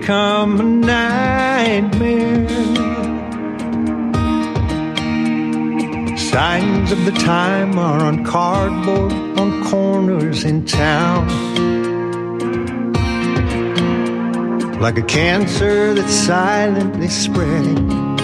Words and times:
become 0.00 0.58
a 0.58 0.62
nightmare. 0.62 2.48
Signs 6.16 6.90
of 6.90 7.04
the 7.04 7.12
time 7.12 7.78
are 7.78 8.00
on 8.00 8.24
cardboard 8.24 9.12
on 9.38 9.62
corners 9.64 10.44
in 10.44 10.64
town. 10.64 11.28
Like 14.80 14.96
a 14.96 15.02
cancer 15.02 15.92
that's 15.92 16.14
silently 16.14 17.08
spreading, 17.08 18.16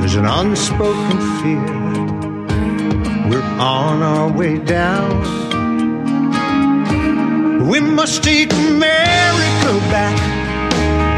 there's 0.00 0.16
an 0.16 0.26
unspoken 0.26 1.18
fear. 1.40 1.70
We're 3.30 3.48
on 3.60 4.02
our 4.02 4.32
way 4.32 4.58
down. 4.58 5.22
We 7.68 7.78
must 7.78 8.24
take 8.24 8.52
America 8.52 9.72
back. 9.92 10.33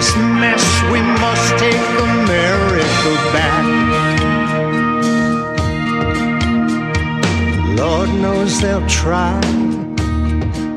this 0.00 0.16
mess. 0.16 0.64
We 0.90 1.00
must 1.02 1.58
take 1.58 1.84
America 2.08 3.12
back. 3.36 3.64
Lord 7.76 8.08
knows 8.22 8.60
they'll 8.62 8.86
try 8.88 9.38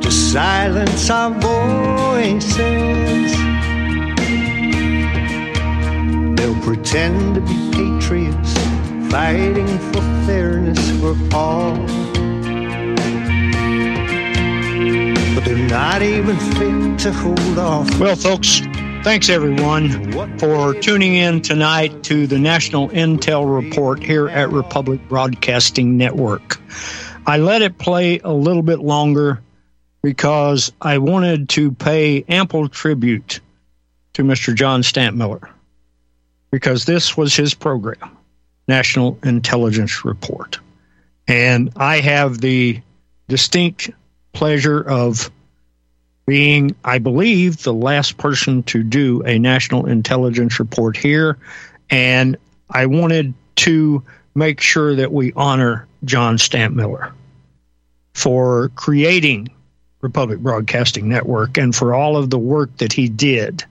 to 0.01 0.11
silence 0.11 1.09
our 1.09 1.31
voices. 1.39 2.51
They'll 6.35 6.61
pretend 6.61 7.35
to 7.35 7.41
be 7.41 7.57
patriots, 7.71 8.53
fighting 9.09 9.71
for 9.93 10.01
fairness 10.25 10.81
for 10.99 11.15
all. 11.33 11.77
But 15.33 15.45
they're 15.45 15.69
not 15.69 16.01
even 16.01 16.35
fit 16.55 16.99
to 17.03 17.13
hold 17.13 17.57
off. 17.57 17.99
Well, 17.99 18.17
folks, 18.17 18.61
thanks 19.03 19.27
everyone 19.27 20.39
for 20.39 20.73
tuning 20.75 21.15
in 21.15 21.41
tonight 21.41 22.03
to 22.03 22.25
the 22.25 22.39
National 22.39 22.87
Intel 22.87 23.53
Report 23.53 24.01
here 24.01 24.29
at 24.29 24.49
Republic 24.49 25.01
Broadcasting 25.09 25.97
Network. 25.97 26.57
I 27.27 27.37
let 27.37 27.61
it 27.61 27.77
play 27.77 28.19
a 28.19 28.31
little 28.31 28.61
bit 28.61 28.79
longer 28.79 29.41
because 30.01 30.71
I 30.81 30.99
wanted 30.99 31.49
to 31.49 31.73
pay 31.73 32.23
ample 32.29 32.69
tribute 32.69 33.41
to 34.13 34.23
Mr. 34.23 34.55
John 34.55 34.83
Stadtmiller 34.83 35.49
because 36.49 36.85
this 36.85 37.17
was 37.17 37.35
his 37.35 37.53
program, 37.53 38.17
National 38.69 39.19
Intelligence 39.23 40.05
Report. 40.05 40.59
And 41.27 41.73
I 41.75 41.99
have 41.99 42.39
the 42.39 42.81
distinct 43.27 43.91
pleasure 44.31 44.79
of 44.81 45.29
being, 46.25 46.75
I 46.83 46.99
believe, 46.99 47.63
the 47.63 47.73
last 47.73 48.17
person 48.17 48.63
to 48.63 48.83
do 48.83 49.21
a 49.23 49.39
national 49.39 49.87
intelligence 49.87 50.59
report 50.59 50.95
here. 50.95 51.37
And 51.89 52.37
I 52.69 52.85
wanted 52.85 53.33
to 53.57 54.03
make 54.35 54.61
sure 54.61 54.95
that 54.95 55.11
we 55.11 55.33
honor 55.33 55.87
John 56.05 56.37
Stadtmiller 56.37 57.11
for 58.13 58.69
creating 58.75 59.49
Republic 60.01 60.39
Broadcasting 60.39 61.09
Network 61.09 61.57
and 61.57 61.75
for 61.75 61.93
all 61.93 62.17
of 62.17 62.29
the 62.29 62.39
work 62.39 62.75
that 62.77 62.93
he 62.93 63.09
did. 63.09 63.63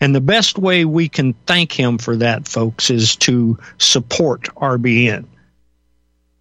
And 0.00 0.14
the 0.14 0.20
best 0.20 0.58
way 0.58 0.84
we 0.84 1.08
can 1.08 1.32
thank 1.46 1.72
him 1.72 1.98
for 1.98 2.16
that, 2.16 2.46
folks, 2.46 2.90
is 2.90 3.16
to 3.16 3.58
support 3.78 4.42
RBN. 4.56 5.24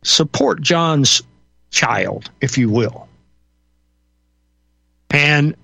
Support 0.03 0.61
John's 0.61 1.23
child, 1.71 2.29
if 2.41 2.57
you 2.57 2.69
will. 2.69 3.07
And 5.15 5.55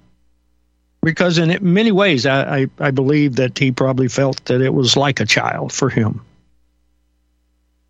because 1.03 1.37
in 1.37 1.57
many 1.73 1.91
ways, 1.91 2.25
I, 2.25 2.61
I, 2.61 2.67
I, 2.79 2.91
believe 2.91 3.35
that 3.35 3.57
he 3.57 3.73
probably 3.73 4.07
felt 4.07 4.45
that 4.45 4.61
it 4.61 4.73
was 4.73 4.95
like 4.95 5.19
a 5.19 5.25
child 5.25 5.73
for 5.73 5.89
him. 5.89 6.21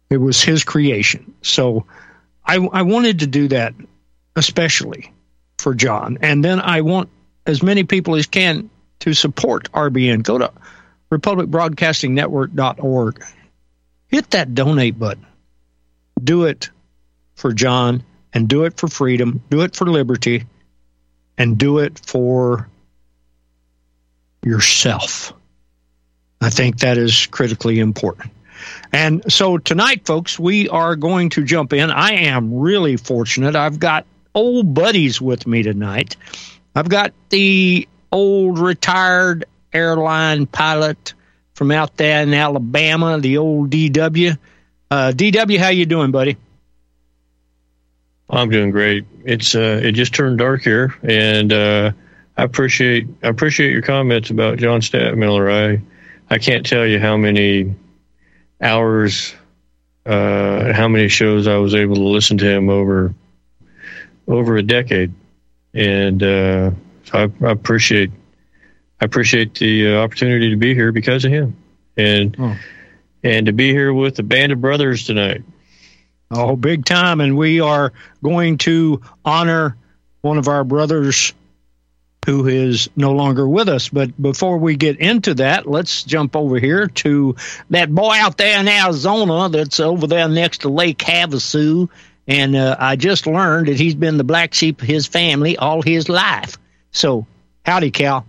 It 0.09 0.17
was 0.17 0.41
his 0.41 0.63
creation. 0.63 1.35
So 1.43 1.85
I, 2.43 2.55
I 2.55 2.81
wanted 2.81 3.19
to 3.19 3.27
do 3.27 3.47
that 3.49 3.75
especially 4.35 5.13
for 5.59 5.75
John. 5.75 6.17
And 6.21 6.43
then 6.43 6.59
I 6.59 6.81
want 6.81 7.09
as 7.45 7.61
many 7.61 7.83
people 7.83 8.15
as 8.15 8.25
can 8.25 8.71
to 9.01 9.13
support 9.13 9.71
RBN. 9.71 10.23
Go 10.23 10.39
to 10.39 10.51
republicbroadcastingnetwork.org. 11.11 13.23
Hit 14.07 14.31
that 14.31 14.55
donate 14.55 14.97
button. 14.97 15.27
Do 16.23 16.45
it 16.45 16.71
for 17.35 17.53
John 17.53 18.01
and 18.33 18.47
do 18.47 18.63
it 18.63 18.77
for 18.77 18.87
freedom. 18.87 19.43
Do 19.51 19.61
it 19.61 19.75
for 19.75 19.85
liberty 19.85 20.45
and 21.37 21.57
do 21.57 21.79
it 21.79 21.99
for 21.99 22.69
yourself. 24.43 25.33
I 26.41 26.49
think 26.49 26.79
that 26.79 26.97
is 26.97 27.27
critically 27.27 27.79
important. 27.79 28.31
And 28.91 29.31
so 29.31 29.57
tonight, 29.57 30.05
folks, 30.05 30.39
we 30.39 30.69
are 30.69 30.95
going 30.95 31.29
to 31.31 31.43
jump 31.43 31.73
in. 31.73 31.91
I 31.91 32.13
am 32.25 32.53
really 32.53 32.97
fortunate. 32.97 33.55
I've 33.55 33.79
got 33.79 34.05
old 34.33 34.73
buddies 34.73 35.21
with 35.21 35.47
me 35.47 35.63
tonight. 35.63 36.17
I've 36.75 36.89
got 36.89 37.13
the 37.29 37.87
old 38.11 38.59
retired 38.59 39.45
airline 39.73 40.45
pilot 40.45 41.13
from 41.53 41.71
out 41.71 41.97
there 41.97 42.23
in 42.23 42.33
Alabama, 42.33 43.19
the 43.19 43.37
old 43.37 43.69
DW. 43.69 44.37
Uh, 44.89 45.11
DW, 45.15 45.57
how 45.57 45.69
you 45.69 45.85
doing, 45.85 46.11
buddy? 46.11 46.37
I'm 48.31 48.49
doing 48.49 48.71
great. 48.71 49.05
It's 49.25 49.55
uh, 49.55 49.81
it 49.83 49.91
just 49.91 50.13
turned 50.13 50.37
dark 50.37 50.61
here, 50.61 50.95
and 51.03 51.51
uh, 51.51 51.91
I 52.37 52.43
appreciate 52.43 53.07
I 53.21 53.27
appreciate 53.27 53.71
your 53.71 53.81
comments 53.81 54.29
about 54.29 54.57
John 54.57 54.79
Stadtmiller. 54.79 55.51
I 55.51 55.81
I 56.33 56.37
can't 56.37 56.65
tell 56.65 56.85
you 56.85 56.97
how 56.97 57.17
many 57.17 57.75
hours, 58.61 59.35
uh, 60.05 60.71
how 60.71 60.87
many 60.87 61.09
shows 61.09 61.45
I 61.45 61.57
was 61.57 61.75
able 61.75 61.95
to 61.95 62.03
listen 62.03 62.37
to 62.37 62.45
him 62.45 62.69
over 62.69 63.13
over 64.27 64.55
a 64.55 64.63
decade, 64.63 65.13
and 65.73 66.23
uh, 66.23 66.71
so 67.03 67.13
I, 67.13 67.45
I, 67.45 67.51
appreciate 67.51 68.11
I 69.01 69.05
appreciate 69.05 69.55
the 69.55 69.95
uh, 69.95 70.03
opportunity 70.03 70.51
to 70.51 70.55
be 70.55 70.73
here 70.73 70.93
because 70.93 71.25
of 71.25 71.33
him, 71.33 71.57
and 71.97 72.33
oh. 72.39 72.57
and 73.25 73.47
to 73.47 73.51
be 73.51 73.71
here 73.71 73.93
with 73.93 74.15
the 74.15 74.23
band 74.23 74.53
of 74.53 74.61
brothers 74.61 75.05
tonight. 75.05 75.43
Oh, 76.31 76.55
big 76.55 76.85
time. 76.85 77.19
And 77.19 77.37
we 77.37 77.59
are 77.59 77.91
going 78.23 78.57
to 78.59 79.01
honor 79.25 79.75
one 80.21 80.37
of 80.37 80.47
our 80.47 80.63
brothers 80.63 81.33
who 82.25 82.47
is 82.47 82.89
no 82.95 83.11
longer 83.11 83.47
with 83.47 83.67
us. 83.67 83.89
But 83.89 84.19
before 84.21 84.57
we 84.57 84.75
get 84.75 84.99
into 84.99 85.33
that, 85.35 85.65
let's 85.65 86.03
jump 86.03 86.35
over 86.35 86.59
here 86.59 86.87
to 86.87 87.35
that 87.71 87.93
boy 87.93 88.13
out 88.13 88.37
there 88.37 88.59
in 88.59 88.67
Arizona 88.67 89.49
that's 89.49 89.79
over 89.79 90.07
there 90.07 90.29
next 90.29 90.59
to 90.59 90.69
Lake 90.69 90.99
Havasu. 90.99 91.89
And 92.27 92.55
uh, 92.55 92.77
I 92.79 92.95
just 92.95 93.25
learned 93.25 93.67
that 93.67 93.79
he's 93.79 93.95
been 93.95 94.17
the 94.17 94.23
black 94.23 94.53
sheep 94.53 94.81
of 94.81 94.87
his 94.87 95.07
family 95.07 95.57
all 95.57 95.81
his 95.81 96.07
life. 96.07 96.57
So, 96.91 97.25
howdy, 97.65 97.91
Cal. 97.91 98.25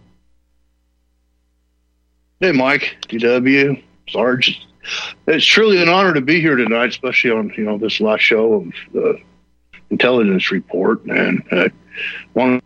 Hey, 2.40 2.52
Mike, 2.52 2.96
DW, 3.08 3.82
Sarge, 4.08 4.66
it's 5.26 5.44
truly 5.44 5.82
an 5.82 5.88
honor 5.88 6.14
to 6.14 6.20
be 6.20 6.40
here 6.40 6.56
tonight, 6.56 6.90
especially 6.90 7.30
on 7.30 7.52
you 7.56 7.64
know 7.64 7.78
this 7.78 8.00
last 8.00 8.22
show 8.22 8.54
of 8.54 8.72
the 8.92 9.20
intelligence 9.90 10.50
report, 10.50 11.04
and 11.04 11.42
I 11.50 11.70
want 12.34 12.64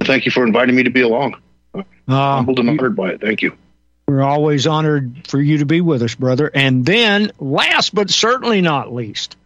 to 0.00 0.06
thank 0.06 0.26
you 0.26 0.30
for 0.30 0.46
inviting 0.46 0.76
me 0.76 0.84
to 0.84 0.90
be 0.90 1.00
along. 1.00 1.36
Uh, 1.74 1.82
Humbled 2.08 2.58
and 2.60 2.70
honored 2.70 2.96
by 2.96 3.10
it. 3.10 3.20
Thank 3.20 3.42
you. 3.42 3.56
We're 4.06 4.22
always 4.22 4.66
honored 4.66 5.26
for 5.28 5.40
you 5.40 5.58
to 5.58 5.66
be 5.66 5.80
with 5.82 6.02
us, 6.02 6.14
brother. 6.14 6.50
And 6.54 6.86
then, 6.86 7.30
last 7.38 7.94
but 7.94 8.08
certainly 8.08 8.62
not 8.62 8.92
least, 8.92 9.36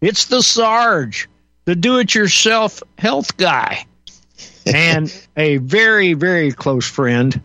it's 0.00 0.26
the 0.26 0.42
Sarge, 0.42 1.28
the 1.64 1.74
do-it-yourself 1.74 2.82
health 2.98 3.36
guy, 3.36 3.84
and 4.66 5.12
a 5.36 5.56
very, 5.56 6.14
very 6.14 6.52
close 6.52 6.88
friend. 6.88 7.40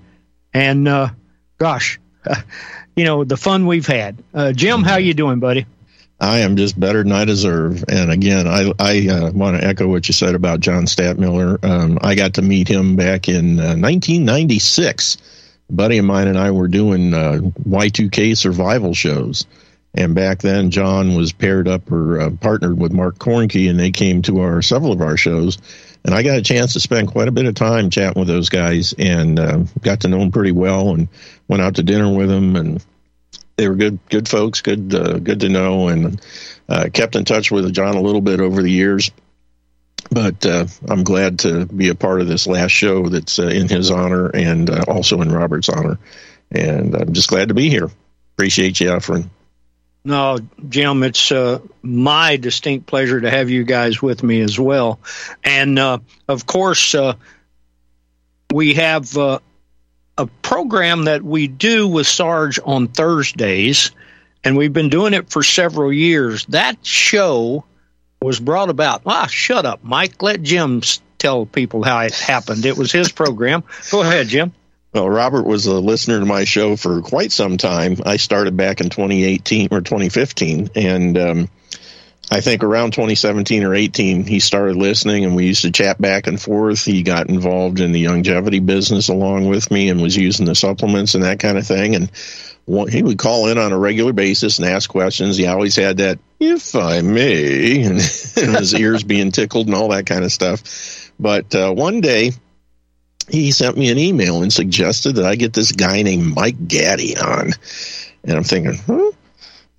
And 0.53 0.87
uh, 0.87 1.09
gosh. 1.57 1.99
you 2.97 3.05
know 3.05 3.23
the 3.23 3.37
fun 3.37 3.65
we've 3.67 3.87
had. 3.87 4.21
Uh, 4.33 4.51
Jim, 4.51 4.83
how 4.83 4.97
you 4.97 5.13
doing, 5.13 5.39
buddy? 5.39 5.65
I 6.19 6.39
am 6.39 6.57
just 6.57 6.77
better 6.77 7.03
than 7.03 7.11
I 7.11 7.25
deserve. 7.25 7.85
And 7.87 8.11
again, 8.11 8.47
I 8.47 8.73
I 8.79 9.07
uh, 9.07 9.31
want 9.31 9.55
to 9.55 9.65
echo 9.65 9.87
what 9.87 10.07
you 10.09 10.13
said 10.13 10.35
about 10.35 10.59
John 10.59 10.85
Stadtmiller. 10.85 11.63
Um, 11.63 11.99
I 12.01 12.15
got 12.15 12.33
to 12.33 12.41
meet 12.41 12.67
him 12.67 12.95
back 12.95 13.29
in 13.29 13.59
uh, 13.59 13.77
1996. 13.77 15.17
A 15.69 15.73
buddy 15.73 15.99
of 15.99 16.05
mine 16.05 16.27
and 16.27 16.39
I 16.39 16.51
were 16.51 16.67
doing 16.67 17.13
uh, 17.13 17.39
Y2K 17.69 18.35
survival 18.35 18.93
shows. 18.93 19.45
And 19.93 20.15
back 20.15 20.39
then, 20.39 20.71
John 20.71 21.15
was 21.15 21.33
paired 21.33 21.67
up 21.67 21.91
or 21.91 22.19
uh, 22.19 22.29
partnered 22.31 22.79
with 22.79 22.93
Mark 22.93 23.17
Koernke, 23.19 23.69
and 23.69 23.79
they 23.79 23.91
came 23.91 24.21
to 24.23 24.41
our 24.41 24.61
several 24.61 24.91
of 24.91 25.01
our 25.01 25.17
shows. 25.17 25.57
And 26.05 26.13
I 26.15 26.23
got 26.23 26.37
a 26.37 26.41
chance 26.41 26.73
to 26.73 26.79
spend 26.79 27.09
quite 27.09 27.27
a 27.27 27.31
bit 27.31 27.45
of 27.45 27.55
time 27.55 27.89
chatting 27.89 28.19
with 28.19 28.27
those 28.27 28.49
guys, 28.49 28.93
and 28.97 29.39
uh, 29.39 29.57
got 29.81 30.01
to 30.01 30.07
know 30.07 30.19
them 30.19 30.31
pretty 30.31 30.51
well, 30.51 30.93
and 30.93 31.09
went 31.47 31.61
out 31.61 31.75
to 31.75 31.83
dinner 31.83 32.13
with 32.13 32.29
them, 32.29 32.55
and 32.55 32.85
they 33.57 33.67
were 33.67 33.75
good 33.75 33.99
good 34.09 34.27
folks, 34.27 34.61
good 34.61 34.93
uh, 34.93 35.17
good 35.19 35.41
to 35.41 35.49
know, 35.49 35.89
and 35.89 36.21
uh, 36.69 36.89
kept 36.93 37.15
in 37.15 37.25
touch 37.25 37.51
with 37.51 37.73
John 37.73 37.95
a 37.95 38.01
little 38.01 38.21
bit 38.21 38.39
over 38.39 38.61
the 38.61 38.71
years. 38.71 39.11
But 40.09 40.45
uh, 40.45 40.67
I'm 40.87 41.03
glad 41.03 41.39
to 41.39 41.65
be 41.65 41.89
a 41.89 41.95
part 41.95 42.21
of 42.21 42.27
this 42.27 42.47
last 42.47 42.71
show 42.71 43.09
that's 43.09 43.39
uh, 43.39 43.47
in 43.47 43.67
his 43.67 43.91
honor 43.91 44.29
and 44.29 44.69
uh, 44.69 44.85
also 44.87 45.21
in 45.21 45.31
Robert's 45.31 45.69
honor, 45.69 45.99
and 46.51 46.95
I'm 46.95 47.13
just 47.13 47.29
glad 47.29 47.49
to 47.49 47.53
be 47.53 47.69
here. 47.69 47.89
Appreciate 48.35 48.79
you 48.79 48.91
offering. 48.91 49.29
No, 50.03 50.37
Jim, 50.69 51.03
it's 51.03 51.31
uh, 51.31 51.59
my 51.81 52.37
distinct 52.37 52.85
pleasure 52.85 53.19
to 53.19 53.29
have 53.29 53.49
you 53.49 53.63
guys 53.63 54.01
with 54.01 54.23
me 54.23 54.41
as 54.41 54.57
well. 54.57 54.99
And 55.43 55.77
uh, 55.77 55.99
of 56.29 56.45
course, 56.45 56.95
uh, 56.95 57.15
we 58.53 58.75
have 58.75 59.17
uh, 59.17 59.39
a 60.17 60.27
program 60.27 61.05
that 61.05 61.23
we 61.23 61.47
do 61.47 61.87
with 61.87 62.07
Sarge 62.07 62.59
on 62.63 62.87
Thursdays, 62.87 63.91
and 64.43 64.55
we've 64.55 64.71
been 64.71 64.89
doing 64.89 65.13
it 65.13 65.29
for 65.29 65.43
several 65.43 65.91
years. 65.91 66.45
That 66.45 66.85
show 66.85 67.65
was 68.21 68.39
brought 68.39 68.69
about. 68.69 69.01
Ah, 69.05 69.27
shut 69.27 69.65
up, 69.65 69.83
Mike. 69.83 70.21
Let 70.21 70.41
Jim 70.41 70.81
tell 71.17 71.45
people 71.45 71.83
how 71.83 71.99
it 71.99 72.13
happened. 72.13 72.65
It 72.65 72.77
was 72.77 72.91
his 72.91 73.11
program. 73.11 73.63
Go 73.91 74.01
ahead, 74.01 74.27
Jim. 74.27 74.53
Well, 74.93 75.09
Robert 75.09 75.45
was 75.45 75.65
a 75.65 75.79
listener 75.79 76.19
to 76.19 76.25
my 76.25 76.45
show 76.45 76.75
for 76.75 77.01
quite 77.01 77.31
some 77.31 77.57
time. 77.57 77.97
I 78.05 78.17
started 78.17 78.55
back 78.55 78.81
in 78.81 78.89
2018 78.89 79.69
or 79.71 79.81
2015, 79.81 80.69
and 80.75 81.17
um, 81.17 81.49
I 82.29 82.41
think 82.41 82.63
around 82.63 82.91
2017 82.91 83.63
or 83.63 83.73
18, 83.73 84.25
he 84.25 84.39
started 84.39 84.75
listening 84.75 85.23
and 85.23 85.35
we 85.35 85.45
used 85.45 85.61
to 85.61 85.71
chat 85.71 85.99
back 85.99 86.27
and 86.27 86.41
forth. 86.41 86.83
He 86.83 87.03
got 87.03 87.29
involved 87.29 87.79
in 87.79 87.93
the 87.93 88.07
longevity 88.07 88.59
business 88.59 89.07
along 89.07 89.47
with 89.47 89.71
me 89.71 89.89
and 89.89 90.01
was 90.01 90.17
using 90.17 90.45
the 90.45 90.55
supplements 90.55 91.15
and 91.15 91.23
that 91.23 91.39
kind 91.39 91.57
of 91.57 91.65
thing. 91.65 91.95
And 91.95 92.11
he 92.89 93.01
would 93.01 93.17
call 93.17 93.47
in 93.47 93.57
on 93.57 93.71
a 93.71 93.77
regular 93.79 94.11
basis 94.11 94.59
and 94.59 94.67
ask 94.67 94.89
questions. 94.89 95.37
He 95.37 95.47
always 95.47 95.77
had 95.77 95.97
that, 95.97 96.19
if 96.37 96.75
I 96.75 96.99
may, 97.01 97.83
and, 97.83 97.93
and 98.37 98.57
his 98.57 98.73
ears 98.75 99.03
being 99.03 99.31
tickled 99.31 99.67
and 99.67 99.75
all 99.75 99.89
that 99.89 100.05
kind 100.05 100.25
of 100.25 100.31
stuff. 100.31 101.11
But 101.17 101.55
uh, 101.55 101.71
one 101.71 102.01
day, 102.01 102.31
he 103.29 103.51
sent 103.51 103.77
me 103.77 103.91
an 103.91 103.97
email 103.97 104.41
and 104.41 104.51
suggested 104.51 105.15
that 105.15 105.25
I 105.25 105.35
get 105.35 105.53
this 105.53 105.71
guy 105.71 106.01
named 106.01 106.35
Mike 106.35 106.67
Gaddy 106.67 107.17
on. 107.17 107.51
And 108.23 108.37
I'm 108.37 108.43
thinking, 108.43 108.77
huh? 108.85 109.11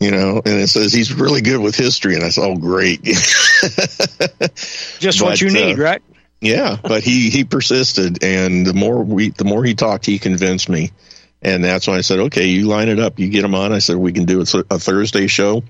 you 0.00 0.10
know, 0.10 0.40
and 0.44 0.60
it 0.60 0.68
says 0.68 0.92
he's 0.92 1.12
really 1.12 1.40
good 1.40 1.60
with 1.60 1.76
history, 1.76 2.14
and 2.14 2.24
I 2.24 2.28
said, 2.28 2.44
"Oh, 2.44 2.56
great!" 2.56 3.02
Just 3.02 5.18
but, 5.18 5.22
what 5.22 5.40
you 5.40 5.50
need, 5.50 5.78
uh, 5.78 5.82
right? 5.82 6.02
Yeah, 6.40 6.76
but 6.82 7.02
he 7.02 7.30
he 7.30 7.44
persisted, 7.44 8.22
and 8.22 8.66
the 8.66 8.74
more 8.74 9.02
we 9.02 9.30
the 9.30 9.44
more 9.44 9.64
he 9.64 9.74
talked, 9.74 10.06
he 10.06 10.18
convinced 10.18 10.68
me, 10.68 10.92
and 11.42 11.64
that's 11.64 11.88
when 11.88 11.98
I 11.98 12.02
said, 12.02 12.20
"Okay, 12.20 12.46
you 12.46 12.68
line 12.68 12.88
it 12.88 13.00
up, 13.00 13.18
you 13.18 13.28
get 13.28 13.44
him 13.44 13.54
on." 13.54 13.72
I 13.72 13.80
said, 13.80 13.96
"We 13.96 14.12
can 14.12 14.24
do 14.24 14.40
a, 14.40 14.64
a 14.70 14.78
Thursday 14.78 15.26
show." 15.26 15.64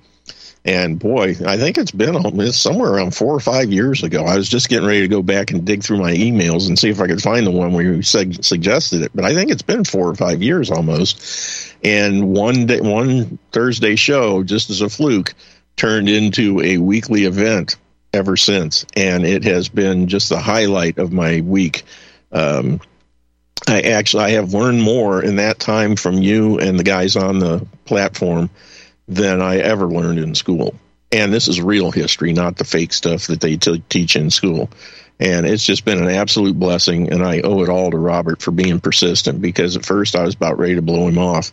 And 0.65 0.99
boy, 0.99 1.37
I 1.47 1.57
think 1.57 1.79
it's 1.79 1.93
been 1.93 2.17
it's 2.41 2.59
somewhere 2.59 2.93
around 2.93 3.15
four 3.15 3.35
or 3.35 3.41
five 3.41 3.73
years 3.73 4.03
ago. 4.03 4.25
I 4.25 4.37
was 4.37 4.49
just 4.49 4.69
getting 4.69 4.87
ready 4.87 5.01
to 5.01 5.09
go 5.09 5.23
back 5.23 5.51
and 5.51 5.65
dig 5.65 5.83
through 5.83 5.99
my 5.99 6.13
emails 6.13 6.69
and 6.69 6.79
see 6.79 6.91
if 6.91 7.01
I 7.01 7.07
could 7.07 7.23
find 7.23 7.47
the 7.47 7.51
one 7.51 7.73
where 7.73 7.85
you 7.85 8.03
sug- 8.03 8.45
suggested 8.45 9.03
it. 9.03 9.13
But 9.15 9.25
I 9.25 9.35
think 9.35 9.51
it's 9.51 9.63
been 9.63 9.85
four 9.85 10.09
or 10.09 10.15
five 10.15 10.43
years 10.43 10.71
almost. 10.71 11.75
And 11.83 12.35
one 12.35 12.67
day, 12.67 12.81
one 12.81 13.39
Thursday 13.53 13.97
show, 13.97 14.43
just 14.43 14.69
as 14.69 14.81
a 14.81 14.89
fluke, 14.89 15.35
turned 15.77 16.09
into 16.09 16.61
a 16.61 16.79
weekly 16.79 17.25
event 17.25 17.77
ever 18.13 18.37
since, 18.37 18.85
and 18.97 19.25
it 19.25 19.45
has 19.45 19.69
been 19.69 20.09
just 20.09 20.29
the 20.29 20.41
highlight 20.41 20.99
of 20.99 21.13
my 21.13 21.41
week. 21.41 21.85
Um, 22.33 22.81
I 23.67 23.81
actually 23.83 24.25
I 24.25 24.31
have 24.31 24.55
learned 24.55 24.83
more 24.83 25.23
in 25.23 25.37
that 25.37 25.59
time 25.59 25.97
from 25.97 26.15
you 26.15 26.59
and 26.59 26.79
the 26.79 26.85
guys 26.85 27.17
on 27.17 27.39
the 27.39 27.67
platform 27.85 28.51
than 29.09 29.41
I 29.41 29.57
ever 29.57 29.87
learned 29.87 30.19
in 30.19 30.35
school. 30.35 30.75
And 31.11 31.33
this 31.33 31.49
is 31.49 31.61
real 31.61 31.91
history, 31.91 32.35
not 32.35 32.57
the 32.57 32.65
fake 32.65 32.93
stuff 32.93 33.29
that 33.29 33.41
they 33.41 33.57
t- 33.57 33.83
teach 33.89 34.15
in 34.15 34.31
school. 34.31 34.69
And 35.19 35.47
it's 35.47 35.65
just 35.65 35.85
been 35.85 36.03
an 36.03 36.11
absolute 36.11 36.59
blessing. 36.59 37.11
And 37.11 37.25
I 37.25 37.41
owe 37.41 37.63
it 37.63 37.71
all 37.71 37.91
to 37.91 37.97
Robert 37.97 38.43
for 38.43 38.51
being 38.51 38.79
persistent 38.79 39.41
because 39.41 39.77
at 39.77 39.87
first 39.87 40.15
I 40.15 40.23
was 40.23 40.35
about 40.35 40.59
ready 40.59 40.75
to 40.77 40.83
blow 40.83 41.09
him 41.09 41.19
off. 41.19 41.51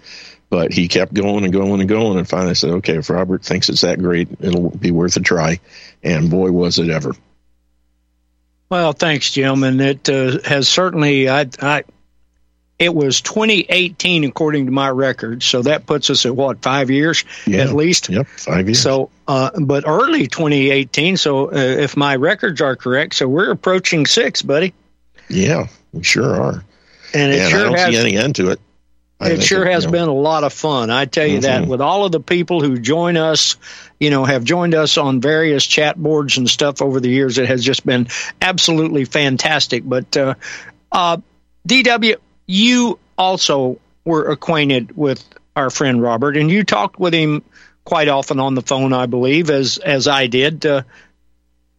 But 0.50 0.72
he 0.72 0.88
kept 0.88 1.14
going 1.14 1.44
and 1.44 1.54
going 1.54 1.80
and 1.80 1.90
going. 1.90 2.20
And 2.20 2.30
finally 2.30 2.54
said, 2.54 2.70
okay, 2.72 2.98
if 2.98 3.10
Robert 3.10 3.44
thinks 3.44 3.70
it's 3.70 3.82
that 3.82 3.98
great, 3.98 4.28
it'll 4.40 4.70
be 4.70 4.92
worth 4.92 5.16
a 5.16 5.22
try. 5.22 5.60
And 6.04 6.30
boy, 6.30 6.52
was 6.52 6.78
it 6.78 6.90
ever. 6.90 7.16
Well, 8.70 8.94
thanks, 8.94 9.32
Jim. 9.32 9.64
And 9.64 9.82
it 9.82 10.10
uh, 10.10 10.40
has 10.44 10.68
certainly, 10.68 11.30
I, 11.30 11.48
I, 11.62 11.84
it 12.78 12.94
was 12.94 13.22
2018 13.22 14.26
according 14.26 14.66
to 14.66 14.72
my 14.72 14.90
records 14.90 15.46
so 15.46 15.62
that 15.62 15.86
puts 15.86 16.10
us 16.10 16.26
at 16.26 16.36
what 16.36 16.62
five 16.62 16.90
years 16.90 17.24
yeah. 17.48 17.60
at 17.60 17.74
least? 17.74 18.10
Yep 18.10 18.28
five 18.28 18.68
years. 18.68 18.82
So 18.82 19.10
uh, 19.28 19.52
but 19.60 19.86
early 19.88 20.28
2018 20.28 21.18
so 21.18 21.52
uh, 21.52 21.56
if 21.56 21.96
my 21.96 22.16
records 22.16 22.62
are 22.62 22.76
correct 22.76 23.16
so 23.16 23.28
we're 23.28 23.52
approaching 23.52 24.06
six 24.06 24.42
buddy. 24.42 24.74
Yeah 25.30 25.68
we 25.94 26.04
sure 26.04 26.36
are. 26.36 26.64
And 27.14 27.32
it 27.32 27.40
and 27.40 27.50
sure 27.50 27.60
I 27.60 27.64
don't 27.64 27.78
has, 27.78 27.90
see 27.94 27.98
any 27.98 28.18
end 28.18 28.36
to 28.36 28.50
it. 28.52 28.60
I 29.20 29.30
it 29.30 29.44
sure 29.44 29.66
it, 29.66 29.72
has 29.72 29.86
you 29.86 29.92
know. 29.92 30.00
been 30.00 30.10
a 30.10 30.14
lot 30.14 30.44
of 30.44 30.52
fun. 30.52 30.90
I 30.90 31.06
tell 31.06 31.26
you 31.26 31.40
mm-hmm. 31.40 31.64
that 31.64 31.68
with 31.68 31.80
all 31.80 32.06
of 32.06 32.12
the 32.12 32.20
people 32.20 32.60
who 32.62 32.78
join 32.78 33.16
us 33.16 33.56
you 34.00 34.10
know 34.10 34.26
have 34.26 34.44
joined 34.44 34.76
us 34.76 34.98
on 34.98 35.22
various 35.22 35.66
chat 35.66 35.96
boards 35.96 36.38
and 36.38 36.50
stuff 36.50 36.82
over 36.82 37.00
the 37.00 37.10
years 37.10 37.38
it 37.38 37.48
has 37.48 37.64
just 37.64 37.86
been 37.86 38.08
absolutely 38.42 39.06
fantastic. 39.06 39.84
But 39.86 40.18
uh, 40.18 40.36
uh, 40.92 41.18
dw 41.66 42.18
you 42.46 43.00
also 43.18 43.80
were 44.04 44.30
acquainted 44.30 44.96
with 44.96 45.24
our 45.56 45.70
friend 45.70 46.02
Robert, 46.02 46.38
and 46.38 46.52
you 46.52 46.64
talked 46.64 47.00
with 47.00 47.14
him 47.14 47.44
quite 47.84 48.08
often 48.08 48.40
on 48.40 48.56
the 48.56 48.62
phone, 48.62 48.94
I 48.94 49.06
believe, 49.06 49.50
as 49.50 49.78
as 49.78 50.08
I 50.08 50.28
did. 50.28 50.66
Uh, 50.66 50.84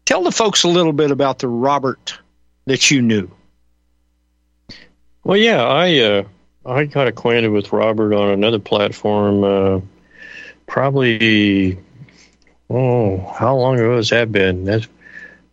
tell 0.05 0.23
the 0.23 0.33
folks 0.33 0.65
a 0.65 0.69
little 0.69 0.93
bit 0.93 1.11
about 1.11 1.39
the 1.39 1.49
Robert 1.49 2.19
that 2.65 2.91
you 2.91 3.03
knew. 3.03 3.31
Well, 5.23 5.37
yeah, 5.37 5.63
I 5.63 5.99
uh, 5.99 6.25
I 6.65 6.85
got 6.85 7.09
acquainted 7.09 7.49
with 7.49 7.73
Robert 7.73 8.15
on 8.15 8.31
another 8.31 8.59
platform, 8.59 9.45
uh, 9.45 9.81
probably. 10.67 11.79
Oh, 12.69 13.19
how 13.19 13.57
long 13.57 13.77
ago 13.77 13.97
has 13.97 14.11
that 14.11 14.33
been? 14.33 14.65
That's 14.65 14.89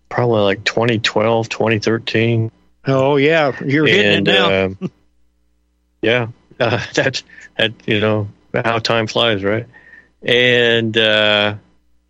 probably 0.10 0.42
like 0.42 0.64
2012, 0.64 1.48
2013. 1.50 2.52
Oh 2.86 3.18
yeah, 3.18 3.52
you're 3.64 3.86
hitting 3.86 4.28
and, 4.28 4.28
it 4.28 4.80
now. 4.80 4.90
yeah, 6.04 6.28
uh, 6.60 6.86
that's 6.94 7.24
that. 7.58 7.74
You 7.88 8.00
know 8.00 8.28
how 8.54 8.78
time 8.80 9.08
flies, 9.08 9.44
right? 9.44 9.66
And 10.22 10.96
uh, 10.96 11.56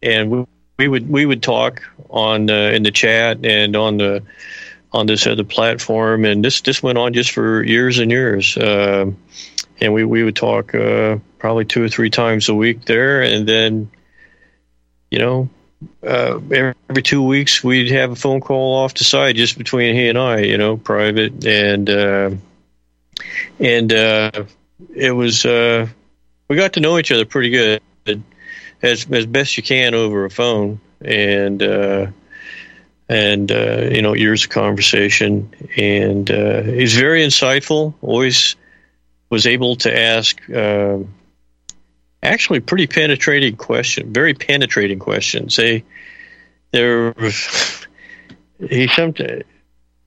and 0.01 0.29
we, 0.29 0.45
we 0.77 0.87
would 0.87 1.09
we 1.09 1.25
would 1.25 1.41
talk 1.41 1.81
on 2.09 2.49
uh, 2.49 2.71
in 2.73 2.83
the 2.83 2.91
chat 2.91 3.45
and 3.45 3.75
on 3.75 3.97
the 3.97 4.23
on 4.91 5.05
this 5.05 5.25
other 5.25 5.43
platform, 5.43 6.25
and 6.25 6.43
this 6.43 6.61
this 6.61 6.83
went 6.83 6.97
on 6.97 7.13
just 7.13 7.31
for 7.31 7.63
years 7.63 7.99
and 7.99 8.11
years. 8.11 8.57
Uh, 8.57 9.11
and 9.79 9.93
we 9.93 10.03
we 10.03 10.23
would 10.23 10.35
talk 10.35 10.75
uh, 10.75 11.17
probably 11.39 11.65
two 11.65 11.83
or 11.83 11.89
three 11.89 12.09
times 12.09 12.49
a 12.49 12.55
week 12.55 12.85
there, 12.85 13.21
and 13.21 13.47
then 13.47 13.89
you 15.09 15.19
know 15.19 15.49
uh, 16.05 16.39
every 16.51 17.03
two 17.03 17.23
weeks 17.23 17.63
we'd 17.63 17.91
have 17.91 18.11
a 18.11 18.15
phone 18.15 18.41
call 18.41 18.75
off 18.75 18.93
the 18.93 19.03
side 19.03 19.35
just 19.35 19.57
between 19.57 19.95
he 19.95 20.07
and 20.07 20.17
I, 20.17 20.39
you 20.39 20.57
know, 20.57 20.77
private, 20.77 21.45
and 21.45 21.89
uh, 21.89 22.31
and 23.59 23.91
uh, 23.91 24.31
it 24.95 25.11
was 25.11 25.45
uh, 25.45 25.87
we 26.47 26.55
got 26.55 26.73
to 26.73 26.79
know 26.79 26.97
each 26.97 27.11
other 27.11 27.25
pretty 27.25 27.49
good 27.49 27.81
as 28.81 29.05
as 29.11 29.25
best 29.25 29.57
you 29.57 29.63
can 29.63 29.93
over 29.93 30.25
a 30.25 30.29
phone. 30.29 30.79
And 31.01 31.61
uh, 31.61 32.07
and 33.09 33.51
uh, 33.51 33.89
you 33.91 34.01
know 34.01 34.13
years 34.13 34.43
of 34.45 34.49
conversation. 34.49 35.53
And 35.77 36.29
uh, 36.29 36.63
he's 36.63 36.95
very 36.95 37.23
insightful. 37.23 37.93
Always 38.01 38.55
was 39.29 39.45
able 39.47 39.75
to 39.77 39.97
ask 39.97 40.37
uh, 40.49 40.99
actually 42.21 42.59
pretty 42.59 42.87
penetrating 42.87 43.55
question 43.55 44.13
very 44.13 44.33
penetrating 44.33 44.99
questions. 44.99 45.55
They 45.55 45.83
there 46.71 47.13
he 48.69 48.87
sometimes 48.87 49.43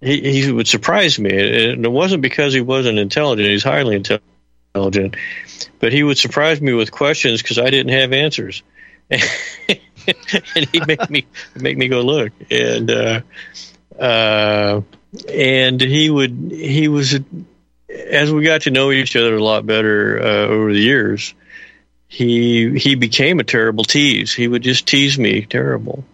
he, 0.00 0.42
he 0.42 0.52
would 0.52 0.68
surprise 0.68 1.18
me, 1.18 1.30
and 1.30 1.84
it 1.84 1.92
wasn't 1.92 2.22
because 2.22 2.52
he 2.52 2.60
wasn't 2.60 2.98
intelligent. 2.98 3.48
He's 3.48 3.64
highly 3.64 3.96
intelligent, 3.96 5.16
but 5.78 5.92
he 5.92 6.02
would 6.02 6.18
surprise 6.18 6.60
me 6.60 6.72
with 6.74 6.90
questions 6.90 7.40
because 7.40 7.58
I 7.58 7.70
didn't 7.70 7.92
have 7.92 8.12
answers, 8.12 8.62
and 9.10 9.20
he'd 10.72 10.86
make 10.86 11.10
me 11.10 11.26
make 11.54 11.78
me 11.78 11.88
go 11.88 12.02
look, 12.02 12.32
and 12.50 12.90
uh, 12.90 13.20
uh, 13.98 14.82
and 15.32 15.80
he 15.80 16.10
would 16.10 16.50
he 16.52 16.88
was 16.88 17.18
as 17.88 18.30
we 18.30 18.44
got 18.44 18.62
to 18.62 18.70
know 18.70 18.90
each 18.90 19.16
other 19.16 19.36
a 19.36 19.42
lot 19.42 19.64
better 19.64 20.20
uh, 20.20 20.46
over 20.46 20.72
the 20.72 20.80
years. 20.80 21.34
He 22.08 22.78
he 22.78 22.94
became 22.94 23.40
a 23.40 23.44
terrible 23.44 23.84
tease. 23.84 24.32
He 24.32 24.46
would 24.46 24.62
just 24.62 24.86
tease 24.86 25.18
me 25.18 25.46
terrible, 25.46 26.04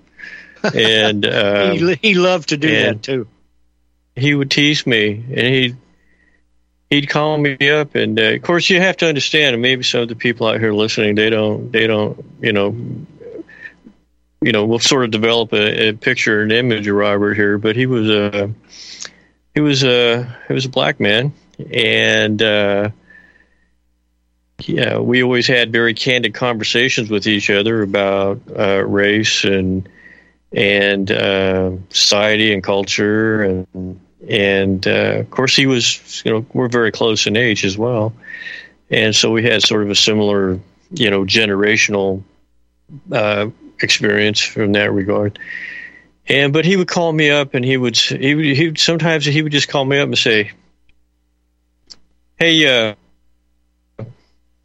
and 0.63 1.27
um, 1.27 1.73
he, 1.73 1.95
he 2.01 2.15
loved 2.15 2.51
to 2.51 2.57
do 2.57 2.71
that 2.71 3.03
too. 3.03 3.27
He 4.15 4.35
would 4.35 4.51
tease 4.51 4.87
me, 4.87 5.13
and 5.13 5.39
he 5.39 5.75
he'd 6.91 7.09
call 7.09 7.39
me 7.39 7.57
up, 7.71 7.95
and 7.95 8.21
uh, 8.21 8.35
of 8.35 8.43
course 8.43 8.69
you 8.69 8.79
have 8.81 8.99
to 8.99 9.09
understand. 9.09 9.55
And 9.55 9.63
maybe 9.63 9.83
some 9.83 10.03
of 10.03 10.09
the 10.09 10.15
people 10.15 10.47
out 10.47 10.61
here 10.61 10.73
listening, 10.73 11.15
they 11.15 11.31
don't, 11.31 11.73
they 11.73 11.87
don't, 11.87 12.23
you 12.41 12.53
know, 12.53 12.77
you 14.43 14.53
know, 14.53 14.67
we'll 14.67 14.79
sort 14.79 15.05
of 15.05 15.11
develop 15.11 15.53
a, 15.55 15.89
a 15.89 15.93
picture, 15.95 16.43
an 16.43 16.51
image 16.51 16.87
of 16.87 16.95
Robert 16.95 17.35
here. 17.35 17.57
But 17.57 17.77
he 17.77 17.87
was 17.87 18.11
a, 18.11 18.53
he 19.55 19.61
was 19.61 19.83
a, 19.85 20.37
he 20.49 20.53
was 20.53 20.67
a 20.67 20.69
black 20.69 21.01
man, 21.01 21.33
and 21.73 22.43
uh, 22.43 22.91
yeah, 24.61 24.99
we 24.99 25.23
always 25.23 25.47
had 25.47 25.73
very 25.73 25.95
candid 25.95 26.35
conversations 26.35 27.09
with 27.09 27.27
each 27.27 27.49
other 27.49 27.83
about 27.83 28.43
uh, 28.55 28.85
race 28.85 29.45
and 29.45 29.89
and 30.55 31.11
uh, 31.11 31.73
society 31.91 32.53
and 32.53 32.63
culture 32.63 33.43
and 33.43 34.01
and 34.29 34.87
uh, 34.87 35.21
of 35.21 35.31
course 35.31 35.57
he 35.57 35.67
was 35.67 36.23
you 36.25 36.33
know 36.33 36.47
we're 36.53 36.69
very 36.69 36.93
close 36.93 37.27
in 37.27 37.37
age 37.37 37.65
as 37.65 37.77
well. 37.77 38.13
And 38.91 39.17
so 39.17 39.31
we 39.31 39.43
had 39.43 39.63
sort 39.63 39.83
of 39.83 39.91
a 39.91 39.95
similar 39.95 40.61
you 40.93 41.11
know 41.11 41.25
generational 41.25 42.23
uh, 43.11 43.49
experience 43.81 44.41
from 44.41 44.73
that 44.73 44.93
regard. 44.93 45.39
And 46.29 46.53
but 46.53 46.65
he 46.65 46.77
would 46.77 46.89
call 46.89 47.13
me 47.13 47.31
up 47.31 47.55
and 47.55 47.65
he 47.65 47.77
would 47.77 47.97
he 47.97 48.35
would, 48.35 48.45
he 48.45 48.67
would 48.69 48.79
sometimes 48.79 49.25
he 49.25 49.43
would 49.43 49.53
just 49.53 49.69
call 49.69 49.85
me 49.85 49.99
up 49.99 50.07
and 50.07 50.19
say 50.19 50.53
hey 52.37 52.91
uh 54.01 54.05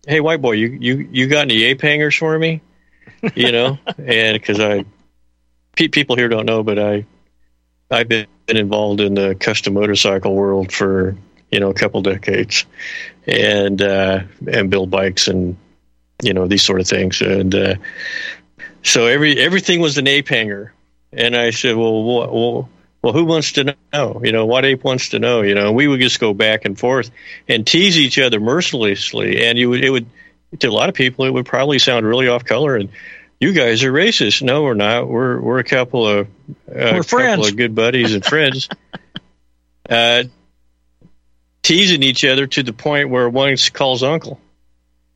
hey 0.05 0.19
white 0.19 0.41
boy 0.41 0.51
you 0.51 0.67
you 0.79 1.09
you 1.11 1.27
got 1.27 1.41
any 1.41 1.63
ape 1.63 1.81
hangers 1.81 2.15
for 2.15 2.37
me? 2.37 2.61
You 3.35 3.51
know? 3.51 3.79
And 3.97 4.39
because 4.39 4.59
i 4.59 4.85
people 5.77 6.15
here 6.15 6.27
don't 6.27 6.45
know 6.45 6.63
but 6.63 6.79
i 6.79 7.05
i've 7.91 8.07
been 8.07 8.27
involved 8.47 8.99
in 8.99 9.13
the 9.13 9.35
custom 9.35 9.73
motorcycle 9.73 10.35
world 10.35 10.71
for 10.71 11.15
you 11.51 11.59
know 11.59 11.69
a 11.69 11.73
couple 11.73 12.01
decades, 12.01 12.65
and 13.25 13.81
uh, 13.81 14.21
and 14.51 14.69
build 14.69 14.89
bikes 14.89 15.27
and 15.27 15.57
you 16.21 16.33
know 16.33 16.47
these 16.47 16.63
sort 16.63 16.81
of 16.81 16.87
things. 16.87 17.21
And 17.21 17.53
uh, 17.53 17.75
so 18.83 19.05
every 19.05 19.39
everything 19.39 19.79
was 19.79 19.97
an 19.97 20.07
ape 20.07 20.27
hanger, 20.27 20.73
and 21.11 21.35
I 21.35 21.51
said, 21.51 21.75
well, 21.75 22.03
well, 22.03 22.69
well, 23.01 23.13
who 23.13 23.25
wants 23.25 23.53
to 23.53 23.75
know? 23.93 24.21
You 24.23 24.31
know, 24.31 24.45
what 24.45 24.65
ape 24.65 24.83
wants 24.83 25.09
to 25.09 25.19
know? 25.19 25.41
You 25.41 25.55
know, 25.55 25.71
we 25.71 25.87
would 25.87 26.01
just 26.01 26.19
go 26.19 26.33
back 26.33 26.65
and 26.65 26.77
forth 26.77 27.11
and 27.47 27.65
tease 27.65 27.97
each 27.97 28.19
other 28.19 28.39
mercilessly, 28.39 29.45
and 29.45 29.57
you 29.57 29.69
would 29.69 29.83
it 29.83 29.89
would 29.89 30.07
to 30.59 30.67
a 30.67 30.71
lot 30.71 30.89
of 30.89 30.95
people 30.95 31.25
it 31.25 31.33
would 31.33 31.45
probably 31.45 31.77
sound 31.77 32.05
really 32.05 32.29
off 32.29 32.45
color 32.45 32.77
and 32.77 32.89
you 33.39 33.53
guys 33.53 33.83
are 33.83 33.91
racist. 33.91 34.41
No, 34.41 34.63
we're 34.63 34.73
not. 34.73 35.07
We're 35.07 35.39
we're 35.39 35.59
a 35.59 35.63
couple 35.63 36.07
of 36.07 36.27
uh, 36.27 36.93
we're 36.95 37.03
friends, 37.03 37.49
of 37.49 37.55
good 37.55 37.75
buddies 37.75 38.13
and 38.13 38.25
friends, 38.25 38.67
uh, 39.89 40.23
teasing 41.61 42.03
each 42.03 42.25
other 42.25 42.47
to 42.47 42.63
the 42.63 42.73
point 42.73 43.09
where 43.09 43.29
one 43.29 43.55
calls 43.73 44.03
uncle. 44.03 44.39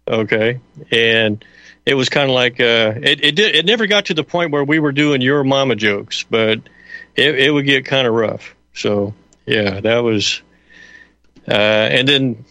Okay, 0.07 0.59
and 0.91 1.43
it 1.85 1.95
was 1.95 2.09
kind 2.09 2.29
of 2.29 2.35
like 2.35 2.59
uh, 2.59 2.93
it 3.01 3.23
it 3.23 3.35
did, 3.35 3.55
it 3.55 3.65
never 3.65 3.87
got 3.87 4.05
to 4.05 4.13
the 4.13 4.23
point 4.23 4.51
where 4.51 4.63
we 4.63 4.79
were 4.79 4.91
doing 4.91 5.21
your 5.21 5.43
mama 5.43 5.75
jokes, 5.75 6.23
but 6.29 6.59
it 7.15 7.39
it 7.39 7.51
would 7.51 7.65
get 7.65 7.85
kind 7.85 8.07
of 8.07 8.13
rough. 8.13 8.55
So 8.73 9.13
yeah, 9.45 9.79
that 9.79 9.99
was, 9.99 10.41
uh, 11.47 11.51
and 11.51 12.07
then 12.07 12.45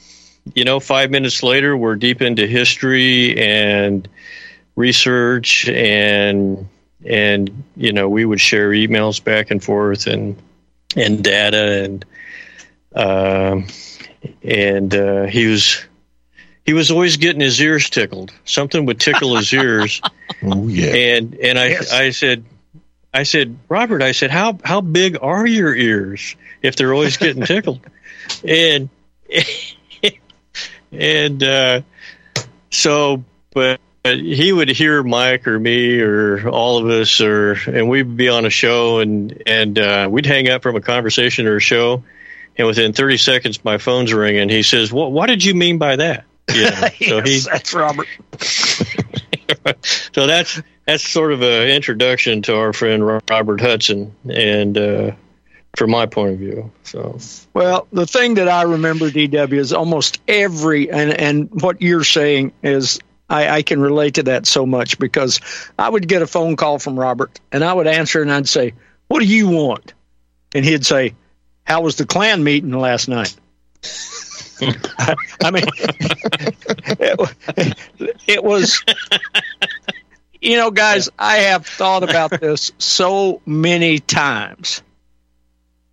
you 0.54 0.64
know, 0.64 0.80
five 0.80 1.10
minutes 1.10 1.42
later, 1.42 1.76
we're 1.76 1.96
deep 1.96 2.22
into 2.22 2.46
history 2.46 3.38
and 3.38 4.08
research 4.76 5.68
and 5.68 6.68
and 7.04 7.64
you 7.76 7.92
know 7.92 8.08
we 8.08 8.24
would 8.24 8.40
share 8.40 8.70
emails 8.70 9.22
back 9.22 9.50
and 9.50 9.62
forth 9.62 10.06
and 10.06 10.36
and 10.96 11.22
data 11.22 11.84
and 11.84 12.04
um, 12.94 13.66
and 14.42 14.94
uh, 14.94 15.24
he 15.24 15.46
was 15.46 15.84
he 16.64 16.72
was 16.72 16.90
always 16.90 17.16
getting 17.16 17.40
his 17.40 17.60
ears 17.60 17.90
tickled. 17.90 18.32
Something 18.44 18.86
would 18.86 19.00
tickle 19.00 19.36
his 19.36 19.52
ears. 19.52 20.00
oh 20.42 20.68
yeah. 20.68 20.94
And 20.94 21.34
and 21.36 21.58
I 21.58 21.68
yes. 21.68 21.92
I 21.92 22.10
said 22.10 22.44
I 23.12 23.22
said 23.22 23.56
Robert 23.68 24.02
I 24.02 24.12
said 24.12 24.30
how 24.30 24.58
how 24.64 24.80
big 24.80 25.18
are 25.20 25.46
your 25.46 25.74
ears 25.74 26.36
if 26.62 26.76
they're 26.76 26.92
always 26.92 27.16
getting 27.16 27.44
tickled? 27.44 27.80
and 28.44 28.88
and 30.92 31.42
uh, 31.42 31.82
so 32.70 33.24
but 33.52 33.80
he 34.04 34.52
would 34.52 34.68
hear 34.68 35.02
Mike 35.02 35.46
or 35.46 35.58
me 35.58 36.00
or 36.00 36.48
all 36.48 36.78
of 36.78 36.88
us, 36.88 37.20
or 37.20 37.52
and 37.52 37.88
we'd 37.88 38.16
be 38.16 38.28
on 38.28 38.46
a 38.46 38.50
show 38.50 39.00
and 39.00 39.42
and 39.46 39.78
uh, 39.78 40.08
we'd 40.10 40.26
hang 40.26 40.48
up 40.48 40.62
from 40.62 40.76
a 40.76 40.80
conversation 40.80 41.46
or 41.46 41.56
a 41.56 41.60
show, 41.60 42.02
and 42.56 42.66
within 42.66 42.92
30 42.92 43.18
seconds 43.18 43.64
my 43.64 43.78
phone's 43.78 44.12
ringing. 44.12 44.48
He 44.48 44.62
says, 44.62 44.92
"What 44.92 45.12
what 45.12 45.26
did 45.26 45.44
you 45.44 45.54
mean 45.54 45.78
by 45.78 45.96
that?" 45.96 46.24
You 46.54 46.64
know, 46.64 46.88
yes, 46.98 47.08
so 47.08 47.20
he, 47.22 47.38
that's 47.38 47.74
Robert. 47.74 48.08
so 50.12 50.26
that's 50.26 50.60
that's 50.84 51.08
sort 51.08 51.32
of 51.32 51.42
an 51.42 51.68
introduction 51.68 52.42
to 52.42 52.56
our 52.56 52.72
friend 52.72 53.06
Robert 53.28 53.60
Hudson, 53.60 54.12
and 54.28 54.76
uh, 54.76 55.12
from 55.76 55.90
my 55.90 56.06
point 56.06 56.32
of 56.32 56.38
view. 56.38 56.72
So, 56.82 57.18
well, 57.54 57.86
the 57.92 58.06
thing 58.06 58.34
that 58.34 58.48
I 58.48 58.62
remember, 58.62 59.10
DW, 59.10 59.52
is 59.52 59.72
almost 59.72 60.20
every 60.26 60.90
and 60.90 61.12
and 61.12 61.62
what 61.62 61.80
you're 61.82 62.02
saying 62.02 62.52
is 62.64 62.98
I, 63.30 63.48
I, 63.48 63.62
can 63.62 63.80
relate 63.80 64.14
to 64.14 64.24
that 64.24 64.46
so 64.46 64.66
much 64.66 64.98
because 64.98 65.40
I 65.78 65.88
would 65.88 66.08
get 66.08 66.20
a 66.20 66.26
phone 66.26 66.56
call 66.56 66.80
from 66.80 66.98
Robert 66.98 67.38
and 67.52 67.64
I 67.64 67.72
would 67.72 67.86
answer 67.86 68.20
and 68.20 68.30
I'd 68.30 68.48
say, 68.48 68.74
What 69.06 69.20
do 69.20 69.26
you 69.26 69.48
want? 69.48 69.94
And 70.52 70.64
he'd 70.64 70.84
say, 70.84 71.14
How 71.64 71.82
was 71.82 71.96
the 71.96 72.06
Klan 72.06 72.42
meeting 72.42 72.72
last 72.72 73.08
night? 73.08 73.36
I, 74.60 75.50
mean, 75.50 75.64
it, 76.98 77.78
it 78.26 78.44
was, 78.44 78.84
you 80.40 80.56
know, 80.56 80.70
guys, 80.70 81.08
I 81.18 81.36
have 81.36 81.66
thought 81.66 82.02
about 82.02 82.40
this 82.40 82.72
so 82.78 83.40
many 83.46 84.00
times. 84.00 84.82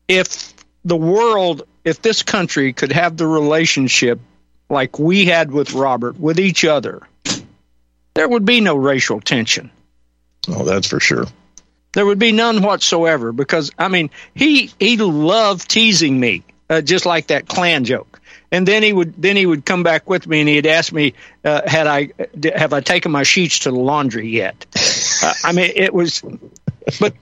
If 0.07 0.53
the 0.83 0.97
world, 0.97 1.63
if 1.85 2.01
this 2.01 2.23
country 2.23 2.73
could 2.73 2.91
have 2.91 3.15
the 3.15 3.27
relationship 3.27 4.19
like 4.69 4.99
we 4.99 5.25
had 5.25 5.51
with 5.51 5.73
Robert, 5.73 6.19
with 6.19 6.39
each 6.39 6.65
other, 6.65 7.07
there 8.17 8.27
would 8.27 8.45
be 8.45 8.61
no 8.61 8.75
racial 8.75 9.21
tension. 9.21 9.69
Oh, 10.49 10.63
that's 10.63 10.87
for 10.87 10.99
sure. 10.99 11.25
There 11.93 12.03
would 12.03 12.17
be 12.17 12.31
none 12.31 12.63
whatsoever 12.63 13.31
because 13.31 13.71
I 13.77 13.89
mean 13.89 14.09
he 14.33 14.71
he 14.79 14.97
loved 14.97 15.69
teasing 15.69 16.19
me 16.19 16.43
uh, 16.67 16.81
just 16.81 17.05
like 17.05 17.27
that 17.27 17.47
Klan 17.47 17.85
joke, 17.85 18.19
and 18.51 18.67
then 18.67 18.81
he 18.81 18.91
would 18.91 19.13
then 19.21 19.35
he 19.35 19.45
would 19.45 19.65
come 19.65 19.83
back 19.83 20.09
with 20.09 20.25
me 20.25 20.39
and 20.39 20.49
he'd 20.49 20.65
ask 20.65 20.91
me 20.91 21.13
uh, 21.45 21.61
had 21.69 21.85
I 21.85 22.09
have 22.55 22.73
I 22.73 22.81
taken 22.81 23.11
my 23.11 23.21
sheets 23.21 23.59
to 23.59 23.71
the 23.71 23.79
laundry 23.79 24.27
yet? 24.29 24.65
uh, 25.23 25.33
I 25.43 25.51
mean 25.51 25.71
it 25.75 25.93
was, 25.93 26.23
but 26.99 27.13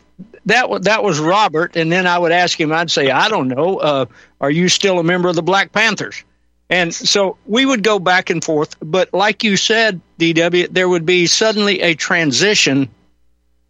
that 0.45 0.83
that 0.83 1.03
was 1.03 1.19
Robert, 1.19 1.75
and 1.75 1.91
then 1.91 2.07
I 2.07 2.17
would 2.17 2.31
ask 2.31 2.57
him. 2.57 2.71
I'd 2.71 2.89
say 2.89 3.11
I 3.11 3.27
don't 3.27 3.49
know. 3.49 3.79
Uh, 3.79 4.05
are 4.39 4.51
you 4.51 4.69
still 4.69 4.99
a 4.99 5.03
member 5.03 5.27
of 5.27 5.35
the 5.35 5.43
Black 5.43 5.73
Panthers? 5.73 6.23
And 6.69 6.93
so 6.93 7.37
we 7.45 7.65
would 7.65 7.83
go 7.83 7.99
back 7.99 8.29
and 8.29 8.43
forth. 8.43 8.75
But 8.79 9.13
like 9.13 9.43
you 9.43 9.55
said, 9.57 10.01
DW, 10.19 10.69
there 10.71 10.89
would 10.89 11.05
be 11.05 11.27
suddenly 11.27 11.81
a 11.81 11.93
transition 11.93 12.89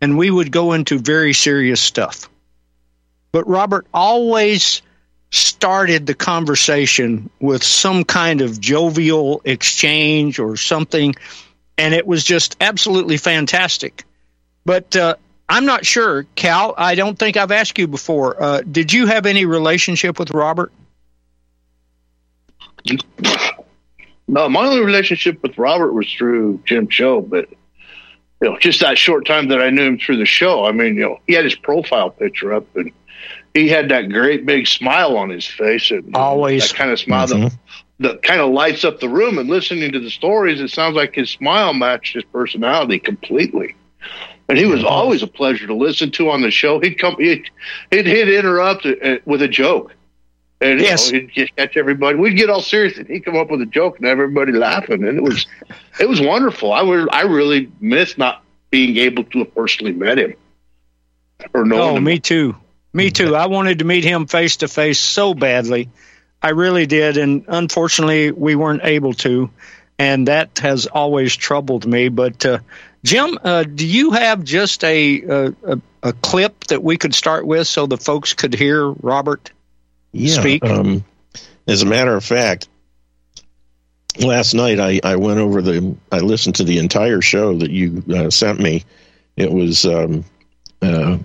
and 0.01 0.17
we 0.17 0.29
would 0.29 0.51
go 0.51 0.73
into 0.73 0.99
very 0.99 1.33
serious 1.33 1.81
stuff. 1.81 2.29
But 3.31 3.47
Robert 3.47 3.85
always 3.93 4.81
started 5.31 6.05
the 6.05 6.13
conversation 6.13 7.29
with 7.39 7.63
some 7.63 8.03
kind 8.05 8.41
of 8.41 8.59
jovial 8.61 9.41
exchange 9.43 10.39
or 10.39 10.55
something. 10.55 11.15
And 11.77 11.93
it 11.93 12.07
was 12.07 12.23
just 12.23 12.55
absolutely 12.61 13.17
fantastic. 13.17 14.05
But 14.63 14.95
uh, 14.95 15.15
I'm 15.49 15.65
not 15.65 15.85
sure, 15.85 16.25
Cal. 16.35 16.73
I 16.77 16.95
don't 16.95 17.19
think 17.19 17.35
I've 17.35 17.51
asked 17.51 17.77
you 17.77 17.87
before. 17.87 18.41
Uh, 18.41 18.61
did 18.61 18.93
you 18.93 19.07
have 19.07 19.25
any 19.25 19.45
relationship 19.45 20.17
with 20.17 20.31
Robert? 20.31 20.71
No, 24.27 24.49
my 24.49 24.65
only 24.65 24.83
relationship 24.83 25.41
with 25.43 25.57
Robert 25.57 25.93
was 25.93 26.11
through 26.11 26.61
Jim 26.65 26.89
Show, 26.89 27.21
but 27.21 27.49
you 28.41 28.49
know, 28.49 28.57
just 28.59 28.81
that 28.81 28.97
short 28.97 29.25
time 29.25 29.49
that 29.49 29.61
I 29.61 29.69
knew 29.69 29.83
him 29.83 29.97
through 29.97 30.17
the 30.17 30.25
show. 30.25 30.65
I 30.65 30.71
mean, 30.71 30.95
you 30.95 31.01
know, 31.01 31.19
he 31.27 31.33
had 31.33 31.45
his 31.45 31.55
profile 31.55 32.09
picture 32.09 32.53
up 32.53 32.65
and 32.75 32.91
he 33.53 33.69
had 33.69 33.89
that 33.89 34.09
great 34.09 34.45
big 34.45 34.67
smile 34.67 35.17
on 35.17 35.29
his 35.29 35.45
face 35.45 35.89
and 35.89 36.15
always 36.15 36.67
that 36.67 36.77
kind 36.77 36.91
of 36.91 36.99
smile 36.99 37.27
mm-hmm. 37.27 37.43
that 37.43 37.57
that 37.99 38.23
kind 38.23 38.41
of 38.41 38.51
lights 38.51 38.83
up 38.83 38.99
the 38.99 39.09
room. 39.09 39.37
And 39.37 39.49
listening 39.49 39.91
to 39.93 39.99
the 39.99 40.09
stories, 40.09 40.59
it 40.59 40.69
sounds 40.69 40.95
like 40.95 41.15
his 41.15 41.29
smile 41.29 41.73
matched 41.73 42.15
his 42.15 42.25
personality 42.25 42.99
completely. 42.99 43.75
And 44.49 44.57
he 44.57 44.65
was 44.65 44.83
always 44.83 45.23
a 45.23 45.27
pleasure 45.27 45.65
to 45.65 45.73
listen 45.73 46.11
to 46.11 46.29
on 46.29 46.41
the 46.41 46.51
show. 46.51 46.79
He'd 46.79 46.99
come, 46.99 47.15
he'd, 47.17 47.49
he'd, 47.89 48.05
he'd 48.05 48.27
interrupt 48.27 48.85
uh, 48.85 49.17
with 49.25 49.41
a 49.41 49.47
joke. 49.47 49.95
And 50.61 50.79
yes. 50.79 51.11
know, 51.11 51.19
he'd 51.19 51.31
just 51.31 51.55
catch 51.55 51.75
everybody. 51.75 52.17
We'd 52.17 52.37
get 52.37 52.49
all 52.49 52.61
serious, 52.61 52.97
and 52.97 53.07
he'd 53.07 53.25
come 53.25 53.35
up 53.35 53.51
with 53.51 53.61
a 53.61 53.65
joke, 53.65 53.97
and 53.97 54.07
everybody 54.07 54.53
laughing, 54.53 55.05
and 55.05 55.17
it 55.17 55.23
was, 55.23 55.45
it 55.99 56.07
was 56.07 56.21
wonderful. 56.21 56.71
I 56.71 56.81
would, 56.81 57.09
I 57.11 57.23
really 57.23 57.71
miss 57.79 58.17
not 58.17 58.43
being 58.69 58.97
able 58.97 59.23
to 59.25 59.39
have 59.39 59.53
personally 59.53 59.93
met 59.93 60.17
him 60.17 60.35
or 61.53 61.65
know. 61.65 61.81
Oh, 61.81 61.95
him. 61.97 62.03
me 62.03 62.19
too. 62.19 62.55
Me 62.93 63.11
too. 63.11 63.35
I 63.35 63.47
wanted 63.47 63.79
to 63.79 63.85
meet 63.85 64.05
him 64.05 64.25
face 64.25 64.57
to 64.57 64.69
face 64.69 64.99
so 64.99 65.33
badly. 65.33 65.89
I 66.41 66.49
really 66.49 66.85
did, 66.85 67.17
and 67.17 67.43
unfortunately, 67.47 68.31
we 68.31 68.55
weren't 68.55 68.83
able 68.83 69.13
to, 69.15 69.49
and 69.99 70.27
that 70.29 70.59
has 70.59 70.87
always 70.87 71.35
troubled 71.35 71.85
me. 71.85 72.07
But 72.07 72.45
uh, 72.45 72.59
Jim, 73.03 73.37
uh, 73.43 73.63
do 73.63 73.85
you 73.85 74.11
have 74.11 74.43
just 74.43 74.83
a, 74.83 75.21
a, 75.21 75.81
a 76.03 76.13
clip 76.13 76.65
that 76.65 76.83
we 76.83 76.97
could 76.97 77.13
start 77.13 77.45
with 77.45 77.67
so 77.67 77.85
the 77.85 77.97
folks 77.97 78.33
could 78.33 78.53
hear 78.53 78.87
Robert 78.87 79.51
yeah, 80.15 80.39
speak? 80.39 80.65
Um, 80.65 81.03
as 81.67 81.81
a 81.81 81.85
matter 81.85 82.15
of 82.15 82.23
fact, 82.23 82.67
last 84.19 84.53
night 84.53 84.79
I, 84.79 84.99
I 85.03 85.15
went 85.15 85.39
over 85.39 85.61
the 85.61 85.95
I 86.11 86.19
listened 86.19 86.55
to 86.55 86.63
the 86.63 86.79
entire 86.79 87.21
show 87.21 87.57
that 87.57 87.71
you 87.71 88.03
uh, 88.13 88.29
sent 88.29 88.59
me. 88.59 88.83
It 89.35 89.51
was 89.51 89.85
um, 89.85 90.25
uh, 90.81 91.17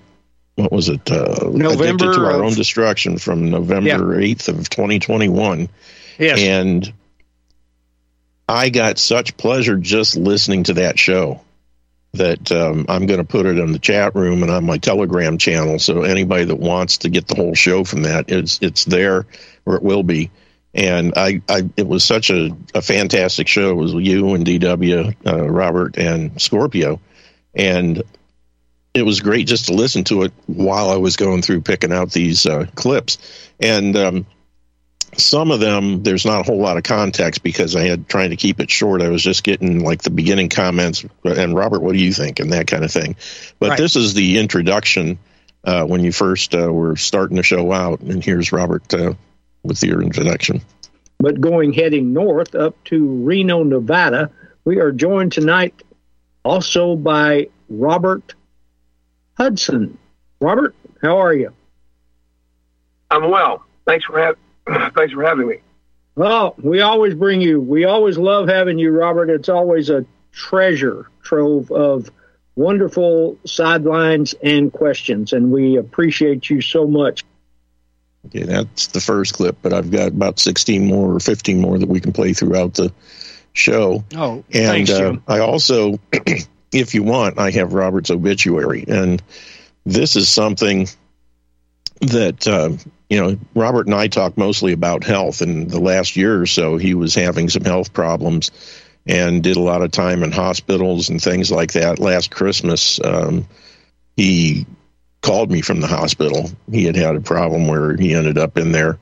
what 0.57 0.73
was 0.73 0.89
it? 0.89 1.11
Uh, 1.11 1.51
November 1.53 2.13
to 2.13 2.25
our 2.25 2.41
of, 2.41 2.43
own 2.43 2.55
destruction 2.55 3.19
from 3.19 3.51
November 3.51 4.21
eighth 4.21 4.49
yeah. 4.49 4.55
of 4.55 4.69
twenty 4.69 4.99
twenty 4.99 5.29
one. 5.29 5.69
Yes, 6.19 6.39
and 6.39 6.93
I 8.49 8.71
got 8.71 8.99
such 8.99 9.37
pleasure 9.37 9.77
just 9.77 10.17
listening 10.17 10.65
to 10.65 10.75
that 10.75 10.99
show 10.99 11.41
that 12.13 12.51
um, 12.51 12.87
I'm 12.89 13.07
going 13.07 13.19
to 13.21 13.25
put 13.25 13.47
it 13.47 13.59
in 13.59 13.73
the 13.73 13.79
chat 13.79 14.15
room 14.15 14.43
and 14.43 14.51
on 14.51 14.65
my 14.65 14.79
Telegram 14.79 15.39
channel. 15.39 15.79
So 15.79 16.03
anybody 16.03 16.45
that 16.45 16.57
wants 16.57 16.99
to 16.99 17.09
get 17.09 17.29
the 17.29 17.37
whole 17.37 17.55
show 17.55 17.85
from 17.85 18.03
that, 18.03 18.31
it's 18.31 18.59
it's 18.61 18.85
there 18.85 19.27
or 19.65 19.77
it 19.77 19.83
will 19.83 20.03
be. 20.03 20.31
And 20.75 21.15
I, 21.17 21.43
I 21.49 21.69
it 21.77 21.87
was 21.87 22.05
such 22.05 22.31
a, 22.31 22.51
a 22.75 22.83
fantastic 22.83 23.49
show. 23.49 23.71
It 23.71 23.75
was 23.75 23.93
you 23.95 24.35
and 24.35 24.45
DW, 24.45 25.15
uh, 25.27 25.51
Robert 25.51 25.99
and 25.99 26.41
Scorpio, 26.41 27.01
and 27.55 28.03
it 28.95 29.03
was 29.03 29.21
great 29.21 29.47
just 29.47 29.67
to 29.67 29.73
listen 29.73 30.05
to 30.05 30.23
it 30.23 30.33
while 30.47 30.91
I 30.91 30.97
was 30.97 31.17
going 31.17 31.43
through 31.43 31.63
picking 31.63 31.93
out 31.93 32.11
these 32.11 32.47
uh, 32.47 32.67
clips. 32.75 33.19
And 33.61 33.97
um, 33.97 34.27
some 35.25 35.51
of 35.51 35.61
them, 35.61 36.03
there's 36.03 36.25
not 36.25 36.41
a 36.41 36.43
whole 36.43 36.61
lot 36.61 36.77
of 36.77 36.83
context 36.83 37.43
because 37.43 37.77
I 37.77 37.83
had 37.85 38.09
trying 38.09 38.31
to 38.31 38.37
keep 38.37 38.61
it 38.61 38.71
short. 38.71 39.03
I 39.03 39.09
was 39.09 39.23
just 39.23 39.45
getting 39.45 39.85
like 39.85 40.03
the 40.03 40.11
beginning 40.11 40.49
comments 40.49 41.05
and 41.25 41.55
Robert, 41.55 41.81
what 41.81 41.93
do 41.93 41.99
you 41.99 42.13
think? 42.13 42.41
And 42.41 42.53
that 42.53 42.67
kind 42.67 42.85
of 42.85 42.93
thing. 42.93 43.17
But 43.59 43.71
right. 43.71 43.79
this 43.79 43.97
is 43.97 44.15
the 44.15 44.39
introduction 44.39 45.19
uh, 45.65 45.85
when 45.85 46.03
you 46.03 46.13
first 46.13 46.55
uh, 46.55 46.73
were 46.73 46.97
starting 46.97 47.37
the 47.37 47.43
show 47.43 47.73
out. 47.73 48.01
And 48.01 48.25
here's 48.25 48.53
Robert 48.53 48.93
uh, 48.95 49.15
with 49.63 49.83
your 49.83 50.03
introduction. 50.03 50.63
But 51.19 51.41
going 51.41 51.73
heading 51.73 52.13
north 52.13 52.55
up 52.55 52.83
to 52.85 53.05
Reno, 53.05 53.63
Nevada, 53.63 54.31
we 54.65 54.79
are 54.79 54.93
joined 54.93 55.33
tonight 55.33 55.75
also 56.45 56.97
by 56.97 57.49
Robert 57.69 58.35
Hudson. 59.35 59.99
Robert, 60.41 60.75
how 61.03 61.19
are 61.19 61.35
you? 61.35 61.53
I'm 63.11 63.31
well. 63.31 63.65
Thanks 63.87 64.05
for 64.05 64.19
having. 64.19 64.41
Thanks 64.95 65.13
for 65.13 65.23
having 65.23 65.49
me. 65.49 65.57
Well, 66.17 66.55
we 66.59 66.81
always 66.81 67.15
bring 67.15 67.41
you. 67.41 67.61
We 67.61 67.85
always 67.85 68.19
love 68.19 68.49
having 68.49 68.79
you, 68.79 68.91
Robert. 68.91 69.31
It's 69.31 69.49
always 69.49 69.91
a 69.91 70.05
treasure 70.33 71.09
trove 71.23 71.71
of 71.71 72.11
wonderful 72.57 73.39
sidelines 73.47 74.35
and 74.43 74.73
questions, 74.73 75.33
and 75.33 75.51
we 75.51 75.77
appreciate 75.77 76.51
you 76.51 76.61
so 76.61 76.87
much. 76.87 77.25
Okay, 78.27 78.43
that's 78.43 78.89
the 78.89 79.01
first 79.01 79.35
clip, 79.35 79.57
but 79.63 79.73
I've 79.73 79.91
got 79.91 80.09
about 80.09 80.39
16 80.39 80.85
more 80.85 81.15
or 81.15 81.21
15 81.21 81.61
more 81.61 81.79
that 81.79 81.89
we 81.89 82.01
can 82.01 82.13
play 82.13 82.35
throughout 82.35 82.75
the 82.75 82.93
show. 83.55 84.05
Oh, 84.15 84.45
and 84.53 84.87
thanks, 84.87 84.91
uh, 84.91 85.17
I 85.27 85.39
also 85.39 85.99
if 86.73 86.95
you 86.95 87.03
want, 87.03 87.39
I 87.39 87.51
have 87.53 87.73
Robert's 87.73 88.11
obituary, 88.11 88.85
and 88.87 89.23
this 89.87 90.17
is 90.17 90.29
something 90.29 90.87
that 92.01 92.47
uh, 92.47 92.71
you 93.09 93.21
know 93.21 93.39
Robert 93.55 93.87
and 93.87 93.95
I 93.95 94.09
talk 94.09 94.37
mostly 94.37 94.73
about 94.73 95.05
health. 95.05 95.43
In 95.43 95.69
the 95.69 95.81
last 95.81 96.17
year 96.17 96.41
or 96.41 96.47
so, 96.47 96.77
he 96.77 96.95
was 96.95 97.15
having 97.15 97.49
some 97.49 97.65
health 97.65 97.93
problems 97.93 98.51
and 99.07 99.43
did 99.43 99.57
a 99.57 99.63
lot 99.63 99.83
of 99.83 99.91
time 99.91 100.23
in 100.23 100.33
hospitals 100.33 101.09
and 101.09 101.23
things 101.23 101.51
like 101.51 101.73
that. 101.73 101.99
Last 101.99 102.31
Christmas, 102.31 103.01
um, 103.03 103.47
he 104.17 104.67
called 105.23 105.51
me 105.51 105.61
from 105.61 105.81
the 105.81 105.87
hospital. 105.87 106.51
He 106.71 106.85
had 106.85 106.97
had 106.97 107.17
a 107.17 107.21
problem 107.21 107.67
where 107.67 107.97
he 107.97 108.15
ended 108.15 108.39
up 108.39 108.57
in 108.57 108.73
there, 108.73 108.99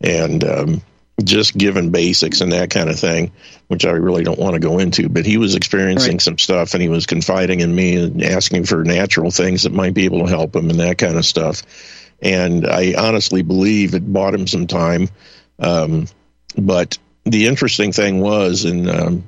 and 0.00 0.44
um, 0.44 0.82
just 1.22 1.56
given 1.56 1.90
basics 1.90 2.40
and 2.40 2.52
that 2.52 2.70
kind 2.70 2.88
of 2.88 2.98
thing, 2.98 3.32
which 3.68 3.84
I 3.84 3.90
really 3.90 4.24
don't 4.24 4.38
want 4.38 4.54
to 4.54 4.60
go 4.60 4.78
into. 4.78 5.08
But 5.08 5.26
he 5.26 5.36
was 5.36 5.54
experiencing 5.54 6.14
right. 6.14 6.22
some 6.22 6.38
stuff 6.38 6.74
and 6.74 6.82
he 6.82 6.88
was 6.88 7.06
confiding 7.06 7.60
in 7.60 7.74
me 7.74 7.96
and 7.96 8.22
asking 8.22 8.64
for 8.64 8.84
natural 8.84 9.30
things 9.30 9.62
that 9.62 9.72
might 9.72 9.94
be 9.94 10.04
able 10.04 10.20
to 10.20 10.28
help 10.28 10.56
him 10.56 10.70
and 10.70 10.80
that 10.80 10.98
kind 10.98 11.16
of 11.16 11.24
stuff. 11.24 11.62
And 12.22 12.66
I 12.66 12.94
honestly 12.96 13.42
believe 13.42 13.94
it 13.94 14.12
bought 14.12 14.34
him 14.34 14.46
some 14.46 14.66
time. 14.66 15.08
Um, 15.58 16.06
but 16.56 16.98
the 17.24 17.46
interesting 17.46 17.92
thing 17.92 18.20
was, 18.20 18.64
and 18.64 18.88
um, 18.88 19.24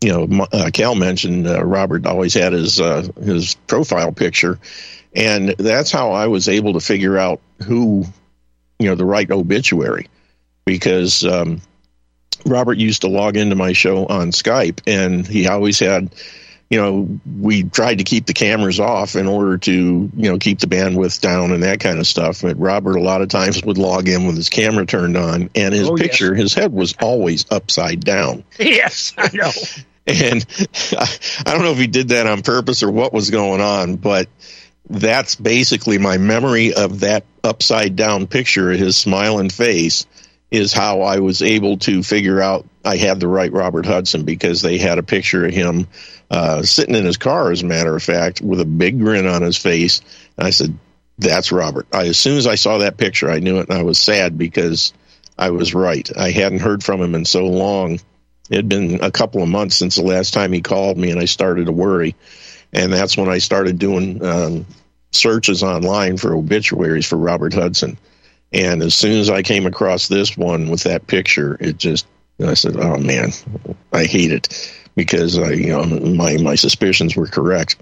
you 0.00 0.12
know, 0.12 0.46
uh, 0.52 0.70
Cal 0.72 0.94
mentioned 0.94 1.46
uh, 1.46 1.64
Robert 1.64 2.06
always 2.06 2.34
had 2.34 2.52
his 2.52 2.80
uh, 2.80 3.06
his 3.22 3.54
profile 3.66 4.12
picture, 4.12 4.58
and 5.14 5.50
that's 5.58 5.90
how 5.90 6.12
I 6.12 6.26
was 6.26 6.48
able 6.48 6.74
to 6.74 6.80
figure 6.80 7.18
out 7.18 7.40
who, 7.62 8.04
you 8.78 8.88
know, 8.88 8.94
the 8.94 9.04
right 9.04 9.30
obituary 9.30 10.08
because 10.64 11.24
um, 11.24 11.60
Robert 12.44 12.78
used 12.78 13.00
to 13.02 13.08
log 13.08 13.36
into 13.36 13.56
my 13.56 13.72
show 13.72 14.06
on 14.06 14.30
Skype, 14.30 14.80
and 14.86 15.26
he 15.26 15.48
always 15.48 15.78
had, 15.78 16.10
you 16.70 16.78
know, 16.78 17.20
we 17.40 17.62
tried 17.62 17.98
to 17.98 18.04
keep 18.04 18.26
the 18.26 18.34
cameras 18.34 18.78
off 18.78 19.16
in 19.16 19.26
order 19.26 19.56
to, 19.56 19.72
you 19.72 20.30
know, 20.30 20.38
keep 20.38 20.58
the 20.58 20.66
bandwidth 20.66 21.20
down 21.20 21.52
and 21.52 21.62
that 21.62 21.80
kind 21.80 21.98
of 21.98 22.06
stuff. 22.06 22.42
But 22.42 22.58
Robert 22.58 22.96
a 22.96 23.00
lot 23.00 23.22
of 23.22 23.28
times 23.28 23.64
would 23.64 23.78
log 23.78 24.06
in 24.06 24.26
with 24.26 24.36
his 24.36 24.50
camera 24.50 24.84
turned 24.84 25.16
on, 25.16 25.48
and 25.54 25.72
his 25.72 25.88
oh, 25.88 25.96
picture, 25.96 26.34
yes. 26.34 26.42
his 26.42 26.54
head 26.54 26.72
was 26.72 26.94
always 27.00 27.46
upside 27.50 28.00
down. 28.00 28.44
Yes, 28.58 29.14
I 29.16 29.30
know. 29.32 29.50
and 30.06 30.44
I, 30.92 31.18
I 31.46 31.54
don't 31.54 31.62
know 31.62 31.72
if 31.72 31.78
he 31.78 31.86
did 31.86 32.08
that 32.08 32.26
on 32.26 32.42
purpose 32.42 32.82
or 32.82 32.90
what 32.90 33.12
was 33.12 33.30
going 33.30 33.60
on, 33.60 33.96
but 33.96 34.28
that's 34.90 35.36
basically 35.36 35.98
my 35.98 36.18
memory 36.18 36.74
of 36.74 37.00
that 37.00 37.24
upside 37.42 37.96
down 37.96 38.26
picture 38.26 38.70
of 38.72 38.78
his 38.78 38.96
smiling 38.96 39.48
face 39.48 40.06
is 40.50 40.72
how 40.72 41.02
I 41.02 41.18
was 41.20 41.42
able 41.42 41.78
to 41.78 42.02
figure 42.02 42.40
out 42.40 42.66
I 42.84 42.96
had 42.96 43.20
the 43.20 43.28
right 43.28 43.52
Robert 43.52 43.86
Hudson 43.86 44.24
because 44.24 44.62
they 44.62 44.78
had 44.78 44.98
a 44.98 45.02
picture 45.02 45.44
of 45.44 45.52
him 45.52 45.88
uh, 46.30 46.62
sitting 46.62 46.94
in 46.94 47.04
his 47.04 47.16
car, 47.16 47.50
as 47.50 47.62
a 47.62 47.66
matter 47.66 47.94
of 47.94 48.02
fact, 48.02 48.40
with 48.40 48.60
a 48.60 48.64
big 48.64 48.98
grin 48.98 49.26
on 49.26 49.42
his 49.42 49.56
face. 49.56 50.00
And 50.36 50.46
I 50.46 50.50
said, 50.50 50.76
"That's 51.18 51.52
Robert." 51.52 51.86
I, 51.92 52.06
as 52.06 52.18
soon 52.18 52.36
as 52.36 52.46
I 52.46 52.54
saw 52.54 52.78
that 52.78 52.96
picture, 52.96 53.30
I 53.30 53.40
knew 53.40 53.58
it, 53.58 53.68
and 53.68 53.78
I 53.78 53.82
was 53.82 53.98
sad 53.98 54.38
because 54.38 54.92
I 55.38 55.50
was 55.50 55.74
right. 55.74 56.08
I 56.16 56.30
hadn't 56.30 56.60
heard 56.60 56.82
from 56.82 57.00
him 57.00 57.14
in 57.14 57.24
so 57.24 57.46
long. 57.46 58.00
It 58.50 58.56
had 58.56 58.68
been 58.68 59.02
a 59.02 59.10
couple 59.10 59.42
of 59.42 59.48
months 59.48 59.76
since 59.76 59.96
the 59.96 60.02
last 60.02 60.32
time 60.32 60.52
he 60.52 60.60
called 60.60 60.96
me, 60.96 61.10
and 61.10 61.20
I 61.20 61.26
started 61.26 61.66
to 61.66 61.72
worry. 61.72 62.14
And 62.72 62.92
that's 62.92 63.16
when 63.16 63.28
I 63.28 63.38
started 63.38 63.78
doing 63.78 64.24
um, 64.24 64.66
searches 65.12 65.62
online 65.62 66.16
for 66.16 66.34
obituaries 66.34 67.06
for 67.06 67.16
Robert 67.16 67.54
Hudson 67.54 67.98
and 68.52 68.82
as 68.82 68.94
soon 68.94 69.18
as 69.18 69.28
I 69.28 69.42
came 69.42 69.66
across 69.66 70.08
this 70.08 70.36
one 70.36 70.68
with 70.68 70.84
that 70.84 71.06
picture, 71.06 71.56
it 71.60 71.76
just 71.76 72.06
I 72.44 72.54
said, 72.54 72.76
"Oh 72.76 72.96
man, 72.96 73.32
I 73.92 74.04
hate 74.04 74.32
it," 74.32 74.48
because 74.98 75.38
I, 75.38 75.52
you 75.52 75.68
know, 75.68 75.84
my 75.84 76.36
my 76.36 76.56
suspicions 76.56 77.16
were 77.16 77.26
correct. 77.26 77.76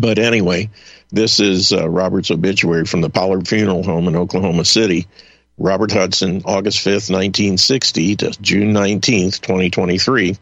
But 0.00 0.18
anyway, 0.18 0.70
this 1.10 1.38
is 1.38 1.72
uh, 1.72 1.88
Robert's 1.88 2.32
obituary 2.32 2.86
from 2.86 3.02
the 3.02 3.10
Pollard 3.10 3.46
Funeral 3.46 3.84
Home 3.84 4.08
in 4.08 4.16
Oklahoma 4.16 4.64
City. 4.64 5.06
Robert 5.58 5.92
Hudson, 5.92 6.42
August 6.44 6.78
5th, 6.78 7.08
1960 7.10 8.16
to 8.16 8.30
June 8.42 8.74
19th, 8.74 9.40
2023. 9.40 10.36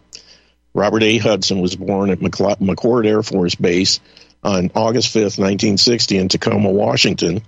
Robert 0.73 1.03
A. 1.03 1.19
Hudson 1.19 1.61
was 1.61 1.77
born 1.77 2.11
at 2.11 2.19
McCord 2.19 3.07
Air 3.07 3.23
Force 3.23 3.55
Base 3.55 4.01
on 4.43 4.71
August 4.75 5.15
5th, 5.15 5.39
1960 5.39 6.19
in 6.19 6.29
Tacoma, 6.29 6.71
Washington 6.71 7.43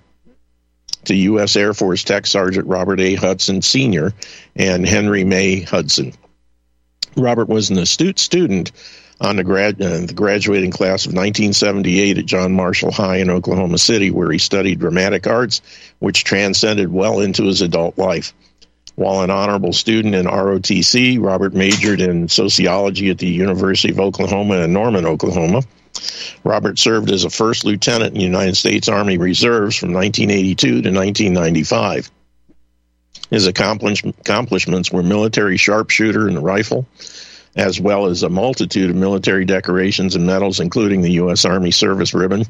to 1.05 1.15
U.S. 1.15 1.57
Air 1.57 1.75
Force 1.75 2.05
Tech 2.05 2.27
Sergeant 2.27 2.67
Robert 2.67 3.01
A. 3.01 3.15
Hudson 3.15 3.63
Sr. 3.63 4.13
and 4.55 4.87
Henry 4.87 5.25
May 5.25 5.61
Hudson. 5.61 6.13
Robert 7.17 7.49
was 7.49 7.71
an 7.71 7.79
astute 7.79 8.19
student 8.19 8.73
on 9.21 9.37
the, 9.37 9.45
grad, 9.45 9.81
uh, 9.81 10.01
the 10.01 10.13
graduating 10.15 10.71
class 10.71 11.07
of 11.07 11.13
1978 11.13 12.19
at 12.19 12.27
John 12.27 12.53
Marshall 12.53 12.93
High 12.93 13.17
in 13.17 13.31
Oklahoma 13.31 13.79
City, 13.79 14.11
where 14.11 14.31
he 14.31 14.39
studied 14.39 14.79
dramatic 14.79 15.27
arts, 15.27 15.63
which 15.99 16.25
transcended 16.25 16.93
well 16.93 17.21
into 17.21 17.45
his 17.45 17.63
adult 17.63 17.97
life. 17.97 18.35
While 18.95 19.23
an 19.23 19.31
honorable 19.31 19.73
student 19.73 20.15
in 20.15 20.27
ROTC, 20.27 21.23
Robert 21.23 21.55
majored 21.55 22.01
in 22.01 22.29
sociology 22.29 23.11
at 23.11 23.19
the 23.19 23.29
University 23.29 23.93
of 23.93 24.01
Oklahoma 24.01 24.59
in 24.59 24.73
Norman, 24.73 25.07
Oklahoma. 25.07 25.63
Robert 26.45 26.79
served 26.79 27.11
as 27.11 27.25
a 27.25 27.31
first 27.31 27.65
lieutenant 27.65 28.13
in 28.13 28.19
the 28.19 28.25
United 28.25 28.57
States 28.57 28.89
Army 28.89 29.19
Reserves 29.19 29.77
from 29.77 29.93
1982 29.93 30.83
to 30.83 30.91
1995. 30.91 32.11
His 33.37 33.47
accomplishments 33.47 34.91
were 34.91 35.03
military 35.03 35.59
sharpshooter 35.59 36.27
and 36.27 36.43
rifle, 36.43 36.87
as 37.55 37.79
well 37.79 38.07
as 38.07 38.23
a 38.23 38.31
multitude 38.31 38.89
of 38.89 38.97
military 38.97 39.45
decorations 39.45 40.17
and 40.17 40.25
medals, 40.25 40.59
including 40.59 41.03
the 41.03 41.13
U.S. 41.21 41.45
Army 41.45 41.71
Service 41.71 42.15
Ribbon. 42.15 42.47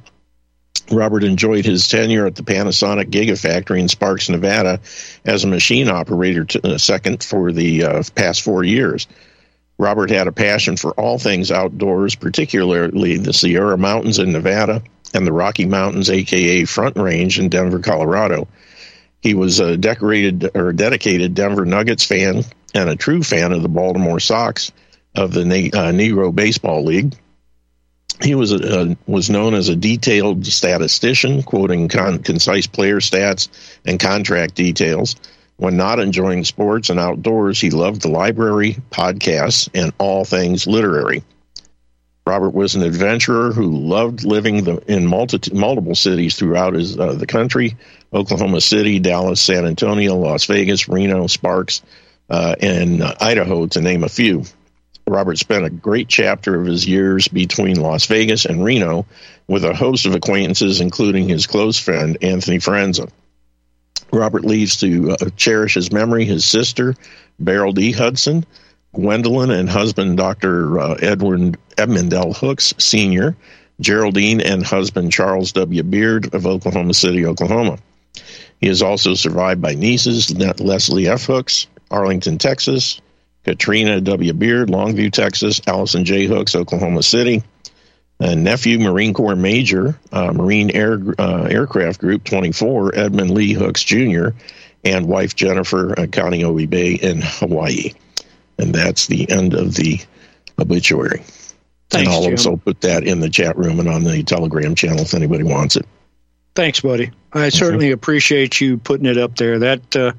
Robert 0.93 1.25
enjoyed 1.25 1.65
his 1.65 1.89
tenure 1.89 2.25
at 2.25 2.37
the 2.37 2.45
Panasonic 2.45 3.11
Gigafactory 3.11 3.81
in 3.81 3.89
Sparks, 3.89 4.29
Nevada, 4.29 4.79
as 5.25 5.43
a 5.43 5.49
machine 5.49 5.89
operator 5.89 6.45
to, 6.45 6.75
uh, 6.75 6.79
second 6.79 7.25
for 7.25 7.51
the 7.51 7.83
uh, 7.83 8.03
past 8.15 8.43
four 8.43 8.63
years. 8.63 9.09
Robert 9.79 10.11
had 10.11 10.29
a 10.29 10.33
passion 10.33 10.77
for 10.77 10.93
all 10.93 11.19
things 11.19 11.51
outdoors, 11.51 12.15
particularly 12.15 13.17
the 13.17 13.33
Sierra 13.33 13.77
Mountains 13.77 14.21
in 14.21 14.31
Nevada 14.31 14.85
and 15.13 15.27
the 15.27 15.33
Rocky 15.33 15.67
Mountains, 15.67 16.11
aka 16.11 16.65
Front 16.65 16.97
Range 16.97 17.41
in 17.41 17.49
Denver, 17.49 17.81
Colorado. 17.81 18.47
He 19.27 19.35
was 19.35 19.59
a 19.59 19.77
decorated 19.77 20.53
or 20.55 20.73
dedicated 20.73 21.35
Denver 21.35 21.65
Nuggets 21.65 22.05
fan 22.05 22.45
and 22.73 22.89
a 22.89 22.95
true 22.95 23.25
fan 23.25 23.51
of 23.51 23.61
the 23.61 23.69
Baltimore 23.69 24.21
Sox 24.21 24.71
of 25.17 25.33
the 25.33 25.43
uh, 25.43 25.91
Negro 25.91 26.33
Baseball 26.33 26.85
League. 26.85 27.13
He 28.23 28.37
was 28.37 28.53
a, 28.53 28.83
uh, 28.83 28.95
was 29.09 29.29
known 29.29 29.55
as 29.55 29.69
a 29.69 29.75
detailed 29.75 30.47
statistician, 30.47 31.43
quoting 31.43 31.89
con- 31.89 32.23
concise 32.23 32.69
player 32.69 33.01
stats 33.01 33.49
and 33.85 33.99
contract 33.99 34.55
details. 34.55 35.17
When 35.57 35.77
not 35.77 35.99
enjoying 35.99 36.45
sports 36.45 36.89
and 36.89 37.01
outdoors, 37.01 37.61
he 37.61 37.71
loved 37.71 38.03
the 38.03 38.09
library, 38.09 38.77
podcasts, 38.93 39.69
and 39.75 39.93
all 39.99 40.25
things 40.25 40.69
literary. 40.69 41.25
Robert 42.27 42.51
was 42.51 42.75
an 42.75 42.83
adventurer 42.83 43.53
who 43.53 43.79
loved 43.79 44.25
living 44.25 44.65
the, 44.65 44.79
in 44.93 45.07
multi- 45.07 45.55
multiple 45.55 45.95
cities 45.95 46.35
throughout 46.35 46.75
his, 46.75 46.99
uh, 46.99 47.15
the 47.15 47.27
country 47.27 47.77
Oklahoma 48.13 48.61
City, 48.61 48.99
Dallas, 48.99 49.41
San 49.41 49.65
Antonio, 49.65 50.17
Las 50.17 50.47
Vegas, 50.47 50.89
Reno, 50.89 51.29
Sparks, 51.29 51.83
uh, 52.29 52.57
and 52.61 53.03
uh, 53.03 53.15
Idaho, 53.21 53.67
to 53.67 53.81
name 53.81 54.03
a 54.03 54.09
few. 54.09 54.45
Robert 55.07 55.39
spent 55.39 55.65
a 55.65 55.71
great 55.71 56.09
chapter 56.09 56.61
of 56.61 56.67
his 56.67 56.87
years 56.87 57.29
between 57.29 57.81
Las 57.81 58.07
Vegas 58.07 58.45
and 58.45 58.65
Reno 58.65 59.07
with 59.47 59.65
a 59.65 59.75
host 59.75 60.07
of 60.07 60.15
acquaintances, 60.17 60.81
including 60.81 61.29
his 61.29 61.47
close 61.47 61.79
friend, 61.79 62.19
Anthony 62.23 62.59
Franza. 62.59 63.09
Robert 64.13 64.45
leaves 64.45 64.79
to 64.79 65.13
uh, 65.13 65.31
cherish 65.37 65.75
his 65.75 65.93
memory 65.93 66.25
his 66.25 66.45
sister, 66.45 66.97
Beryl 67.39 67.73
D. 67.73 67.93
Hudson, 67.93 68.45
Gwendolyn 68.97 69.51
and 69.51 69.69
husband 69.69 70.17
Dr. 70.17 70.79
Uh, 70.81 70.95
Edwin 70.95 71.55
Edmund 71.77 72.13
L. 72.15 72.33
Hooks 72.33 72.75
Sr., 72.79 73.37
Geraldine 73.81 74.41
and 74.41 74.65
husband 74.65 75.13
Charles 75.13 75.53
W. 75.53 75.83
Beard 75.83 76.35
of 76.35 76.47
Oklahoma 76.47 76.95
City, 76.95 77.27
Oklahoma. 77.27 77.79
He 78.59 78.69
is 78.69 78.81
also 78.81 79.13
survived 79.13 79.61
by 79.61 79.75
nieces 79.75 80.35
Leslie 80.61 81.09
F. 81.09 81.27
Hooks, 81.27 81.67
Arlington, 81.91 82.39
Texas, 82.39 83.01
Katrina 83.45 84.01
W. 84.01 84.33
Beard, 84.33 84.71
Longview, 84.71 85.13
Texas, 85.13 85.61
Allison 85.67 86.07
J. 86.07 86.25
Hooks, 86.25 86.55
Oklahoma 86.55 87.03
City, 87.03 87.43
and 88.19 88.45
nephew, 88.45 88.79
Marine 88.79 89.13
Corps 89.13 89.37
Major, 89.37 89.99
uh, 90.11 90.33
Marine 90.33 90.71
Air 90.71 90.99
uh, 91.19 91.43
Aircraft 91.51 92.01
Group 92.01 92.25
24, 92.25 92.95
Edmund 92.95 93.31
Lee 93.31 93.53
Hooks 93.53 93.85
Jr., 93.85 94.29
and 94.85 95.07
wife 95.07 95.35
Jennifer, 95.35 95.93
uh, 95.93 96.07
Kaneohe 96.07 96.69
Bay 96.71 96.95
in 96.95 97.21
Hawaii. 97.23 97.93
And 98.59 98.75
that's 98.75 99.07
the 99.07 99.31
end 99.31 99.55
of 99.55 99.75
the 99.75 100.01
obituary. 100.59 101.23
Thanks, 101.91 101.95
and 101.95 102.09
I'll 102.09 102.23
Jim. 102.23 102.33
also 102.33 102.57
put 102.57 102.81
that 102.81 103.05
in 103.05 103.21
the 103.21 103.31
chat 103.31 103.57
room 103.57 103.79
and 103.79 103.89
on 103.89 104.05
the 104.05 104.23
Telegram 104.23 104.75
channel 104.75 105.01
if 105.01 105.15
anybody 105.15 105.45
wants 105.45 105.77
it. 105.77 105.87
Thanks, 106.55 106.81
buddy. 106.81 107.11
I 107.33 107.51
certainly 107.51 107.91
appreciate 107.91 108.61
you 108.61 108.79
putting 108.79 109.07
it 109.07 109.19
up 109.19 109.37
there. 109.37 109.59
That 109.59 109.95
uh, 109.95 110.13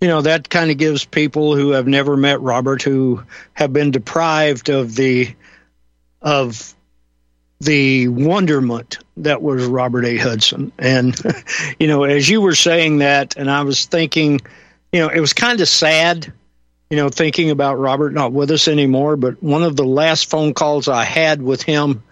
you 0.00 0.08
know 0.08 0.22
that 0.22 0.48
kind 0.48 0.70
of 0.70 0.78
gives 0.78 1.04
people 1.04 1.54
who 1.54 1.70
have 1.70 1.86
never 1.86 2.16
met 2.16 2.40
Robert, 2.40 2.82
who 2.82 3.22
have 3.52 3.72
been 3.72 3.90
deprived 3.90 4.70
of 4.70 4.96
the 4.96 5.34
of 6.22 6.74
the 7.60 8.08
wonderment 8.08 8.98
that 9.18 9.42
was 9.42 9.64
Robert 9.66 10.04
A. 10.04 10.16
Hudson. 10.16 10.72
And 10.78 11.20
you 11.78 11.86
know, 11.86 12.04
as 12.04 12.28
you 12.28 12.40
were 12.40 12.54
saying 12.54 12.98
that, 12.98 13.36
and 13.36 13.50
I 13.50 13.62
was 13.62 13.84
thinking, 13.84 14.40
you 14.92 15.00
know, 15.00 15.08
it 15.08 15.20
was 15.20 15.32
kind 15.32 15.60
of 15.60 15.68
sad. 15.68 16.32
You 16.90 16.96
know, 16.96 17.08
thinking 17.08 17.50
about 17.50 17.78
Robert 17.78 18.12
not 18.14 18.32
with 18.32 18.50
us 18.50 18.68
anymore, 18.68 19.16
but 19.16 19.42
one 19.42 19.64
of 19.64 19.74
the 19.76 19.84
last 19.84 20.30
phone 20.30 20.54
calls 20.54 20.86
I 20.86 21.04
had 21.04 21.42
with 21.42 21.62
him 21.62 22.04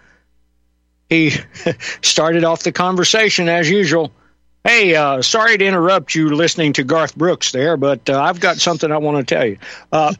he 1.09 1.31
started 2.01 2.43
off 2.43 2.63
the 2.63 2.71
conversation 2.71 3.49
as 3.49 3.69
usual. 3.69 4.11
Hey, 4.63 4.95
uh, 4.95 5.21
sorry 5.21 5.57
to 5.57 5.65
interrupt 5.65 6.15
you 6.15 6.29
listening 6.29 6.73
to 6.73 6.83
Garth 6.83 7.15
Brooks 7.15 7.51
there, 7.51 7.77
but 7.77 8.09
uh, 8.09 8.19
I've 8.19 8.39
got 8.39 8.57
something 8.57 8.91
I 8.91 8.97
want 8.97 9.27
to 9.27 9.35
tell 9.35 9.45
you. 9.45 9.59
Uh, 9.91 10.13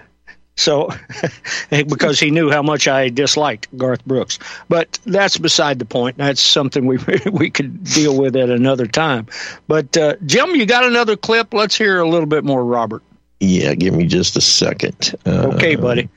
so, 0.56 0.90
because 1.70 2.18
he 2.18 2.32
knew 2.32 2.50
how 2.50 2.62
much 2.62 2.88
I 2.88 3.08
disliked 3.08 3.76
Garth 3.78 4.04
Brooks, 4.04 4.40
but 4.68 4.98
that's 5.06 5.38
beside 5.38 5.78
the 5.78 5.84
point. 5.84 6.16
That's 6.16 6.40
something 6.40 6.86
we 6.86 6.98
we 7.30 7.50
could 7.50 7.84
deal 7.84 8.18
with 8.18 8.34
at 8.34 8.50
another 8.50 8.88
time. 8.88 9.28
But 9.68 9.96
uh, 9.96 10.16
Jim, 10.26 10.56
you 10.56 10.66
got 10.66 10.84
another 10.84 11.16
clip? 11.16 11.54
Let's 11.54 11.78
hear 11.78 12.00
a 12.00 12.08
little 12.08 12.26
bit 12.26 12.42
more, 12.42 12.64
Robert. 12.64 13.04
Yeah, 13.44 13.74
give 13.74 13.94
me 13.94 14.06
just 14.06 14.36
a 14.36 14.40
second. 14.40 15.14
Uh, 15.26 15.50
Okay, 15.54 15.76
buddy. 15.76 16.08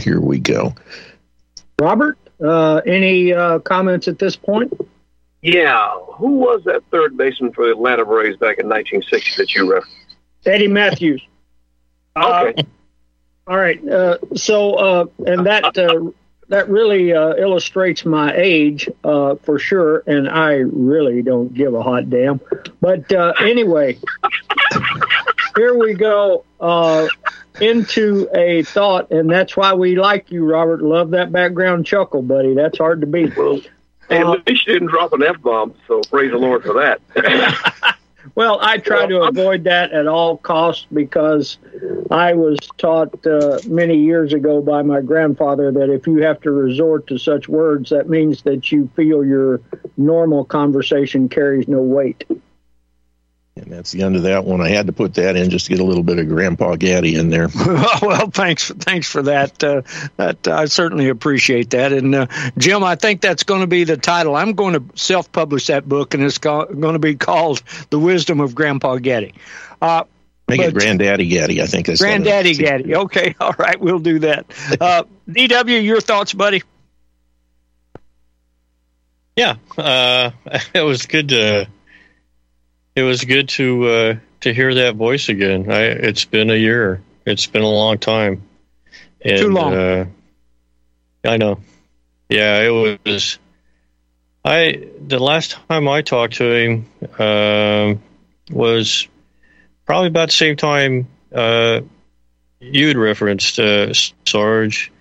Here 0.00 0.20
we 0.20 0.38
go. 0.38 0.74
Robert, 1.80 2.18
uh, 2.44 2.82
any 2.86 3.32
uh, 3.32 3.58
comments 3.60 4.06
at 4.08 4.18
this 4.18 4.36
point? 4.36 4.72
Yeah. 5.42 5.88
Who 6.16 6.36
was 6.36 6.62
that 6.64 6.82
third 6.90 7.16
baseman 7.16 7.52
for 7.52 7.64
the 7.66 7.72
Atlanta 7.72 8.04
Braves 8.04 8.36
back 8.36 8.58
in 8.58 8.68
1960 8.68 9.42
that 9.42 9.54
you 9.54 9.70
referenced? 9.72 9.96
Eddie 10.46 10.68
Mathews. 10.68 11.22
Okay. 12.16 12.64
All 13.48 13.56
right. 13.56 13.88
Uh, 13.88 14.18
so, 14.36 14.74
uh, 14.74 15.06
and 15.26 15.44
that 15.46 15.76
uh, 15.76 16.10
that 16.48 16.68
really 16.68 17.12
uh, 17.12 17.34
illustrates 17.34 18.04
my 18.04 18.32
age 18.36 18.88
uh, 19.02 19.34
for 19.42 19.58
sure, 19.58 20.04
and 20.06 20.28
I 20.28 20.58
really 20.58 21.22
don't 21.22 21.52
give 21.52 21.74
a 21.74 21.82
hot 21.82 22.08
damn. 22.10 22.40
But 22.80 23.12
uh, 23.12 23.32
anyway, 23.40 23.98
here 25.56 25.78
we 25.78 25.94
go 25.94 26.44
uh, 26.60 27.06
into 27.60 28.28
a 28.34 28.62
thought, 28.62 29.10
and 29.10 29.30
that's 29.30 29.56
why 29.56 29.74
we 29.74 29.96
like 29.96 30.30
you, 30.30 30.44
Robert. 30.44 30.82
Love 30.82 31.10
that 31.10 31.32
background 31.32 31.86
chuckle, 31.86 32.22
buddy. 32.22 32.54
That's 32.54 32.78
hard 32.78 33.00
to 33.00 33.06
beat. 33.06 33.36
well, 33.36 33.60
at 34.10 34.46
least 34.46 34.66
you 34.66 34.74
didn't 34.74 34.88
drop 34.88 35.12
an 35.12 35.22
F 35.22 35.40
bomb, 35.40 35.74
so 35.86 36.00
praise 36.02 36.30
the 36.30 36.38
Lord 36.38 36.62
for 36.62 36.74
that. 36.74 37.00
Well, 38.34 38.58
I 38.60 38.78
try 38.78 39.06
to 39.06 39.22
avoid 39.22 39.64
that 39.64 39.92
at 39.92 40.06
all 40.06 40.38
costs 40.38 40.86
because 40.92 41.58
I 42.10 42.32
was 42.32 42.58
taught 42.78 43.24
uh, 43.26 43.60
many 43.66 43.98
years 43.98 44.32
ago 44.32 44.60
by 44.60 44.82
my 44.82 45.02
grandfather 45.02 45.70
that 45.72 45.90
if 45.90 46.06
you 46.06 46.18
have 46.22 46.40
to 46.40 46.50
resort 46.50 47.06
to 47.08 47.18
such 47.18 47.48
words, 47.48 47.90
that 47.90 48.08
means 48.08 48.42
that 48.42 48.72
you 48.72 48.90
feel 48.96 49.24
your 49.24 49.60
normal 49.96 50.44
conversation 50.44 51.28
carries 51.28 51.68
no 51.68 51.82
weight. 51.82 52.24
And 53.56 53.70
that's 53.70 53.92
the 53.92 54.02
end 54.02 54.16
of 54.16 54.22
that 54.24 54.44
one. 54.44 54.60
I 54.60 54.68
had 54.70 54.88
to 54.88 54.92
put 54.92 55.14
that 55.14 55.36
in 55.36 55.48
just 55.48 55.66
to 55.66 55.70
get 55.70 55.78
a 55.78 55.84
little 55.84 56.02
bit 56.02 56.18
of 56.18 56.26
Grandpa 56.28 56.74
Gaddy 56.74 57.14
in 57.14 57.28
there. 57.30 57.48
well, 57.54 57.98
well, 58.02 58.30
thanks, 58.30 58.68
thanks 58.68 59.08
for 59.08 59.22
that. 59.22 59.62
Uh, 59.62 59.82
that 60.16 60.48
I 60.48 60.64
certainly 60.64 61.08
appreciate 61.08 61.70
that. 61.70 61.92
And 61.92 62.12
uh, 62.16 62.26
Jim, 62.58 62.82
I 62.82 62.96
think 62.96 63.20
that's 63.20 63.44
going 63.44 63.60
to 63.60 63.68
be 63.68 63.84
the 63.84 63.96
title. 63.96 64.34
I'm 64.34 64.54
going 64.54 64.74
to 64.74 64.98
self-publish 64.98 65.68
that 65.68 65.88
book, 65.88 66.14
and 66.14 66.24
it's 66.24 66.38
co- 66.38 66.66
going 66.66 66.94
to 66.94 66.98
be 66.98 67.14
called 67.14 67.62
"The 67.90 67.98
Wisdom 67.98 68.40
of 68.40 68.56
Grandpa 68.56 68.96
Gaddy." 68.96 69.34
Uh, 69.80 70.02
Make 70.48 70.60
But- 70.60 70.68
it 70.70 70.74
Granddaddy 70.74 71.28
Gaddy. 71.28 71.62
I 71.62 71.66
think 71.66 71.86
that's 71.86 72.00
Granddaddy 72.00 72.54
Gaddy. 72.54 72.94
Okay, 72.96 73.36
all 73.40 73.54
right, 73.56 73.80
we'll 73.80 74.00
do 74.00 74.18
that. 74.18 74.46
Uh, 74.80 75.04
DW, 75.28 75.82
your 75.82 76.00
thoughts, 76.00 76.34
buddy? 76.34 76.62
Yeah, 79.36 79.56
uh, 79.78 80.32
it 80.74 80.82
was 80.82 81.06
good 81.06 81.28
to 81.30 81.68
it 82.94 83.02
was 83.02 83.24
good 83.24 83.48
to 83.50 83.86
uh, 83.86 84.14
to 84.40 84.54
hear 84.54 84.74
that 84.74 84.96
voice 84.96 85.28
again. 85.28 85.70
I, 85.70 85.82
it's 85.82 86.24
been 86.24 86.50
a 86.50 86.56
year. 86.56 87.02
It's 87.26 87.46
been 87.46 87.62
a 87.62 87.68
long 87.68 87.98
time. 87.98 88.42
And, 89.20 89.38
Too 89.38 89.50
long. 89.50 89.74
Uh, 89.74 90.06
I 91.24 91.36
know. 91.36 91.60
Yeah, 92.28 92.60
it 92.60 93.00
was. 93.04 93.38
I 94.44 94.88
the 95.00 95.18
last 95.18 95.56
time 95.68 95.88
I 95.88 96.02
talked 96.02 96.34
to 96.34 96.52
him 96.52 96.86
um 97.18 98.02
was 98.50 99.08
probably 99.86 100.08
about 100.08 100.28
the 100.28 100.34
same 100.34 100.56
time 100.56 101.08
uh, 101.34 101.80
you'd 102.60 102.96
referenced 102.96 103.58
uh, 103.58 103.92
Sarge, 104.26 104.92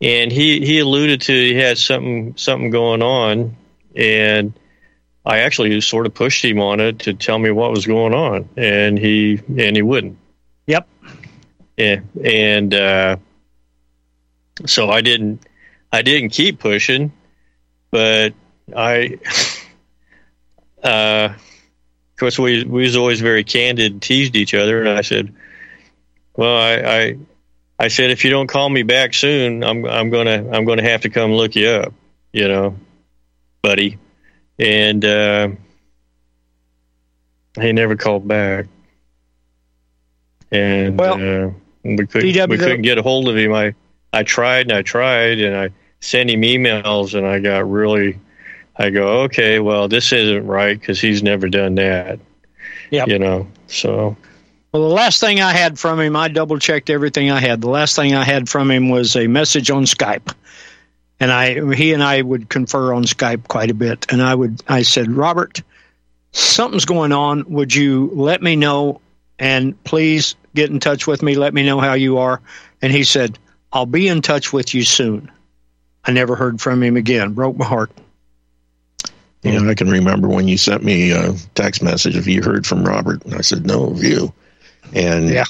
and 0.00 0.32
he 0.32 0.64
he 0.64 0.78
alluded 0.78 1.22
to 1.22 1.32
he 1.32 1.54
had 1.54 1.78
something 1.78 2.36
something 2.36 2.70
going 2.70 3.02
on, 3.02 3.56
and 3.94 4.52
I 5.28 5.40
actually 5.40 5.78
sort 5.82 6.06
of 6.06 6.14
pushed 6.14 6.42
him 6.42 6.58
on 6.58 6.80
it 6.80 7.00
to 7.00 7.12
tell 7.12 7.38
me 7.38 7.50
what 7.50 7.70
was 7.70 7.84
going 7.84 8.14
on, 8.14 8.48
and 8.56 8.98
he 8.98 9.38
and 9.58 9.76
he 9.76 9.82
wouldn't. 9.82 10.16
Yep. 10.66 10.88
Yeah, 11.76 12.00
and 12.24 12.74
uh, 12.74 13.16
so 14.64 14.88
I 14.88 15.02
didn't 15.02 15.46
I 15.92 16.00
didn't 16.00 16.30
keep 16.30 16.58
pushing, 16.58 17.12
but 17.90 18.32
I. 18.74 19.18
Uh, 20.80 21.34
of 21.34 22.16
course, 22.20 22.38
we 22.38 22.62
we 22.62 22.82
was 22.82 22.94
always 22.94 23.20
very 23.20 23.42
candid, 23.42 23.90
and 23.90 24.00
teased 24.00 24.36
each 24.36 24.54
other, 24.54 24.78
and 24.78 24.88
I 24.88 25.00
said, 25.00 25.34
"Well, 26.36 26.56
I, 26.56 26.74
I 26.76 27.18
I 27.80 27.88
said 27.88 28.12
if 28.12 28.24
you 28.24 28.30
don't 28.30 28.46
call 28.46 28.68
me 28.68 28.84
back 28.84 29.12
soon, 29.12 29.64
I'm 29.64 29.84
I'm 29.84 30.08
gonna 30.08 30.48
I'm 30.52 30.64
gonna 30.64 30.84
have 30.84 31.00
to 31.00 31.10
come 31.10 31.32
look 31.32 31.56
you 31.56 31.68
up, 31.68 31.92
you 32.32 32.46
know, 32.46 32.76
buddy." 33.60 33.98
And 34.58 35.04
uh, 35.04 35.50
he 37.60 37.72
never 37.72 37.96
called 37.96 38.26
back, 38.26 38.66
and 40.50 40.98
Well, 40.98 41.14
uh, 41.14 41.50
we 41.84 42.06
couldn't 42.06 42.30
DW 42.30 42.48
we 42.48 42.58
couldn't 42.58 42.82
get 42.82 42.98
a 42.98 43.02
hold 43.02 43.28
of 43.28 43.36
him. 43.36 43.52
I 43.52 43.74
I 44.12 44.22
tried 44.22 44.62
and 44.62 44.72
I 44.72 44.82
tried 44.82 45.38
and 45.40 45.56
I 45.56 45.70
sent 46.00 46.30
him 46.30 46.42
emails 46.42 47.14
and 47.14 47.26
I 47.26 47.38
got 47.38 47.70
really. 47.70 48.18
I 48.80 48.90
go, 48.90 49.22
okay, 49.22 49.58
well, 49.58 49.88
this 49.88 50.12
isn't 50.12 50.46
right 50.46 50.78
because 50.78 51.00
he's 51.00 51.20
never 51.20 51.48
done 51.48 51.74
that. 51.74 52.20
Yep. 52.92 53.08
You 53.08 53.18
know, 53.18 53.48
so 53.66 54.16
Well, 54.72 54.88
the 54.88 54.94
last 54.94 55.20
thing 55.20 55.40
I 55.40 55.52
had 55.52 55.80
from 55.80 55.98
him, 55.98 56.14
I 56.14 56.28
double 56.28 56.58
checked 56.58 56.88
everything 56.88 57.28
I 57.28 57.40
had. 57.40 57.60
The 57.60 57.70
last 57.70 57.96
thing 57.96 58.14
I 58.14 58.22
had 58.22 58.48
from 58.48 58.70
him 58.70 58.88
was 58.88 59.16
a 59.16 59.26
message 59.26 59.68
on 59.70 59.82
Skype, 59.82 60.32
and 61.20 61.30
I 61.32 61.74
he 61.74 61.92
and 61.92 62.02
I 62.02 62.20
would 62.20 62.48
confer 62.48 62.92
on 62.94 63.04
Skype 63.04 63.48
quite 63.48 63.70
a 63.70 63.74
bit. 63.74 64.06
And 64.10 64.22
I 64.22 64.34
would 64.34 64.62
I 64.68 64.82
said, 64.82 65.10
Robert, 65.10 65.62
something's 66.32 66.84
going 66.84 67.12
on. 67.12 67.44
Would 67.50 67.74
you 67.74 68.10
let 68.14 68.42
me 68.42 68.56
know? 68.56 69.00
And 69.38 69.82
please 69.84 70.34
get 70.54 70.70
in 70.70 70.80
touch 70.80 71.06
with 71.06 71.22
me. 71.22 71.34
Let 71.36 71.54
me 71.54 71.64
know 71.64 71.80
how 71.80 71.94
you 71.94 72.18
are. 72.18 72.40
And 72.82 72.92
he 72.92 73.04
said, 73.04 73.38
I'll 73.72 73.86
be 73.86 74.08
in 74.08 74.22
touch 74.22 74.52
with 74.52 74.74
you 74.74 74.82
soon. 74.82 75.30
I 76.04 76.12
never 76.12 76.34
heard 76.34 76.60
from 76.60 76.82
him 76.82 76.96
again. 76.96 77.34
Broke 77.34 77.56
my 77.56 77.64
heart. 77.66 77.92
And 79.44 79.70
I 79.70 79.74
can 79.74 79.88
remember 79.88 80.28
when 80.28 80.48
you 80.48 80.58
sent 80.58 80.82
me 80.82 81.12
a 81.12 81.34
text 81.54 81.82
message 81.82 82.16
if 82.16 82.26
you 82.26 82.42
heard 82.42 82.66
from 82.66 82.82
Robert. 82.82 83.24
And 83.24 83.34
I 83.34 83.42
said, 83.42 83.64
no, 83.64 83.90
of 83.90 84.02
you. 84.02 84.32
And 84.92 85.28
Yeah. 85.28 85.44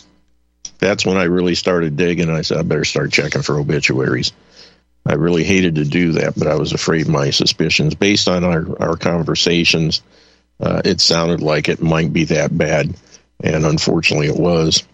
that's 0.79 1.07
when 1.07 1.17
I 1.17 1.25
really 1.25 1.55
started 1.55 1.97
digging. 1.97 2.29
I 2.29 2.43
said, 2.43 2.59
I 2.59 2.63
better 2.63 2.85
start 2.85 3.13
checking 3.13 3.43
for 3.43 3.59
obituaries. 3.59 4.33
I 5.09 5.14
really 5.14 5.42
hated 5.42 5.77
to 5.77 5.85
do 5.85 6.12
that, 6.12 6.35
but 6.37 6.49
I 6.49 6.57
was 6.57 6.73
afraid 6.73 7.09
my 7.09 7.31
suspicions, 7.31 7.94
based 7.94 8.29
on 8.29 8.44
our, 8.44 8.66
our 8.79 8.97
conversations, 8.99 10.03
uh, 10.61 10.83
it 10.85 11.01
sounded 11.01 11.40
like 11.40 11.71
it 11.71 11.81
might 11.81 12.12
be 12.12 12.25
that 12.25 12.57
bad. 12.57 12.94
And 13.42 13.64
unfortunately, 13.64 14.27
it 14.27 14.37
was. 14.37 14.85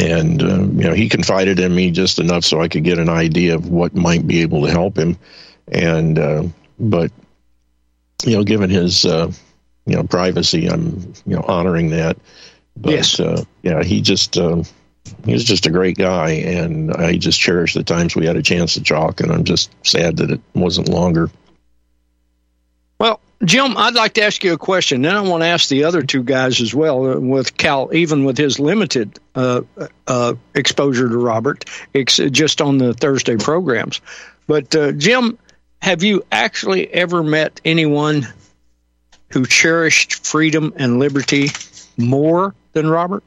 And, 0.00 0.42
uh, 0.42 0.62
you 0.62 0.84
know, 0.88 0.94
he 0.94 1.10
confided 1.10 1.58
in 1.60 1.74
me 1.74 1.90
just 1.90 2.20
enough 2.20 2.44
so 2.44 2.60
I 2.60 2.68
could 2.68 2.84
get 2.84 2.98
an 2.98 3.10
idea 3.10 3.56
of 3.56 3.68
what 3.68 3.94
might 3.94 4.26
be 4.26 4.40
able 4.40 4.64
to 4.64 4.70
help 4.70 4.96
him. 4.96 5.18
And, 5.68 6.18
uh, 6.18 6.44
but, 6.78 7.12
you 8.24 8.36
know, 8.36 8.44
given 8.44 8.70
his, 8.70 9.04
uh, 9.04 9.30
you 9.84 9.96
know, 9.96 10.04
privacy, 10.04 10.68
I'm, 10.68 11.12
you 11.26 11.36
know, 11.36 11.44
honoring 11.46 11.90
that. 11.90 12.16
But, 12.76 12.92
Yes. 12.92 13.20
uh, 13.20 13.44
yeah, 13.62 13.82
he 13.82 14.00
just, 14.00 14.38
uh, 14.38 14.62
he 15.24 15.32
was 15.32 15.44
just 15.44 15.66
a 15.66 15.70
great 15.70 15.96
guy, 15.96 16.30
and 16.30 16.92
I 16.92 17.16
just 17.16 17.40
cherish 17.40 17.74
the 17.74 17.82
times 17.82 18.14
we 18.14 18.26
had 18.26 18.36
a 18.36 18.42
chance 18.42 18.74
to 18.74 18.82
talk. 18.82 19.20
And 19.20 19.30
I'm 19.30 19.44
just 19.44 19.70
sad 19.86 20.18
that 20.18 20.30
it 20.30 20.40
wasn't 20.54 20.88
longer. 20.88 21.30
Well, 22.98 23.20
Jim, 23.44 23.76
I'd 23.76 23.94
like 23.94 24.14
to 24.14 24.22
ask 24.22 24.44
you 24.44 24.52
a 24.52 24.58
question. 24.58 25.02
Then 25.02 25.16
I 25.16 25.22
want 25.22 25.42
to 25.42 25.46
ask 25.46 25.68
the 25.68 25.84
other 25.84 26.02
two 26.02 26.22
guys 26.22 26.60
as 26.60 26.74
well. 26.74 27.10
uh, 27.10 27.18
With 27.18 27.56
Cal, 27.56 27.88
even 27.94 28.24
with 28.24 28.36
his 28.36 28.60
limited 28.60 29.18
uh, 29.34 29.62
uh, 30.06 30.34
exposure 30.54 31.08
to 31.08 31.16
Robert, 31.16 31.64
ex- 31.94 32.18
just 32.18 32.60
on 32.60 32.76
the 32.78 32.92
Thursday 32.92 33.36
programs. 33.36 34.02
But 34.46 34.74
uh, 34.74 34.92
Jim, 34.92 35.38
have 35.80 36.02
you 36.02 36.22
actually 36.30 36.92
ever 36.92 37.22
met 37.22 37.60
anyone 37.64 38.28
who 39.30 39.46
cherished 39.46 40.26
freedom 40.26 40.74
and 40.76 40.98
liberty 40.98 41.48
more 41.96 42.54
than 42.72 42.90
Robert? 42.90 43.24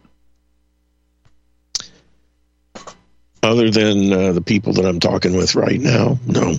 Other 3.43 3.69
than 3.69 4.13
uh, 4.13 4.31
the 4.31 4.41
people 4.41 4.73
that 4.73 4.85
I'm 4.85 5.01
talking 5.01 5.35
with 5.35 5.55
right 5.55 5.79
now, 5.79 6.17
no. 6.25 6.55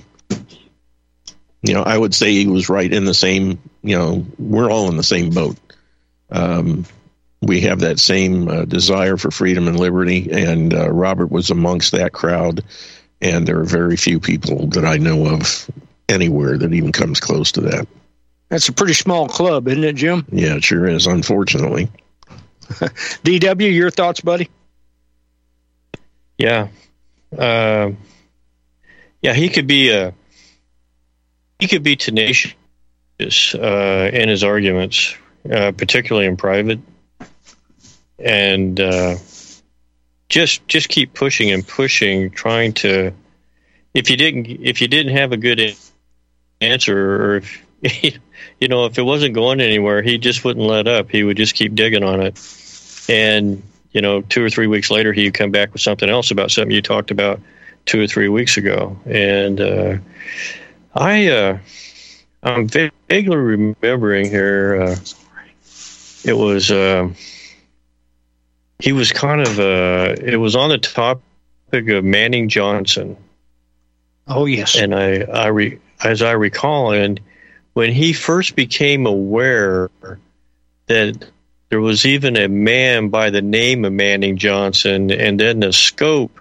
You 1.63 1.73
know, 1.73 1.83
I 1.83 1.97
would 1.97 2.15
say 2.15 2.31
he 2.33 2.47
was 2.47 2.69
right 2.69 2.93
in 2.93 3.07
the 3.07 3.15
same. 3.15 3.59
You 3.83 3.97
know, 3.97 4.27
we're 4.39 4.71
all 4.71 4.91
in 4.91 4.99
the 4.99 5.03
same 5.03 5.31
boat. 5.31 5.57
Um, 6.31 6.85
we 7.41 7.63
have 7.63 7.81
that 7.81 7.99
same 7.99 8.49
uh, 8.49 8.65
desire 8.67 9.17
for 9.17 9.31
freedom 9.31 9.67
and 9.67 9.81
liberty, 9.81 10.31
and 10.31 10.75
uh, 10.75 10.91
Robert 10.91 11.31
was 11.31 11.51
amongst 11.51 11.93
that 11.93 12.13
crowd. 12.13 12.63
And 13.23 13.49
there 13.49 13.61
are 13.61 13.65
very 13.65 13.97
few 13.97 14.21
people 14.21 14.67
that 14.69 14.85
I 14.85 14.99
know 14.99 15.27
of 15.27 15.71
anywhere 16.11 16.59
that 16.59 16.75
even 16.75 16.93
comes 16.93 17.19
close 17.19 17.51
to 17.53 17.63
that. 17.63 17.89
That's 18.51 18.69
a 18.69 18.73
pretty 18.73 18.93
small 18.93 19.27
club, 19.27 19.69
isn't 19.69 19.85
it, 19.85 19.97
Jim? 19.97 20.27
Yeah, 20.31 20.57
it 20.57 20.65
sure 20.65 20.87
is. 20.87 21.07
Unfortunately, 21.07 21.89
DW, 22.69 23.73
your 23.73 23.91
thoughts, 23.91 24.21
buddy? 24.21 24.51
Yeah. 26.39 26.69
Uh, 27.37 27.93
yeah, 29.23 29.35
he 29.35 29.49
could 29.49 29.67
be 29.67 29.91
a 29.91 30.15
he 31.59 31.69
could 31.69 31.83
be 31.83 31.97
tenacious 31.97 32.55
uh, 33.55 34.11
in 34.13 34.29
his 34.29 34.45
arguments, 34.45 35.17
uh, 35.51 35.73
particularly 35.73 36.27
in 36.27 36.37
private, 36.37 36.81
and 38.19 38.79
uh, 38.79 39.17
just 40.29 40.67
just 40.69 40.89
keep 40.89 41.15
pushing 41.15 41.51
and 41.51 41.67
pushing, 41.67 42.31
trying 42.31 42.75
to. 42.75 43.13
If 43.95 44.11
you 44.11 44.17
didn't, 44.17 44.47
if 44.47 44.81
you 44.81 44.89
didn't 44.89 45.17
have 45.17 45.33
a 45.33 45.37
good 45.37 45.77
answer, 46.61 47.25
or 47.25 47.37
if 47.37 47.63
you 48.61 48.69
know, 48.69 48.87
if 48.87 48.99
it 48.99 49.03
wasn't 49.03 49.35
going 49.35 49.61
anywhere, 49.61 50.03
he 50.03 50.19
just 50.19 50.45
wouldn't 50.45 50.67
let 50.67 50.89
up. 50.89 51.11
He 51.11 51.23
would 51.23 51.37
just 51.37 51.55
keep 51.55 51.75
digging 51.75 52.05
on 52.05 52.21
it, 52.21 52.39
and 53.09 53.63
you 53.95 54.03
know, 54.03 54.21
two 54.23 54.45
or 54.45 54.51
three 54.51 54.67
weeks 54.67 54.91
later, 54.91 55.13
he'd 55.13 55.33
come 55.33 55.51
back 55.51 55.73
with 55.73 55.81
something 55.81 56.11
else 56.11 56.31
about 56.31 56.51
something 56.51 56.73
you 56.73 56.83
talked 56.83 57.11
about 57.11 57.41
two 57.87 58.03
or 58.03 58.07
three 58.07 58.29
weeks 58.29 58.57
ago. 58.57 58.99
And 59.07 59.61
uh, 59.61 59.97
I, 60.95 61.29
uh, 61.29 61.59
I'm 62.43 62.69
vaguely 62.69 63.37
remembering 63.37 64.29
here. 64.29 64.83
Uh, 64.83 64.97
it 66.25 66.33
was 66.35 66.71
uh, 66.71 67.09
he 68.79 68.93
was 68.93 69.13
kind 69.13 69.41
of 69.41 69.59
uh, 69.59 70.15
it 70.21 70.37
was 70.37 70.57
on 70.57 70.71
the 70.71 70.79
topic 70.79 71.23
of 71.73 72.05
Manning 72.05 72.49
Johnson, 72.49 73.17
Oh, 74.27 74.47
yes. 74.47 74.77
and 74.77 74.95
I, 74.95 75.21
I 75.21 75.47
re, 75.49 75.79
as 76.03 76.23
I 76.23 76.33
recall, 76.33 76.93
and 76.93 77.21
when 77.75 77.93
he 77.93 78.13
first 78.13 78.57
became 78.57 79.07
aware 79.07 79.91
that 80.87 81.29
there 81.75 81.81
was 81.81 82.07
even 82.07 82.37
a 82.37 82.47
man 82.47 83.09
by 83.09 83.31
the 83.31 83.43
name 83.43 83.85
of 83.85 83.93
Manning 83.93 84.37
Johnson, 84.37 85.11
and 85.11 85.41
then 85.41 85.59
the 85.59 85.73
scope 85.73 86.39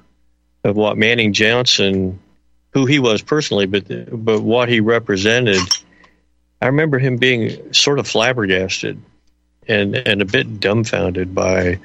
of 0.63 0.75
what 0.75 0.95
Manning 0.95 1.33
Johnson, 1.33 2.19
who 2.73 2.85
he 2.85 2.99
was 2.99 3.23
personally, 3.23 3.65
but 3.65 3.87
but 4.23 4.41
what 4.43 4.69
he 4.69 4.79
represented, 4.79 5.57
I 6.61 6.67
remember 6.67 6.99
him 6.99 7.17
being 7.17 7.73
sort 7.73 7.97
of 7.97 8.07
flabbergasted 8.07 9.01
and 9.67 9.95
and 9.95 10.21
a 10.21 10.25
bit 10.25 10.59
dumbfounded 10.59 11.33
by 11.33 11.79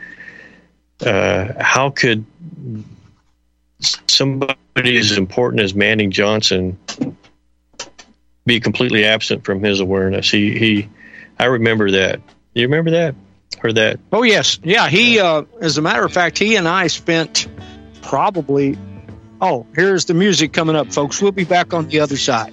uh, 1.00 1.54
how 1.58 1.88
could 1.88 2.26
somebody 3.80 4.98
as 4.98 5.16
important 5.16 5.62
as 5.62 5.74
Manning 5.74 6.11
Johnson 6.11 6.76
be 8.44 8.61
completely 8.61 9.06
absent 9.06 9.46
from 9.46 9.64
his 9.64 9.80
awareness. 9.80 10.30
He 10.30 10.58
he, 10.58 10.88
I 11.38 11.46
remember 11.46 11.92
that. 11.92 12.20
Do 12.54 12.61
you 12.61 12.66
remember 12.66 12.90
that 12.90 13.14
or 13.62 13.73
that? 13.73 14.01
Oh 14.12 14.23
yes, 14.23 14.59
yeah. 14.62 14.88
He, 14.88 15.21
uh, 15.21 15.42
as 15.61 15.79
a 15.79 15.83
matter 15.83 16.05
of 16.05 16.12
fact, 16.12 16.38
he 16.38 16.57
and 16.57 16.68
I 16.68 16.87
spent 16.87 17.49
probably. 18.03 18.79
Oh, 19.40 19.66
here's 19.75 20.07
the 20.07 20.14
music 20.14 20.53
coming 20.53 20.75
up, 20.75 20.92
folks. 20.92 21.23
We'll 21.23 21.31
be 21.31 21.44
back 21.44 21.73
on 21.73 21.88
the 21.88 22.01
other 22.01 22.16
side. 22.16 22.53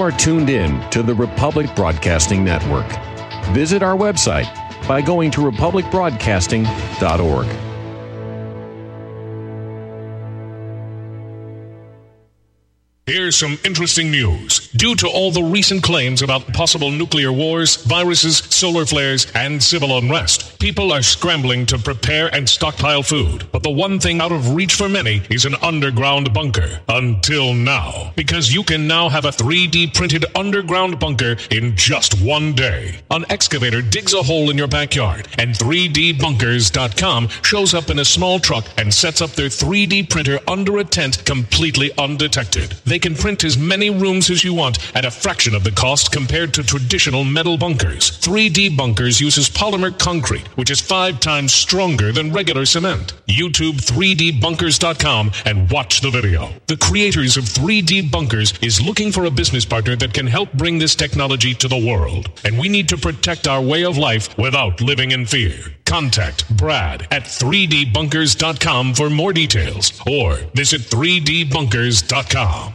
You 0.00 0.06
are 0.06 0.12
tuned 0.12 0.48
in 0.48 0.80
to 0.92 1.02
the 1.02 1.14
Republic 1.14 1.76
Broadcasting 1.76 2.42
Network. 2.42 2.86
Visit 3.52 3.82
our 3.82 3.94
website 3.94 4.48
by 4.88 5.02
going 5.02 5.30
to 5.32 5.42
republicbroadcasting.org. 5.42 7.46
Here's 13.04 13.36
some 13.36 13.58
interesting 13.62 14.10
news. 14.10 14.70
Due 14.70 14.94
to 14.94 15.06
all 15.06 15.32
the 15.32 15.42
recent 15.42 15.82
claims 15.82 16.22
about 16.22 16.50
possible 16.54 16.90
nuclear 16.90 17.32
wars, 17.32 17.76
viruses, 17.84 18.38
solar 18.60 18.84
flares, 18.84 19.26
and 19.34 19.62
civil 19.62 19.96
unrest, 19.96 20.58
people 20.58 20.92
are 20.92 21.00
scrambling 21.00 21.64
to 21.64 21.78
prepare 21.78 22.28
and 22.34 22.46
stockpile 22.46 23.02
food. 23.02 23.50
But 23.52 23.62
the 23.62 23.70
one 23.70 23.98
thing 23.98 24.20
out 24.20 24.32
of 24.32 24.54
reach 24.54 24.74
for 24.74 24.86
many 24.86 25.22
is 25.30 25.46
an 25.46 25.54
underground 25.62 26.34
bunker. 26.34 26.80
Until 26.86 27.54
now. 27.54 28.12
Because 28.16 28.52
you 28.52 28.62
can 28.62 28.86
now 28.86 29.08
have 29.08 29.24
a 29.24 29.30
3D 29.30 29.94
printed 29.94 30.26
underground 30.34 31.00
bunker 31.00 31.38
in 31.50 31.74
just 31.74 32.20
one 32.20 32.52
day. 32.52 33.00
An 33.10 33.24
excavator 33.30 33.80
digs 33.80 34.12
a 34.12 34.22
hole 34.22 34.50
in 34.50 34.58
your 34.58 34.68
backyard, 34.68 35.26
and 35.38 35.54
3dbunkers.com 35.54 37.28
shows 37.42 37.72
up 37.72 37.88
in 37.88 37.98
a 37.98 38.04
small 38.04 38.38
truck 38.38 38.66
and 38.76 38.92
sets 38.92 39.22
up 39.22 39.30
their 39.30 39.48
3D 39.48 40.10
printer 40.10 40.38
under 40.46 40.78
a 40.78 40.84
tent 40.84 41.24
completely 41.24 41.90
undetected. 41.96 42.72
They 42.84 42.98
can 42.98 43.14
print 43.14 43.42
as 43.42 43.56
many 43.56 43.88
rooms 43.88 44.28
as 44.28 44.44
you 44.44 44.52
want 44.52 44.94
at 44.94 45.06
a 45.06 45.10
fraction 45.10 45.54
of 45.54 45.64
the 45.64 45.70
cost 45.70 46.12
compared 46.12 46.52
to 46.54 46.62
traditional 46.62 47.24
metal 47.24 47.56
bunkers. 47.56 48.10
3D 48.50 48.76
Bunkers 48.76 49.20
uses 49.20 49.48
polymer 49.48 49.96
concrete, 49.96 50.44
which 50.56 50.72
is 50.72 50.80
five 50.80 51.20
times 51.20 51.52
stronger 51.52 52.10
than 52.10 52.32
regular 52.32 52.66
cement. 52.66 53.12
YouTube 53.28 53.74
3dbunkers.com 53.74 55.30
and 55.44 55.70
watch 55.70 56.00
the 56.00 56.10
video. 56.10 56.50
The 56.66 56.76
creators 56.76 57.36
of 57.36 57.44
3D 57.44 58.10
Bunkers 58.10 58.54
is 58.60 58.84
looking 58.84 59.12
for 59.12 59.26
a 59.26 59.30
business 59.30 59.64
partner 59.64 59.94
that 59.96 60.12
can 60.12 60.26
help 60.26 60.52
bring 60.54 60.80
this 60.80 60.96
technology 60.96 61.54
to 61.54 61.68
the 61.68 61.78
world. 61.78 62.28
And 62.44 62.58
we 62.58 62.68
need 62.68 62.88
to 62.88 62.96
protect 62.96 63.46
our 63.46 63.62
way 63.62 63.84
of 63.84 63.96
life 63.96 64.36
without 64.36 64.80
living 64.80 65.12
in 65.12 65.26
fear. 65.26 65.54
Contact 65.84 66.48
Brad 66.56 67.02
at 67.12 67.22
3dbunkers.com 67.22 68.94
for 68.94 69.10
more 69.10 69.32
details 69.32 69.92
or 70.08 70.38
visit 70.54 70.80
3dbunkers.com. 70.80 72.74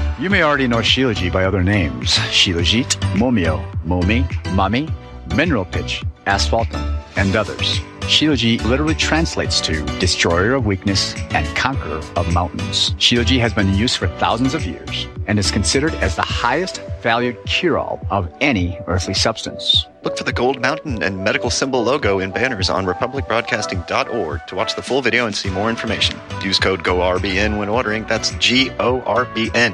You 0.21 0.29
may 0.29 0.43
already 0.43 0.67
know 0.67 0.77
Shilajit 0.77 1.33
by 1.33 1.45
other 1.45 1.63
names 1.63 2.11
Shilajit, 2.29 2.95
Momio, 3.15 3.59
Momi, 3.83 4.23
Mami, 4.53 4.87
Mineral 5.35 5.65
Pitch, 5.65 6.03
Asphaltum, 6.27 7.01
and 7.15 7.35
others. 7.35 7.79
Shilajit 8.01 8.63
literally 8.65 8.93
translates 8.93 9.59
to 9.61 9.83
destroyer 9.97 10.53
of 10.53 10.67
weakness 10.67 11.15
and 11.31 11.47
conqueror 11.57 12.01
of 12.15 12.31
mountains. 12.35 12.91
Shilajit 12.99 13.39
has 13.39 13.51
been 13.51 13.69
in 13.69 13.73
use 13.73 13.95
for 13.95 14.07
thousands 14.19 14.53
of 14.53 14.63
years 14.63 15.07
and 15.25 15.39
is 15.39 15.49
considered 15.49 15.95
as 15.95 16.15
the 16.15 16.21
highest 16.21 16.83
valued 17.01 17.43
cure-all 17.47 17.99
of 18.11 18.31
any 18.41 18.77
earthly 18.85 19.15
substance. 19.15 19.87
Look 20.03 20.19
for 20.19 20.23
the 20.23 20.33
gold 20.33 20.61
mountain 20.61 21.01
and 21.01 21.23
medical 21.23 21.49
symbol 21.49 21.81
logo 21.83 22.19
in 22.19 22.29
banners 22.29 22.69
on 22.69 22.85
republicbroadcasting.org 22.85 24.45
to 24.45 24.55
watch 24.55 24.75
the 24.75 24.83
full 24.83 25.01
video 25.01 25.25
and 25.25 25.35
see 25.35 25.49
more 25.49 25.71
information. 25.71 26.19
Use 26.43 26.59
code 26.59 26.83
GORBN 26.83 27.57
when 27.57 27.69
ordering. 27.69 28.05
That's 28.05 28.29
G 28.35 28.69
O 28.79 29.01
R 29.01 29.25
B 29.33 29.49
N. 29.55 29.73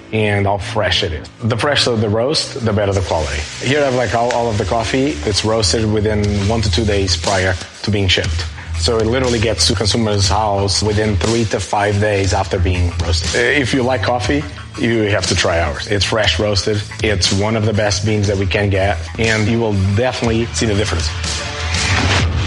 and 0.11 0.45
how 0.45 0.57
fresh 0.57 1.03
it 1.03 1.13
is. 1.13 1.27
The 1.43 1.57
fresher 1.57 1.95
the 1.95 2.09
roast, 2.09 2.63
the 2.65 2.73
better 2.73 2.91
the 2.93 3.01
quality. 3.01 3.39
Here 3.65 3.81
I 3.81 3.85
have 3.85 3.95
like 3.95 4.13
all, 4.13 4.31
all 4.33 4.49
of 4.49 4.57
the 4.57 4.65
coffee. 4.65 5.13
It's 5.29 5.45
roasted 5.45 5.85
within 5.91 6.25
one 6.47 6.61
to 6.61 6.71
two 6.71 6.85
days 6.85 7.15
prior 7.17 7.53
to 7.83 7.91
being 7.91 8.07
shipped. 8.07 8.45
So 8.77 8.97
it 8.97 9.05
literally 9.05 9.39
gets 9.39 9.67
to 9.67 9.75
consumers' 9.75 10.27
house 10.27 10.81
within 10.81 11.15
three 11.15 11.45
to 11.45 11.59
five 11.59 11.99
days 12.01 12.33
after 12.33 12.57
being 12.57 12.91
roasted. 12.97 13.35
Uh, 13.35 13.39
if 13.61 13.73
you 13.75 13.83
like 13.83 14.01
coffee, 14.01 14.43
you 14.79 15.03
have 15.03 15.27
to 15.27 15.35
try 15.35 15.59
ours. 15.59 15.85
It's 15.87 16.03
fresh 16.05 16.39
roasted. 16.39 16.81
It's 17.03 17.31
one 17.31 17.55
of 17.55 17.65
the 17.67 17.73
best 17.73 18.03
beans 18.05 18.25
that 18.27 18.37
we 18.37 18.47
can 18.47 18.69
get, 18.71 18.97
and 19.19 19.47
you 19.47 19.59
will 19.59 19.73
definitely 19.95 20.47
see 20.47 20.65
the 20.65 20.73
difference. 20.73 21.07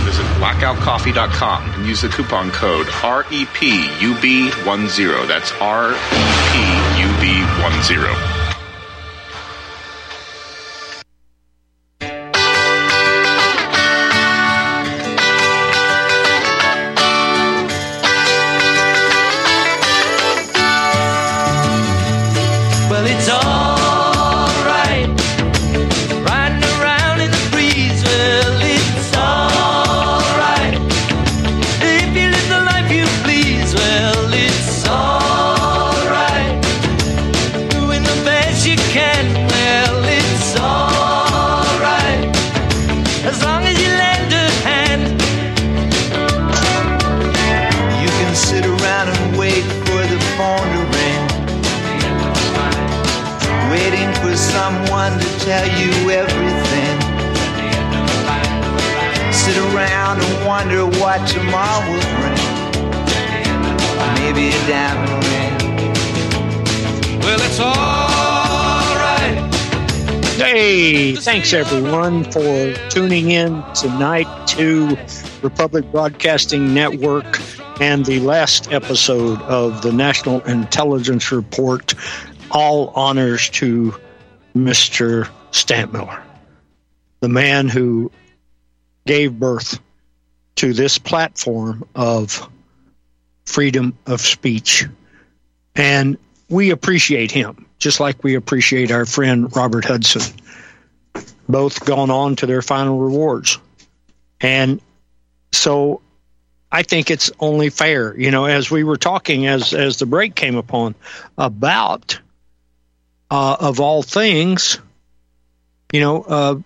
Visit 0.05 0.27
blackoutcoffee.com 0.41 1.71
and 1.71 1.87
use 1.87 2.01
the 2.03 2.09
coupon 2.09 2.51
code 2.51 2.87
REPUB10. 2.89 5.29
That's 5.29 5.53
REP 5.61 6.94
B10. 7.25 8.44
Around 60.15 60.23
and 60.23 60.47
wonder 60.47 60.87
what 61.01 61.27
tomorrow 61.27 61.91
will 61.91 62.01
bring. 62.21 62.39
Maybe 64.15 64.49
a 64.49 64.67
diamond 64.69 65.25
ring. 65.25 65.55
Well, 67.21 67.41
it's 67.41 67.59
alright. 67.59 69.55
Hey, 70.37 71.17
thanks 71.17 71.53
everyone 71.53 72.25
for 72.31 72.75
tuning 72.91 73.31
in 73.31 73.65
tonight 73.75 74.29
to 74.49 74.97
Republic 75.43 75.91
Broadcasting 75.91 76.73
Network 76.75 77.41
and 77.81 78.05
the 78.05 78.21
last 78.21 78.73
episode 78.73 79.41
of 79.43 79.83
the 79.83 79.93
National 79.93 80.41
Intelligence 80.43 81.33
Report. 81.33 81.95
All 82.53 82.91
honors 82.95 83.49
to 83.51 83.95
Mr. 84.55 85.29
Stadtmiller, 85.51 86.23
the 87.21 87.29
man 87.29 87.69
who 87.69 88.13
gave 89.07 89.39
birth 89.39 89.81
to 90.57 90.73
this 90.73 90.99
platform 90.99 91.85
of 91.95 92.49
freedom 93.45 93.97
of 94.07 94.21
speech. 94.21 94.87
And 95.75 96.17
we 96.49 96.71
appreciate 96.71 97.31
him, 97.31 97.67
just 97.79 98.01
like 98.01 98.23
we 98.23 98.35
appreciate 98.35 98.91
our 98.91 99.07
friend 99.07 99.55
Robert 99.57 99.85
Hudson. 99.85 100.35
Both 101.49 101.85
gone 101.85 102.11
on 102.11 102.37
to 102.37 102.47
their 102.47 102.63
final 102.63 102.99
rewards. 102.99 103.59
And 104.41 104.81
so 105.53 106.01
I 106.71 106.83
think 106.83 107.11
it's 107.11 107.31
only 107.39 107.71
fair, 107.71 108.19
you 108.19 108.31
know, 108.31 108.47
as 108.47 108.71
we 108.71 108.83
were 108.83 108.97
talking 108.97 109.47
as 109.47 109.73
as 109.73 109.99
the 109.99 110.07
break 110.07 110.35
came 110.35 110.57
upon 110.57 110.95
about 111.39 112.19
uh, 113.31 113.57
of 113.61 113.81
all 113.81 114.03
things, 114.03 114.79
you 115.93 116.01
know, 116.01 116.23
uh, 116.23 116.57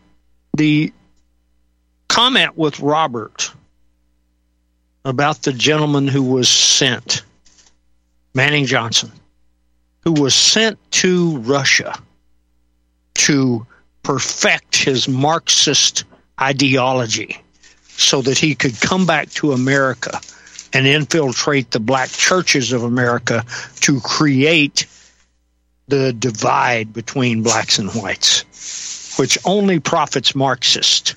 the 0.56 0.92
comment 2.08 2.56
with 2.56 2.80
Robert 2.80 3.52
about 5.08 5.42
the 5.42 5.52
gentleman 5.52 6.06
who 6.06 6.22
was 6.22 6.48
sent, 6.48 7.22
Manning 8.34 8.66
Johnson, 8.66 9.10
who 10.00 10.12
was 10.12 10.34
sent 10.34 10.78
to 10.92 11.38
Russia 11.38 11.98
to 13.14 13.66
perfect 14.02 14.76
his 14.76 15.08
Marxist 15.08 16.04
ideology 16.40 17.38
so 17.88 18.22
that 18.22 18.38
he 18.38 18.54
could 18.54 18.80
come 18.80 19.06
back 19.06 19.30
to 19.30 19.52
America 19.52 20.20
and 20.72 20.86
infiltrate 20.86 21.70
the 21.70 21.80
black 21.80 22.10
churches 22.10 22.72
of 22.72 22.82
America 22.82 23.44
to 23.80 24.00
create 24.00 24.86
the 25.88 26.12
divide 26.12 26.92
between 26.92 27.42
blacks 27.42 27.78
and 27.78 27.90
whites, 27.90 29.16
which 29.18 29.38
only 29.44 29.80
profits 29.80 30.34
Marxists. 30.34 31.14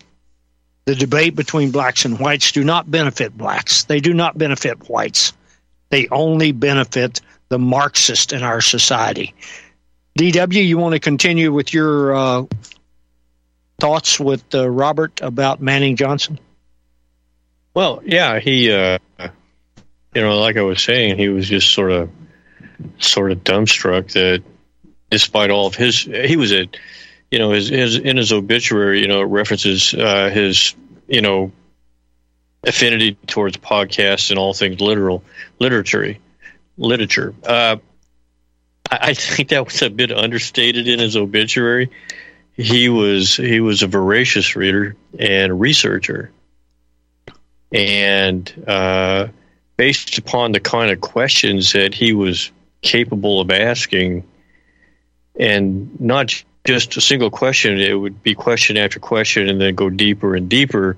The 0.86 0.96
debate 0.96 1.36
between 1.36 1.72
blacks 1.72 2.06
and 2.06 2.20
whites 2.20 2.52
do 2.52 2.64
not 2.64 2.90
benefit 2.90 3.38
blacks. 3.38 3.84
They 3.84 4.00
do 4.00 4.14
not 4.14 4.38
benefit 4.38 4.90
whites. 4.90 5.34
They 5.90 6.08
only 6.08 6.52
benefit 6.54 7.22
the 7.50 7.60
Marxist 7.60 8.34
in 8.34 8.44
our 8.44 8.62
society. 8.62 9.34
DW, 10.18 10.66
you 10.66 10.78
want 10.78 10.94
to 10.94 11.00
continue 11.00 11.54
with 11.54 11.74
your 11.74 12.16
uh, 12.16 12.44
thoughts 13.80 14.20
with 14.20 14.44
uh, 14.54 14.70
Robert 14.70 15.20
about 15.22 15.62
Manning 15.62 15.96
Johnson? 15.96 16.40
Well, 17.74 18.02
yeah, 18.06 18.40
he, 18.40 18.72
uh, 18.72 19.00
you 19.20 20.22
know, 20.22 20.40
like 20.40 20.58
I 20.58 20.62
was 20.62 20.82
saying, 20.82 21.18
he 21.18 21.30
was 21.30 21.48
just 21.48 21.74
sort 21.74 21.92
of, 21.92 22.10
sort 23.00 23.32
of 23.32 23.44
dumbstruck 23.44 24.12
that, 24.14 24.44
despite 25.10 25.52
all 25.52 25.68
of 25.68 25.76
his, 25.76 26.00
he 26.02 26.36
was 26.38 26.52
a, 26.54 26.68
you 27.32 27.40
know, 27.40 27.52
his, 27.52 27.70
his 27.70 27.96
in 27.96 28.18
his 28.18 28.32
obituary, 28.32 29.02
you 29.02 29.08
know, 29.08 29.22
references 29.24 29.94
uh, 29.94 30.30
his, 30.30 30.76
you 31.08 31.22
know, 31.22 31.52
affinity 32.64 33.18
towards 33.26 33.58
podcasts 33.58 34.30
and 34.30 34.38
all 34.38 34.54
things 34.54 34.82
literal 34.82 35.24
literature, 35.60 36.18
literature. 36.78 37.34
Uh, 37.44 37.78
I, 38.90 38.98
I 39.02 39.14
think 39.14 39.50
that 39.50 39.66
was 39.66 39.82
a 39.82 39.90
bit 39.90 40.12
understated 40.12 40.88
in 40.88 41.00
his 41.00 41.16
obituary. 41.16 41.90
He 42.56 42.90
was 42.90 43.36
he 43.38 43.62
was 43.62 43.82
a 43.82 43.88
voracious 43.88 44.56
reader 44.56 44.96
and 45.18 45.60
researcher 45.60 46.32
and 47.72 48.66
uh, 48.68 49.28
based 49.78 50.18
upon 50.18 50.52
the 50.52 50.60
kind 50.60 50.92
of 50.92 51.02
questions 51.02 51.74
that 51.74 51.94
he 51.94 52.14
was 52.14 52.52
capable 52.82 53.40
of 53.40 53.52
asking, 53.52 54.28
and 55.40 56.00
not 56.00 56.44
just 56.64 56.97
a 56.97 57.01
single 57.01 57.32
question, 57.32 57.80
it 57.80 57.93
would 57.93 58.22
be 58.22 58.36
question 58.36 58.78
after 58.78 58.99
question, 58.99 59.49
and 59.49 59.59
then 59.59 59.76
go 59.76 59.89
deeper 59.89 60.36
and 60.36 60.49
deeper. 60.49 60.97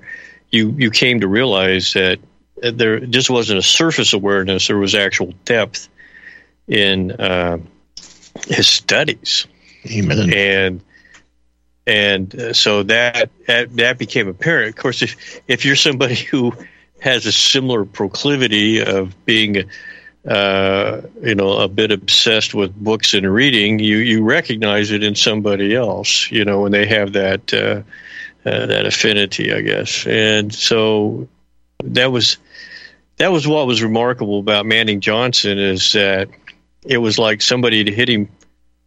You 0.50 0.70
you 0.70 0.90
came 0.90 1.20
to 1.20 1.28
realize 1.28 1.94
that 1.94 2.18
there 2.56 3.00
just 3.00 3.30
wasn't 3.30 3.58
a 3.58 3.62
surface 3.62 4.12
awareness; 4.12 4.68
there 4.68 4.78
was 4.78 4.94
actual 4.94 5.32
depth 5.44 5.88
in 6.68 7.12
uh, 7.12 7.58
his 8.46 8.66
studies. 8.66 9.46
Amen. 9.90 10.32
And 10.34 10.80
and 11.86 12.34
uh, 12.34 12.52
so 12.52 12.82
that, 12.84 13.30
that 13.46 13.76
that 13.76 13.98
became 13.98 14.28
apparent. 14.28 14.70
Of 14.70 14.76
course, 14.76 15.02
if 15.02 15.40
if 15.48 15.64
you're 15.64 15.76
somebody 15.76 16.14
who 16.14 16.52
has 17.00 17.26
a 17.26 17.32
similar 17.32 17.84
proclivity 17.84 18.82
of 18.82 19.14
being, 19.26 19.68
uh, 20.26 21.02
you 21.22 21.34
know, 21.34 21.58
a 21.58 21.68
bit 21.68 21.90
obsessed 21.90 22.54
with 22.54 22.74
books 22.74 23.12
and 23.14 23.30
reading, 23.30 23.78
you 23.78 23.98
you 23.98 24.22
recognize 24.22 24.90
it 24.90 25.02
in 25.02 25.14
somebody 25.14 25.74
else. 25.74 26.30
You 26.30 26.44
know, 26.44 26.62
when 26.62 26.72
they 26.72 26.86
have 26.86 27.12
that 27.12 27.52
uh, 27.52 27.82
uh, 28.48 28.66
that 28.66 28.86
affinity, 28.86 29.52
I 29.52 29.60
guess. 29.60 30.06
And 30.06 30.54
so 30.54 31.28
that 31.84 32.10
was 32.10 32.38
that 33.18 33.32
was 33.32 33.46
what 33.46 33.66
was 33.66 33.82
remarkable 33.82 34.38
about 34.38 34.66
Manning 34.66 35.00
Johnson 35.00 35.58
is 35.58 35.92
that 35.92 36.28
it 36.84 36.98
was 36.98 37.18
like 37.18 37.42
somebody 37.42 37.78
had 37.78 37.88
hit 37.88 38.08
him 38.08 38.28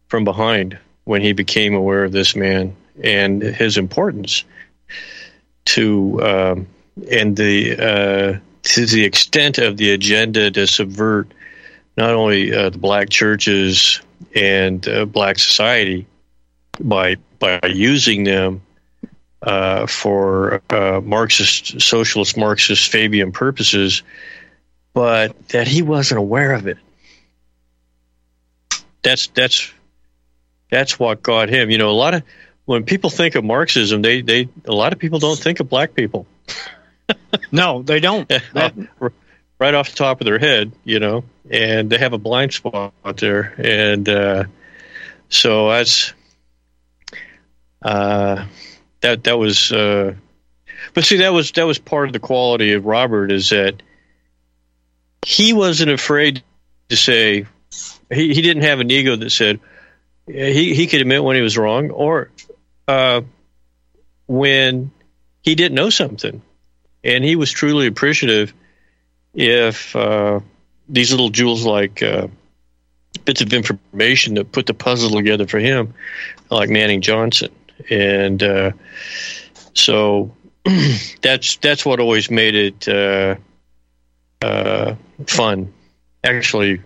from 0.08 0.24
behind 0.24 0.78
when 1.04 1.22
he 1.22 1.32
became 1.32 1.74
aware 1.74 2.04
of 2.04 2.12
this 2.12 2.34
man 2.34 2.74
and 3.02 3.42
his 3.42 3.78
importance 3.78 4.44
to 5.64 6.20
um, 6.22 6.66
and 7.10 7.36
the 7.36 7.76
uh, 7.78 8.38
to 8.68 8.84
the 8.84 9.04
extent 9.04 9.56
of 9.56 9.78
the 9.78 9.92
agenda 9.92 10.50
to 10.50 10.66
subvert 10.66 11.32
not 11.96 12.10
only 12.10 12.54
uh, 12.54 12.68
the 12.68 12.78
black 12.78 13.08
churches 13.08 14.00
and 14.34 14.86
uh, 14.86 15.06
black 15.06 15.38
society 15.38 16.06
by 16.78 17.16
by 17.38 17.58
using 17.66 18.24
them 18.24 18.60
uh, 19.42 19.86
for 19.86 20.60
uh, 20.68 21.00
Marxist, 21.02 21.80
socialist, 21.80 22.36
Marxist, 22.36 22.90
Fabian 22.90 23.32
purposes, 23.32 24.02
but 24.92 25.48
that 25.48 25.66
he 25.66 25.80
wasn't 25.80 26.18
aware 26.18 26.52
of 26.52 26.66
it. 26.66 26.76
That's 29.02 29.28
that's 29.28 29.72
that's 30.70 30.98
what 30.98 31.22
got 31.22 31.48
him. 31.48 31.70
You 31.70 31.78
know, 31.78 31.88
a 31.88 31.92
lot 31.92 32.12
of 32.12 32.22
when 32.66 32.84
people 32.84 33.08
think 33.08 33.34
of 33.34 33.44
Marxism, 33.44 34.02
they 34.02 34.20
they 34.20 34.50
a 34.66 34.72
lot 34.72 34.92
of 34.92 34.98
people 34.98 35.20
don't 35.20 35.38
think 35.38 35.58
of 35.58 35.70
black 35.70 35.94
people. 35.94 36.26
No, 37.52 37.82
they 37.82 38.00
don't. 38.00 38.30
That, 38.52 38.74
right 39.58 39.74
off 39.74 39.90
the 39.90 39.96
top 39.96 40.20
of 40.20 40.24
their 40.24 40.38
head, 40.38 40.72
you 40.84 41.00
know, 41.00 41.24
and 41.50 41.90
they 41.90 41.98
have 41.98 42.12
a 42.12 42.18
blind 42.18 42.52
spot 42.52 42.92
there, 43.16 43.54
and 43.58 44.08
uh, 44.08 44.44
so 45.28 45.68
that's 45.70 46.12
uh, 47.82 48.46
that 49.00 49.24
that 49.24 49.38
was. 49.38 49.72
Uh, 49.72 50.14
but 50.94 51.04
see, 51.04 51.18
that 51.18 51.32
was 51.32 51.52
that 51.52 51.64
was 51.64 51.78
part 51.78 52.08
of 52.08 52.12
the 52.12 52.20
quality 52.20 52.72
of 52.74 52.86
Robert 52.86 53.32
is 53.32 53.50
that 53.50 53.82
he 55.24 55.52
wasn't 55.52 55.90
afraid 55.90 56.42
to 56.88 56.96
say 56.96 57.46
he, 58.10 58.34
he 58.34 58.42
didn't 58.42 58.62
have 58.62 58.80
an 58.80 58.90
ego 58.90 59.16
that 59.16 59.30
said 59.30 59.60
he 60.26 60.74
he 60.74 60.86
could 60.86 61.00
admit 61.00 61.24
when 61.24 61.36
he 61.36 61.42
was 61.42 61.58
wrong 61.58 61.90
or 61.90 62.30
uh, 62.86 63.22
when 64.26 64.90
he 65.42 65.54
didn't 65.54 65.74
know 65.74 65.90
something 65.90 66.42
and 67.08 67.24
he 67.24 67.36
was 67.36 67.50
truly 67.50 67.86
appreciative 67.86 68.52
if 69.34 69.96
uh, 69.96 70.40
these 70.88 71.10
little 71.10 71.30
jewels 71.30 71.64
like 71.64 72.02
uh, 72.02 72.28
bits 73.24 73.40
of 73.40 73.52
information 73.52 74.34
that 74.34 74.52
put 74.52 74.66
the 74.66 74.74
puzzle 74.74 75.10
together 75.10 75.46
for 75.46 75.58
him, 75.58 75.94
like 76.50 76.68
Manning 76.68 77.00
Johnson, 77.00 77.50
and 77.88 78.42
uh, 78.42 78.72
so 79.74 80.34
that's 81.22 81.56
that's 81.56 81.84
what 81.86 81.98
always 81.98 82.30
made 82.30 82.54
it 82.54 82.88
uh, 82.88 83.36
uh, 84.42 84.94
fun. 85.26 85.72
Actually, 86.22 86.82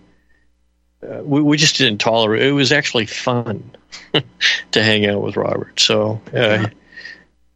uh, 1.01 1.21
we 1.23 1.41
we 1.41 1.57
just 1.57 1.77
didn't 1.77 1.99
tolerate. 1.99 2.43
It 2.43 2.53
was 2.53 2.71
actually 2.71 3.07
fun 3.07 3.71
to 4.71 4.83
hang 4.83 5.05
out 5.05 5.21
with 5.21 5.35
Robert. 5.35 5.79
So. 5.79 6.21
Yeah, 6.33 6.69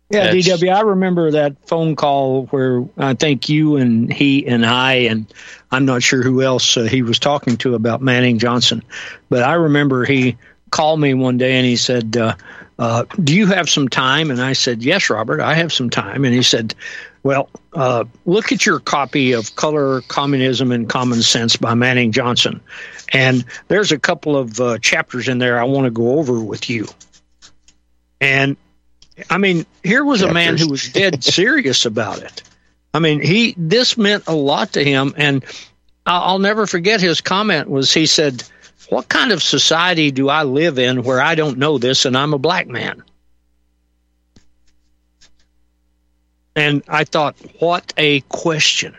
That's, 0.09 0.47
DW, 0.47 0.73
I 0.73 0.81
remember 0.81 1.31
that 1.31 1.67
phone 1.67 1.95
call 1.95 2.45
where 2.45 2.85
I 2.97 3.13
think 3.13 3.49
you 3.49 3.75
and 3.75 4.11
he 4.11 4.47
and 4.47 4.65
I, 4.65 4.93
and 4.93 5.31
I'm 5.69 5.85
not 5.85 6.01
sure 6.01 6.23
who 6.23 6.41
else 6.41 6.77
uh, 6.77 6.83
he 6.83 7.01
was 7.01 7.19
talking 7.19 7.57
to 7.57 7.75
about 7.75 8.01
Manning 8.01 8.39
Johnson, 8.39 8.83
but 9.29 9.43
I 9.43 9.53
remember 9.53 10.05
he 10.05 10.37
called 10.71 10.99
me 10.99 11.13
one 11.13 11.37
day 11.37 11.57
and 11.57 11.65
he 11.65 11.75
said, 11.75 12.15
uh, 12.15 12.35
uh, 12.79 13.05
Do 13.21 13.35
you 13.35 13.47
have 13.47 13.69
some 13.69 13.89
time? 13.89 14.31
And 14.31 14.41
I 14.41 14.53
said, 14.53 14.83
Yes, 14.83 15.09
Robert, 15.09 15.41
I 15.41 15.55
have 15.55 15.73
some 15.73 15.89
time. 15.89 16.25
And 16.25 16.33
he 16.33 16.43
said, 16.43 16.75
Well, 17.23 17.49
uh, 17.73 18.05
look 18.25 18.51
at 18.51 18.65
your 18.65 18.79
copy 18.79 19.33
of 19.33 19.55
Color, 19.55 20.01
Communism, 20.01 20.71
and 20.71 20.87
Common 20.87 21.21
Sense 21.21 21.57
by 21.57 21.73
Manning 21.73 22.11
Johnson. 22.11 22.61
And 23.11 23.45
there's 23.67 23.91
a 23.91 23.99
couple 23.99 24.37
of 24.37 24.59
uh, 24.59 24.77
chapters 24.79 25.27
in 25.27 25.39
there 25.39 25.59
I 25.59 25.63
want 25.63 25.85
to 25.85 25.91
go 25.91 26.19
over 26.19 26.39
with 26.39 26.69
you. 26.69 26.87
And 28.21 28.57
I 29.29 29.37
mean, 29.37 29.65
here 29.83 30.03
was 30.03 30.21
a 30.21 30.31
man 30.31 30.57
who 30.57 30.69
was 30.69 30.89
dead 30.89 31.23
serious 31.23 31.85
about 31.85 32.21
it. 32.21 32.43
I 32.93 32.99
mean, 32.99 33.21
he 33.21 33.53
this 33.57 33.97
meant 33.97 34.23
a 34.27 34.35
lot 34.35 34.73
to 34.73 34.83
him, 34.83 35.13
and 35.17 35.43
I'll 36.05 36.39
never 36.39 36.65
forget 36.65 37.01
his 37.01 37.21
comment 37.21 37.69
was 37.69 37.93
he 37.93 38.05
said, 38.05 38.43
"What 38.89 39.09
kind 39.09 39.31
of 39.31 39.43
society 39.43 40.11
do 40.11 40.29
I 40.29 40.43
live 40.43 40.79
in 40.79 41.03
where 41.03 41.21
I 41.21 41.35
don't 41.35 41.57
know 41.57 41.77
this 41.77 42.05
and 42.05 42.17
I'm 42.17 42.33
a 42.33 42.39
black 42.39 42.67
man?" 42.67 43.03
And 46.55 46.81
I 46.87 47.03
thought, 47.03 47.35
what 47.59 47.93
a 47.97 48.21
question! 48.21 48.95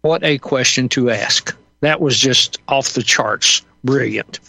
What 0.00 0.24
a 0.24 0.38
question 0.38 0.88
to 0.90 1.10
ask. 1.10 1.54
That 1.80 2.00
was 2.00 2.18
just 2.18 2.58
off 2.66 2.94
the 2.94 3.02
charts, 3.02 3.60
brilliant. 3.84 4.40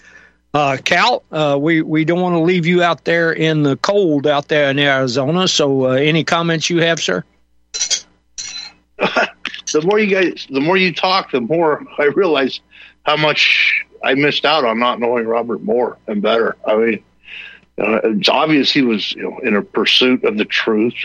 Uh, 0.54 0.78
Cal, 0.84 1.24
uh, 1.32 1.58
we 1.60 1.82
we 1.84 2.06
don't 2.06 2.22
want 2.22 2.34
to 2.34 2.40
leave 2.40 2.66
you 2.66 2.82
out 2.82 3.06
there 3.06 3.32
in 3.32 3.62
the 3.62 3.78
cold 3.78 4.26
out 4.26 4.48
there 4.48 4.72
in 4.72 4.80
Arizona. 4.80 5.48
So, 5.48 5.86
uh, 5.86 5.90
any 5.92 6.24
comments 6.24 6.70
you 6.72 6.82
have, 6.82 7.00
sir? 7.00 7.24
the 8.98 9.82
more 9.84 10.00
you 10.00 10.08
guys, 10.08 10.48
the 10.50 10.60
more 10.60 10.76
you 10.76 10.94
talk, 10.94 11.32
the 11.32 11.42
more 11.42 11.86
I 12.00 12.06
realize 12.06 12.62
how 13.04 13.16
much 13.16 13.86
I 14.04 14.16
missed 14.16 14.44
out 14.44 14.66
on 14.66 14.80
not 14.80 15.00
knowing 15.00 15.28
Robert 15.28 15.62
more 15.62 15.98
and 16.08 16.20
better. 16.22 16.58
I 16.66 16.76
mean, 16.76 17.04
uh, 17.80 18.00
it's 18.04 18.30
obvious 18.30 18.72
he 18.72 18.82
was 18.82 19.12
you 19.12 19.30
know 19.30 19.38
in 19.40 19.56
a 19.56 19.62
pursuit 19.62 20.24
of 20.24 20.36
the 20.38 20.46
truth, 20.46 20.96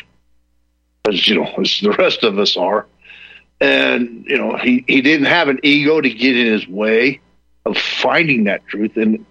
as 1.06 1.28
you 1.28 1.36
know, 1.36 1.52
as 1.58 1.80
the 1.82 1.92
rest 1.92 2.22
of 2.22 2.38
us 2.38 2.56
are, 2.56 2.86
and 3.60 4.24
you 4.26 4.38
know 4.38 4.56
he 4.56 4.86
he 4.86 5.02
didn't 5.02 5.26
have 5.26 5.48
an 5.48 5.60
ego 5.62 6.00
to 6.00 6.08
get 6.08 6.34
in 6.34 6.46
his 6.46 6.66
way 6.66 7.20
of 7.64 7.76
finding 7.76 8.44
that 8.44 8.66
truth 8.66 8.96
and 8.96 9.24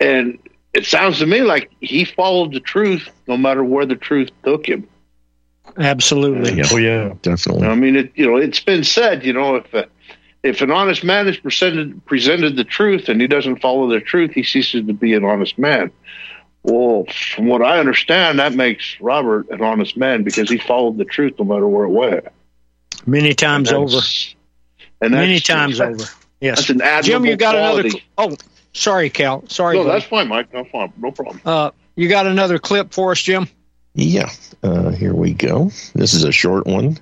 and 0.00 0.38
it 0.76 0.84
sounds 0.84 1.18
to 1.20 1.26
me 1.26 1.40
like 1.40 1.70
he 1.80 2.04
followed 2.04 2.52
the 2.52 2.60
truth 2.60 3.08
no 3.26 3.36
matter 3.36 3.64
where 3.64 3.86
the 3.86 3.96
truth 3.96 4.30
took 4.44 4.68
him. 4.68 4.86
Absolutely. 5.78 6.54
Yeah. 6.54 6.64
Oh 6.70 6.76
yeah, 6.76 7.14
definitely. 7.22 7.66
I 7.66 7.74
mean, 7.74 7.96
it, 7.96 8.12
you 8.14 8.26
know, 8.26 8.36
it's 8.36 8.60
been 8.60 8.84
said, 8.84 9.24
you 9.24 9.32
know, 9.32 9.56
if 9.56 9.74
uh, 9.74 9.86
if 10.42 10.60
an 10.60 10.70
honest 10.70 11.02
man 11.02 11.26
has 11.26 11.38
presented 11.38 12.04
presented 12.04 12.56
the 12.56 12.64
truth 12.64 13.08
and 13.08 13.20
he 13.20 13.26
doesn't 13.26 13.62
follow 13.62 13.88
the 13.88 14.00
truth, 14.00 14.32
he 14.32 14.42
ceases 14.42 14.86
to 14.86 14.92
be 14.92 15.14
an 15.14 15.24
honest 15.24 15.58
man. 15.58 15.90
Well, 16.62 17.06
from 17.34 17.46
what 17.46 17.62
I 17.62 17.78
understand, 17.78 18.38
that 18.38 18.52
makes 18.52 19.00
Robert 19.00 19.48
an 19.50 19.62
honest 19.62 19.96
man 19.96 20.24
because 20.24 20.50
he 20.50 20.58
followed 20.58 20.98
the 20.98 21.04
truth 21.04 21.34
no 21.38 21.44
matter 21.44 21.66
where 21.66 21.84
it 21.84 21.90
went. 21.90 22.26
Many 23.06 23.34
times 23.34 23.70
And 23.70 23.78
over. 23.78 24.00
And 25.00 25.12
Many 25.12 25.38
times 25.38 25.80
over. 25.80 26.04
Yes. 26.40 26.58
That's 26.58 26.70
an 26.70 26.82
admirable 26.82 27.24
Jim, 27.24 27.26
you 27.26 27.36
got 27.36 27.56
another. 27.56 27.88
Cl- 27.88 28.02
oh, 28.18 28.36
sorry, 28.72 29.10
Cal. 29.10 29.46
Sorry. 29.48 29.76
No, 29.76 29.84
buddy. 29.84 29.98
that's 29.98 30.10
fine, 30.10 30.28
Mike. 30.28 30.52
No 30.52 30.64
problem. 30.64 30.92
No 30.98 31.10
problem. 31.10 31.40
Uh, 31.44 31.70
you 31.94 32.08
got 32.08 32.26
another 32.26 32.58
clip 32.58 32.92
for 32.92 33.12
us, 33.12 33.22
Jim? 33.22 33.48
Yeah. 33.94 34.30
Uh, 34.62 34.90
here 34.90 35.14
we 35.14 35.32
go. 35.32 35.70
This 35.94 36.12
is 36.14 36.24
a 36.24 36.32
short 36.32 36.66
one. 36.66 36.98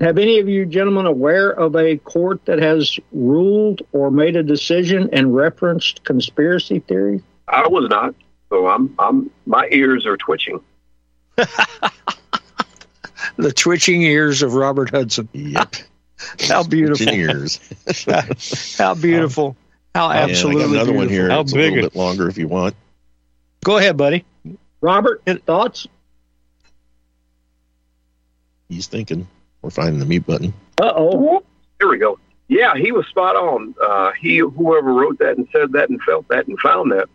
Have 0.00 0.18
any 0.18 0.40
of 0.40 0.48
you 0.48 0.66
gentlemen 0.66 1.06
aware 1.06 1.50
of 1.50 1.76
a 1.76 1.96
court 1.98 2.44
that 2.46 2.58
has 2.58 2.98
ruled 3.12 3.82
or 3.92 4.10
made 4.10 4.34
a 4.36 4.42
decision 4.42 5.10
and 5.12 5.34
referenced 5.34 6.02
conspiracy 6.04 6.80
theories? 6.80 7.22
I 7.46 7.68
was 7.68 7.88
not, 7.88 8.14
so 8.48 8.66
I'm 8.66 8.94
I'm 8.98 9.30
my 9.46 9.68
ears 9.70 10.06
are 10.06 10.16
twitching. 10.16 10.60
The 13.36 13.52
twitching 13.52 14.02
ears 14.02 14.42
of 14.42 14.54
Robert 14.54 14.90
Hudson. 14.90 15.28
Yep. 15.32 15.76
How 16.48 16.62
beautiful. 16.62 17.06
Twitching 17.06 17.20
ears. 17.20 17.60
How 18.78 18.94
beautiful. 18.94 19.56
How 19.94 20.10
And 20.10 20.18
I 20.18 20.22
absolutely 20.22 20.62
got 20.64 20.70
another 20.72 20.92
one 20.92 21.08
here. 21.08 21.28
How 21.30 21.40
it's 21.40 21.52
a 21.52 21.56
big 21.56 21.72
little 21.72 21.86
it- 21.86 21.92
bit 21.92 21.98
longer 21.98 22.28
if 22.28 22.38
you 22.38 22.48
want. 22.48 22.74
Go 23.64 23.76
ahead, 23.76 23.96
buddy. 23.96 24.24
Robert, 24.80 25.22
thoughts? 25.46 25.86
He's 28.68 28.88
thinking. 28.88 29.28
We're 29.60 29.70
finding 29.70 30.00
the 30.00 30.06
mute 30.06 30.26
button. 30.26 30.52
Uh 30.80 30.92
oh. 30.96 31.44
Here 31.78 31.88
we 31.88 31.98
go. 31.98 32.18
Yeah, 32.48 32.74
he 32.74 32.90
was 32.92 33.06
spot 33.06 33.36
on. 33.36 33.74
Uh, 33.80 34.12
he, 34.20 34.38
whoever 34.38 34.92
wrote 34.92 35.18
that 35.20 35.36
and 35.36 35.46
said 35.52 35.72
that 35.72 35.88
and 35.88 36.02
felt 36.02 36.26
that 36.28 36.48
and 36.48 36.58
found 36.58 36.90
that, 36.92 37.08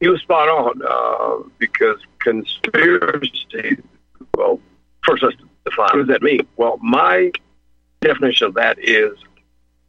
he 0.00 0.08
was 0.08 0.20
spot 0.22 0.48
on 0.48 0.80
uh, 0.82 1.48
because 1.58 1.98
conspiracy. 2.18 3.78
Well, 4.34 4.58
first 5.04 5.22
let's 5.22 5.36
define 5.64 5.90
what 5.92 5.96
does 5.98 6.08
that 6.08 6.22
mean. 6.22 6.46
Well, 6.56 6.78
my 6.78 7.30
definition 8.00 8.46
of 8.46 8.54
that 8.54 8.78
is 8.78 9.12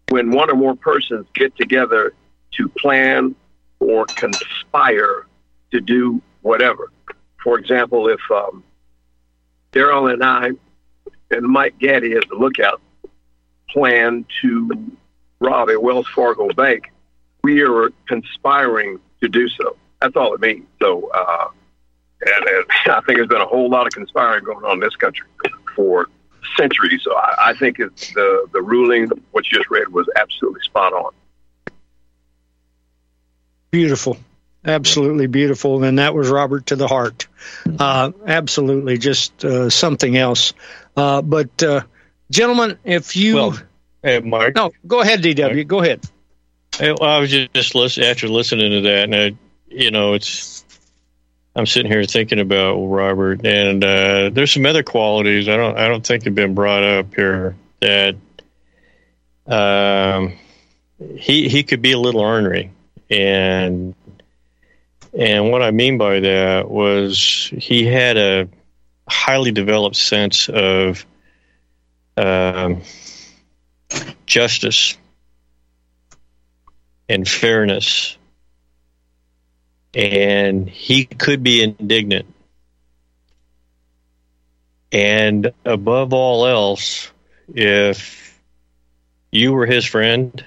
when 0.09 0.31
one 0.31 0.49
or 0.49 0.55
more 0.55 0.75
persons 0.75 1.25
get 1.33 1.55
together 1.55 2.13
to 2.51 2.67
plan 2.69 3.35
or 3.79 4.05
conspire 4.05 5.25
to 5.71 5.79
do 5.79 6.21
whatever. 6.41 6.91
For 7.43 7.57
example, 7.57 8.07
if 8.09 8.19
um, 8.29 8.63
Daryl 9.71 10.11
and 10.11 10.23
I 10.23 10.51
and 11.31 11.45
Mike 11.45 11.79
Gaddy 11.79 12.13
as 12.13 12.23
the 12.29 12.35
lookout 12.35 12.81
plan 13.69 14.25
to 14.41 14.91
rob 15.39 15.69
a 15.69 15.79
Wells 15.79 16.07
Fargo 16.07 16.49
bank, 16.49 16.91
we 17.43 17.61
are 17.63 17.89
conspiring 18.07 18.99
to 19.21 19.29
do 19.29 19.47
so. 19.47 19.77
That's 20.01 20.15
all 20.15 20.33
it 20.33 20.41
means. 20.41 20.67
So, 20.81 21.09
uh, 21.13 21.47
and, 22.21 22.45
and 22.45 22.65
I 22.87 23.01
think 23.01 23.17
there's 23.17 23.27
been 23.27 23.41
a 23.41 23.47
whole 23.47 23.69
lot 23.69 23.87
of 23.87 23.93
conspiring 23.93 24.43
going 24.43 24.65
on 24.65 24.73
in 24.73 24.79
this 24.81 24.95
country 24.95 25.27
for 25.75 26.09
centuries. 26.57 27.01
So 27.03 27.15
I, 27.15 27.49
I 27.49 27.53
think 27.53 27.79
it's 27.79 28.13
the 28.13 28.47
the 28.51 28.61
ruling, 28.61 29.09
what 29.31 29.51
you 29.51 29.57
just 29.57 29.69
read, 29.69 29.89
was 29.89 30.07
absolutely 30.15 30.61
spot 30.61 30.93
on. 30.93 31.13
Beautiful. 33.71 34.17
Absolutely 34.63 35.27
beautiful. 35.27 35.83
And 35.83 35.97
that 35.97 36.13
was 36.13 36.29
Robert 36.29 36.67
to 36.67 36.75
the 36.75 36.87
heart. 36.87 37.27
Uh, 37.79 38.11
absolutely. 38.27 38.97
Just 38.97 39.43
uh, 39.43 39.69
something 39.69 40.15
else. 40.15 40.53
Uh, 40.95 41.21
but, 41.21 41.63
uh, 41.63 41.81
gentlemen, 42.29 42.77
if 42.83 43.15
you. 43.15 43.35
Well, 43.35 43.57
hey, 44.03 44.19
Mark. 44.19 44.55
no, 44.55 44.71
go 44.85 45.01
ahead, 45.01 45.23
DW. 45.23 45.65
Go 45.65 45.81
ahead. 45.81 46.01
I, 46.79 46.89
I 46.89 47.19
was 47.19 47.31
just, 47.31 47.53
just 47.53 47.75
listen, 47.75 48.03
after 48.03 48.27
listening 48.27 48.71
to 48.71 48.81
that, 48.89 49.03
and 49.05 49.15
I, 49.15 49.35
you 49.67 49.89
know, 49.89 50.13
it's. 50.13 50.60
I'm 51.55 51.65
sitting 51.65 51.91
here 51.91 52.03
thinking 52.05 52.39
about 52.39 52.77
Robert, 52.77 53.45
and 53.45 53.83
uh, 53.83 54.29
there's 54.31 54.53
some 54.53 54.65
other 54.65 54.83
qualities 54.83 55.49
I 55.49 55.57
don't 55.57 55.77
I 55.77 55.87
don't 55.87 56.05
think 56.05 56.23
have 56.23 56.35
been 56.35 56.55
brought 56.55 56.83
up 56.83 57.13
here 57.13 57.55
that 57.81 58.15
um, 59.47 60.37
he 61.17 61.49
he 61.49 61.63
could 61.63 61.81
be 61.81 61.91
a 61.91 61.99
little 61.99 62.21
ornery, 62.21 62.71
and 63.09 63.93
and 65.13 65.51
what 65.51 65.61
I 65.61 65.71
mean 65.71 65.97
by 65.97 66.21
that 66.21 66.69
was 66.69 67.51
he 67.57 67.85
had 67.85 68.17
a 68.17 68.47
highly 69.09 69.51
developed 69.51 69.97
sense 69.97 70.47
of 70.47 71.05
um, 72.15 72.81
justice 74.25 74.97
and 77.09 77.27
fairness. 77.27 78.17
And 79.93 80.69
he 80.69 81.05
could 81.05 81.43
be 81.43 81.61
indignant. 81.61 82.25
And 84.91 85.53
above 85.65 86.13
all 86.13 86.45
else, 86.45 87.11
if 87.53 88.39
you 89.31 89.53
were 89.53 89.65
his 89.65 89.85
friend, 89.85 90.43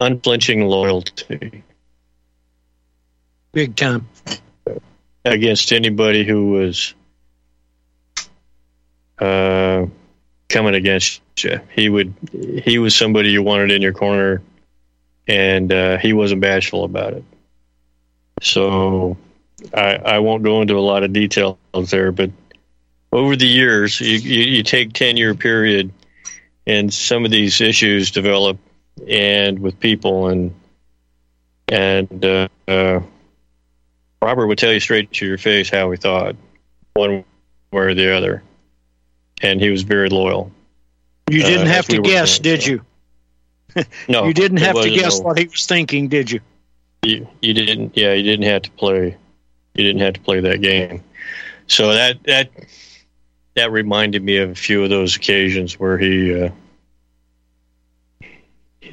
unflinching 0.00 0.66
loyalty 0.66 1.62
Big 3.52 3.76
time. 3.76 4.08
against 5.24 5.72
anybody 5.72 6.24
who 6.24 6.52
was 6.52 6.94
uh, 9.18 9.86
coming 10.48 10.74
against 10.74 11.20
you. 11.38 11.60
He 11.74 11.88
would 11.88 12.14
he 12.64 12.78
was 12.78 12.96
somebody 12.96 13.30
you 13.30 13.42
wanted 13.42 13.70
in 13.70 13.82
your 13.82 13.92
corner, 13.92 14.42
and 15.32 15.72
uh, 15.72 15.96
he 15.96 16.12
wasn't 16.12 16.42
bashful 16.42 16.84
about 16.84 17.14
it. 17.14 17.24
So 18.42 19.16
I, 19.72 19.94
I 19.96 20.18
won't 20.18 20.42
go 20.42 20.60
into 20.60 20.76
a 20.76 20.80
lot 20.80 21.04
of 21.04 21.12
details 21.12 21.56
there, 21.88 22.12
but 22.12 22.30
over 23.10 23.34
the 23.34 23.46
years, 23.46 23.98
you, 24.00 24.18
you, 24.18 24.42
you 24.56 24.62
take 24.62 24.92
ten 24.92 25.16
year 25.16 25.34
period, 25.34 25.90
and 26.66 26.92
some 26.92 27.24
of 27.24 27.30
these 27.30 27.60
issues 27.60 28.10
develop, 28.10 28.58
and 29.08 29.58
with 29.58 29.80
people 29.80 30.28
and 30.28 30.54
and 31.68 32.24
uh, 32.24 32.48
uh, 32.68 33.00
Robert 34.20 34.46
would 34.46 34.58
tell 34.58 34.72
you 34.72 34.80
straight 34.80 35.12
to 35.12 35.26
your 35.26 35.38
face 35.38 35.70
how 35.70 35.90
he 35.90 35.96
thought, 35.96 36.36
one 36.92 37.24
way 37.70 37.82
or 37.82 37.94
the 37.94 38.14
other, 38.14 38.42
and 39.40 39.60
he 39.60 39.70
was 39.70 39.82
very 39.82 40.10
loyal. 40.10 40.52
You 41.30 41.42
Uh, 41.42 41.46
didn't 41.46 41.68
have 41.68 41.86
to 41.86 41.98
were 41.98 42.04
guess, 42.04 42.38
did 42.38 42.66
you? 42.66 42.82
No, 44.08 44.24
you 44.24 44.34
didn't 44.34 44.58
have 44.58 44.80
to 44.80 44.90
guess 44.90 45.18
no. 45.18 45.26
what 45.26 45.38
he 45.38 45.46
was 45.46 45.66
thinking, 45.66 46.08
did 46.08 46.30
you? 46.30 46.40
you, 47.02 47.26
you 47.40 47.52
didn't 47.52 47.96
yeah 47.96 48.12
you 48.12 48.22
didn't 48.22 48.46
have 48.46 48.62
to 48.62 48.70
play 48.70 49.16
you 49.74 49.84
didn't 49.84 50.02
have 50.02 50.14
to 50.14 50.20
play 50.20 50.40
that 50.40 50.60
game 50.60 51.02
so 51.66 51.92
that 51.92 52.22
that 52.24 52.50
that 53.54 53.72
reminded 53.72 54.22
me 54.22 54.36
of 54.36 54.50
a 54.50 54.54
few 54.54 54.84
of 54.84 54.90
those 54.90 55.16
occasions 55.16 55.80
where 55.80 55.98
he 55.98 56.44
uh, 56.44 56.50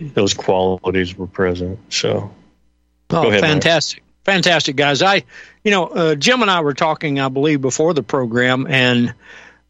those 0.02 0.34
qualities 0.34 1.16
were 1.16 1.28
present 1.28 1.80
so 1.94 2.32
Oh, 3.12 3.28
ahead, 3.28 3.42
fantastic. 3.42 4.04
Fantastic, 4.24 4.76
guys. 4.76 5.02
I, 5.02 5.24
you 5.64 5.72
know, 5.72 5.88
uh, 5.88 6.16
Jim 6.16 6.42
and 6.42 6.52
I 6.52 6.62
were 6.62 6.74
talking, 6.74 7.20
I 7.20 7.30
believe, 7.30 7.62
before 7.62 7.94
the 7.94 8.04
program, 8.04 8.68
and 8.68 9.14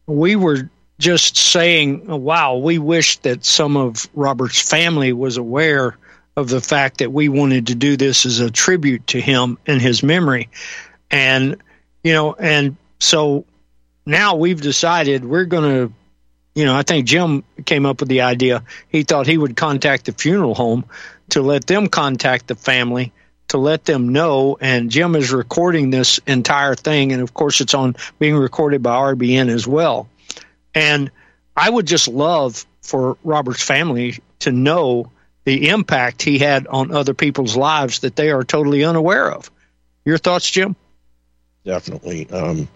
we 0.06 0.36
were 0.36 0.68
just 1.00 1.36
saying, 1.36 2.06
wow, 2.06 2.56
we 2.56 2.78
wish 2.78 3.16
that 3.18 3.44
some 3.44 3.76
of 3.76 4.08
Robert's 4.14 4.60
family 4.60 5.12
was 5.12 5.36
aware 5.36 5.96
of 6.36 6.48
the 6.48 6.60
fact 6.60 6.98
that 6.98 7.12
we 7.12 7.28
wanted 7.28 7.68
to 7.68 7.74
do 7.74 7.96
this 7.96 8.24
as 8.24 8.38
a 8.40 8.50
tribute 8.50 9.06
to 9.08 9.20
him 9.20 9.58
and 9.66 9.80
his 9.80 10.02
memory. 10.02 10.48
And, 11.10 11.56
you 12.04 12.12
know, 12.12 12.34
and 12.34 12.76
so 13.00 13.46
now 14.06 14.36
we've 14.36 14.60
decided 14.60 15.24
we're 15.24 15.46
going 15.46 15.88
to, 15.88 15.92
you 16.54 16.64
know, 16.66 16.76
I 16.76 16.82
think 16.82 17.06
Jim 17.06 17.42
came 17.64 17.86
up 17.86 18.00
with 18.00 18.08
the 18.08 18.20
idea. 18.20 18.62
He 18.88 19.02
thought 19.02 19.26
he 19.26 19.38
would 19.38 19.56
contact 19.56 20.04
the 20.04 20.12
funeral 20.12 20.54
home 20.54 20.84
to 21.30 21.42
let 21.42 21.66
them 21.66 21.88
contact 21.88 22.46
the 22.46 22.54
family 22.54 23.12
to 23.50 23.58
let 23.58 23.84
them 23.84 24.10
know. 24.10 24.56
And 24.60 24.90
Jim 24.90 25.14
is 25.16 25.32
recording 25.32 25.90
this 25.90 26.18
entire 26.26 26.74
thing. 26.74 27.12
And 27.12 27.20
of 27.20 27.34
course, 27.34 27.60
it's 27.60 27.74
on 27.74 27.96
being 28.18 28.36
recorded 28.36 28.82
by 28.82 28.96
RBN 29.14 29.48
as 29.48 29.66
well. 29.66 30.08
And 30.74 31.10
I 31.56 31.68
would 31.68 31.86
just 31.86 32.08
love 32.08 32.64
for 32.82 33.16
Robert's 33.24 33.62
family 33.62 34.18
to 34.40 34.52
know 34.52 35.10
the 35.44 35.68
impact 35.68 36.22
he 36.22 36.38
had 36.38 36.66
on 36.66 36.92
other 36.92 37.14
people's 37.14 37.56
lives 37.56 38.00
that 38.00 38.16
they 38.16 38.30
are 38.30 38.44
totally 38.44 38.84
unaware 38.84 39.30
of. 39.30 39.50
Your 40.04 40.18
thoughts, 40.18 40.50
Jim? 40.50 40.76
Definitely. 41.64 42.28
Um, 42.30 42.68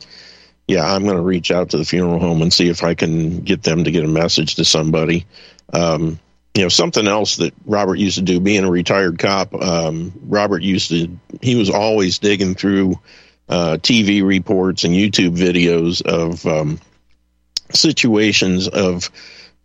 yeah, 0.67 0.85
I'm 0.85 1.05
going 1.05 1.17
to 1.17 1.23
reach 1.23 1.51
out 1.51 1.71
to 1.71 1.79
the 1.79 1.85
funeral 1.85 2.19
home 2.19 2.43
and 2.43 2.53
see 2.53 2.69
if 2.69 2.83
I 2.83 2.95
can 2.95 3.41
get 3.41 3.63
them 3.63 3.85
to 3.85 3.91
get 3.91 4.05
a 4.05 4.09
message 4.09 4.57
to 4.57 4.65
somebody. 4.65 5.27
Um, 5.73 6.19
you 6.55 6.63
know 6.63 6.69
something 6.69 7.07
else 7.07 7.37
that 7.37 7.53
Robert 7.67 7.97
used 7.97 8.17
to 8.17 8.23
do, 8.23 8.39
being 8.39 8.65
a 8.65 8.71
retired 8.71 9.19
cop. 9.19 9.55
Um, 9.55 10.13
Robert 10.23 10.63
used 10.63 10.89
to 10.91 11.19
he 11.43 11.57
was 11.57 11.69
always 11.69 12.21
digging 12.21 12.55
through 12.55 13.01
uh, 13.49 13.79
TV 13.81 14.25
reports 14.25 14.85
and 14.85 14.95
YouTube 14.95 15.37
videos 15.37 16.01
of 16.03 16.47
um, 16.47 16.79
situations 17.73 18.69
of, 18.69 19.11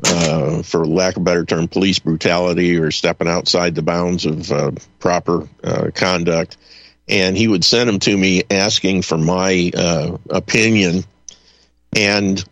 uh, 0.04 0.62
for 0.64 0.86
lack 0.86 1.16
of 1.16 1.22
a 1.22 1.26
better 1.26 1.45
term, 1.45 1.68
police 1.68 2.00
brutality 2.00 2.78
or 2.78 2.91
stepping 2.91 3.28
outside 3.28 3.76
the 3.76 3.82
bounds 3.82 4.26
of 4.26 4.52
uh, 4.52 4.72
proper 5.00 5.47
uh, 5.64 5.91
conduct. 5.93 6.58
And 7.08 7.36
he 7.36 7.47
would 7.47 7.66
send 7.66 7.89
them 7.89 8.00
to 8.00 8.16
me 8.16 8.43
asking 8.50 9.02
for 9.02 9.18
my 9.18 9.72
uh, 9.76 10.18
opinion. 10.30 11.04
And 11.95 12.43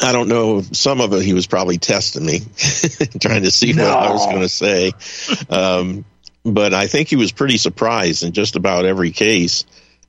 I 0.00 0.12
don't 0.12 0.28
know, 0.28 0.60
some 0.60 1.00
of 1.00 1.12
it 1.12 1.22
he 1.22 1.32
was 1.32 1.46
probably 1.46 1.78
testing 1.78 2.26
me, 2.26 2.40
trying 3.20 3.44
to 3.44 3.50
see 3.50 3.72
no. 3.72 3.84
what 3.84 3.96
I 3.96 4.10
was 4.10 4.26
going 4.26 4.40
to 4.40 4.48
say. 4.48 4.92
Um, 5.48 6.04
but 6.44 6.74
I 6.74 6.86
think 6.86 7.08
he 7.08 7.16
was 7.16 7.32
pretty 7.32 7.56
surprised 7.56 8.22
in 8.22 8.32
just 8.32 8.56
about 8.56 8.84
every 8.84 9.10
case. 9.10 9.64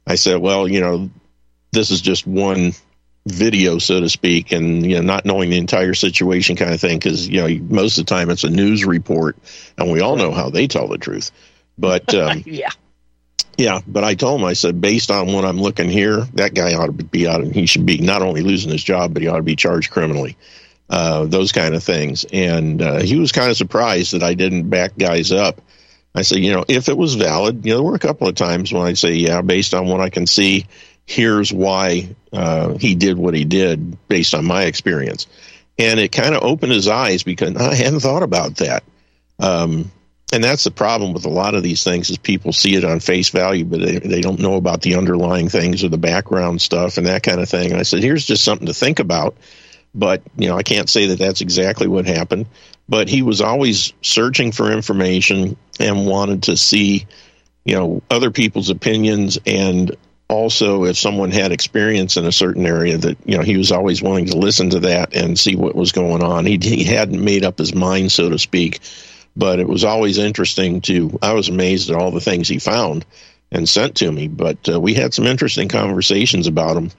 I 0.05 0.15
said, 0.15 0.39
well, 0.39 0.67
you 0.67 0.81
know, 0.81 1.09
this 1.71 1.91
is 1.91 2.01
just 2.01 2.27
one 2.27 2.73
video, 3.31 3.77
so 3.77 3.99
to 3.99 4.09
speak, 4.09 4.51
and 4.51 4.85
you 4.85 4.95
know, 4.95 5.01
not 5.01 5.25
knowing 5.25 5.49
the 5.49 5.57
entire 5.57 5.93
situation, 5.93 6.55
kind 6.55 6.73
of 6.73 6.79
thing. 6.79 6.97
Because 6.97 7.27
you 7.27 7.41
know, 7.41 7.65
most 7.69 7.97
of 7.97 8.05
the 8.05 8.09
time 8.09 8.29
it's 8.29 8.43
a 8.43 8.49
news 8.49 8.85
report, 8.85 9.37
and 9.77 9.91
we 9.91 10.01
all 10.01 10.15
know 10.15 10.31
how 10.31 10.49
they 10.49 10.67
tell 10.67 10.87
the 10.87 10.97
truth. 10.97 11.31
But 11.77 12.13
um, 12.13 12.43
yeah, 12.45 12.71
yeah. 13.57 13.81
But 13.85 14.03
I 14.03 14.15
told 14.15 14.41
him, 14.41 14.47
I 14.47 14.53
said, 14.53 14.81
based 14.81 15.11
on 15.11 15.33
what 15.33 15.45
I'm 15.45 15.59
looking 15.59 15.89
here, 15.89 16.21
that 16.33 16.53
guy 16.53 16.73
ought 16.73 16.87
to 16.87 16.91
be 16.91 17.27
out. 17.27 17.41
And 17.41 17.53
he 17.53 17.65
should 17.65 17.85
be 17.85 17.97
not 17.99 18.21
only 18.21 18.41
losing 18.41 18.71
his 18.71 18.83
job, 18.83 19.13
but 19.13 19.21
he 19.21 19.27
ought 19.27 19.37
to 19.37 19.43
be 19.43 19.55
charged 19.55 19.91
criminally. 19.91 20.37
Uh, 20.89 21.25
those 21.25 21.51
kind 21.51 21.75
of 21.75 21.83
things, 21.83 22.25
and 22.31 22.81
uh, 22.81 22.99
he 22.99 23.19
was 23.19 23.33
kind 23.33 23.51
of 23.51 23.57
surprised 23.57 24.13
that 24.13 24.23
I 24.23 24.35
didn't 24.35 24.69
back 24.69 24.97
guys 24.97 25.33
up. 25.33 25.61
I 26.15 26.21
said, 26.21 26.39
you 26.39 26.51
know, 26.51 26.65
if 26.67 26.89
it 26.89 26.97
was 26.97 27.15
valid, 27.15 27.65
you 27.65 27.71
know, 27.71 27.77
there 27.77 27.83
were 27.83 27.95
a 27.95 27.99
couple 27.99 28.27
of 28.27 28.35
times 28.35 28.73
when 28.73 28.83
I'd 28.83 28.97
say, 28.97 29.13
yeah, 29.13 29.41
based 29.41 29.73
on 29.73 29.87
what 29.87 29.99
I 29.99 30.09
can 30.09 30.25
see, 30.25 30.65
here's 31.07 31.51
why 31.51 32.15
uh, 32.33 32.77
he 32.77 32.93
did 32.93 33.17
what 33.17 33.33
he 33.33 33.45
did 33.45 34.07
based 34.07 34.35
on 34.35 34.45
my 34.45 34.63
experience. 34.63 35.25
And 35.79 35.99
it 35.99 36.11
kind 36.11 36.35
of 36.35 36.43
opened 36.43 36.73
his 36.73 36.87
eyes 36.87 37.23
because 37.23 37.55
I 37.55 37.73
hadn't 37.73 38.01
thought 38.01 38.23
about 38.23 38.57
that. 38.57 38.83
Um, 39.39 39.91
and 40.33 40.43
that's 40.43 40.65
the 40.65 40.71
problem 40.71 41.13
with 41.13 41.25
a 41.25 41.29
lot 41.29 41.55
of 41.55 41.63
these 41.63 41.83
things 41.83 42.09
is 42.09 42.17
people 42.17 42.51
see 42.51 42.75
it 42.75 42.83
on 42.83 42.99
face 42.99 43.29
value, 43.29 43.63
but 43.63 43.79
they, 43.79 43.99
they 43.99 44.21
don't 44.21 44.41
know 44.41 44.55
about 44.55 44.81
the 44.81 44.95
underlying 44.95 45.47
things 45.47 45.83
or 45.83 45.87
the 45.87 45.97
background 45.97 46.61
stuff 46.61 46.97
and 46.97 47.07
that 47.07 47.23
kind 47.23 47.39
of 47.39 47.47
thing. 47.47 47.71
And 47.71 47.79
I 47.79 47.83
said, 47.83 48.03
here's 48.03 48.25
just 48.25 48.43
something 48.43 48.67
to 48.67 48.73
think 48.73 48.99
about. 48.99 49.37
But, 49.95 50.21
you 50.35 50.49
know, 50.49 50.57
I 50.57 50.63
can't 50.63 50.89
say 50.89 51.07
that 51.07 51.19
that's 51.19 51.39
exactly 51.39 51.87
what 51.87 52.05
happened. 52.05 52.47
But 52.89 53.07
he 53.07 53.21
was 53.21 53.39
always 53.39 53.93
searching 54.01 54.51
for 54.51 54.71
information 54.71 55.55
and 55.79 56.05
wanted 56.05 56.43
to 56.43 56.57
see, 56.57 57.07
you 57.63 57.75
know, 57.75 58.03
other 58.11 58.31
people's 58.31 58.69
opinions 58.69 59.39
and 59.45 59.95
also 60.29 60.83
if 60.83 60.97
someone 60.97 61.31
had 61.31 61.51
experience 61.51 62.17
in 62.17 62.25
a 62.25 62.31
certain 62.31 62.65
area 62.65 62.97
that 62.97 63.17
you 63.25 63.37
know 63.37 63.43
he 63.43 63.57
was 63.57 63.71
always 63.71 64.01
willing 64.01 64.25
to 64.25 64.37
listen 64.37 64.69
to 64.69 64.79
that 64.81 65.15
and 65.15 65.39
see 65.39 65.55
what 65.55 65.75
was 65.75 65.91
going 65.91 66.21
on. 66.21 66.45
He, 66.45 66.57
he 66.61 66.83
hadn't 66.83 67.23
made 67.23 67.45
up 67.45 67.57
his 67.57 67.73
mind 67.73 68.11
so 68.11 68.29
to 68.29 68.39
speak 68.39 68.79
but 69.37 69.59
it 69.59 69.67
was 69.67 69.83
always 69.83 70.17
interesting 70.17 70.81
to 70.81 71.17
i 71.21 71.33
was 71.33 71.47
amazed 71.47 71.89
at 71.89 71.95
all 71.95 72.11
the 72.11 72.19
things 72.19 72.47
he 72.47 72.59
found 72.59 73.05
and 73.51 73.69
sent 73.69 73.95
to 73.95 74.11
me 74.11 74.27
but 74.27 74.57
uh, 74.67 74.79
we 74.79 74.93
had 74.93 75.13
some 75.13 75.25
interesting 75.25 75.69
conversations 75.69 76.47
about 76.47 76.75
him. 76.75 76.91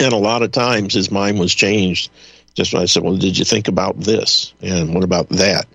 And 0.00 0.12
a 0.12 0.16
lot 0.16 0.42
of 0.42 0.50
times 0.50 0.92
his 0.92 1.12
mind 1.12 1.38
was 1.38 1.54
changed. 1.54 2.10
Just 2.54 2.72
when 2.72 2.82
i 2.82 2.86
said 2.86 3.04
well 3.04 3.16
did 3.16 3.38
you 3.38 3.44
think 3.44 3.68
about 3.68 4.00
this? 4.00 4.52
And 4.60 4.92
what 4.92 5.04
about 5.04 5.28
that? 5.30 5.66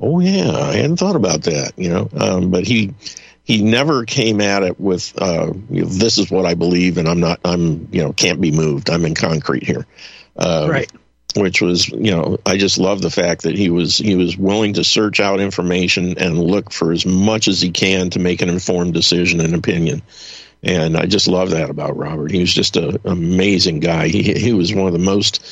Oh 0.00 0.18
yeah 0.18 0.50
i 0.50 0.74
hadn't 0.74 0.96
thought 0.96 1.16
about 1.16 1.42
that 1.42 1.72
you 1.76 1.90
know 1.90 2.08
um, 2.16 2.50
but 2.50 2.66
he 2.66 2.94
he 3.48 3.62
never 3.62 4.04
came 4.04 4.42
at 4.42 4.62
it 4.62 4.78
with 4.78 5.14
uh, 5.20 5.50
you 5.70 5.82
know, 5.82 5.88
this 5.88 6.18
is 6.18 6.30
what 6.30 6.44
I 6.44 6.52
believe 6.52 6.98
and 6.98 7.08
I'm 7.08 7.18
not 7.18 7.40
I'm 7.46 7.88
you 7.90 8.02
know 8.02 8.12
can't 8.12 8.42
be 8.42 8.52
moved. 8.52 8.90
I'm 8.90 9.06
in 9.06 9.14
concrete 9.14 9.64
here. 9.64 9.86
Uh, 10.36 10.68
right. 10.70 10.92
which 11.34 11.62
was 11.62 11.88
you 11.88 12.10
know 12.10 12.36
I 12.44 12.58
just 12.58 12.76
love 12.76 13.00
the 13.00 13.10
fact 13.10 13.42
that 13.42 13.56
he 13.56 13.70
was 13.70 13.96
he 13.96 14.16
was 14.16 14.36
willing 14.36 14.74
to 14.74 14.84
search 14.84 15.18
out 15.18 15.40
information 15.40 16.18
and 16.18 16.38
look 16.38 16.70
for 16.70 16.92
as 16.92 17.06
much 17.06 17.48
as 17.48 17.60
he 17.60 17.70
can 17.70 18.10
to 18.10 18.18
make 18.18 18.42
an 18.42 18.50
informed 18.50 18.92
decision 18.92 19.40
and 19.40 19.54
opinion. 19.54 20.02
And 20.62 20.96
I 20.96 21.06
just 21.06 21.26
love 21.26 21.50
that 21.50 21.70
about 21.70 21.96
Robert. 21.96 22.30
He 22.30 22.40
was 22.40 22.52
just 22.52 22.76
an 22.76 22.98
amazing 23.06 23.80
guy. 23.80 24.08
He 24.08 24.34
he 24.34 24.52
was 24.52 24.74
one 24.74 24.88
of 24.88 24.92
the 24.92 24.98
most 24.98 25.42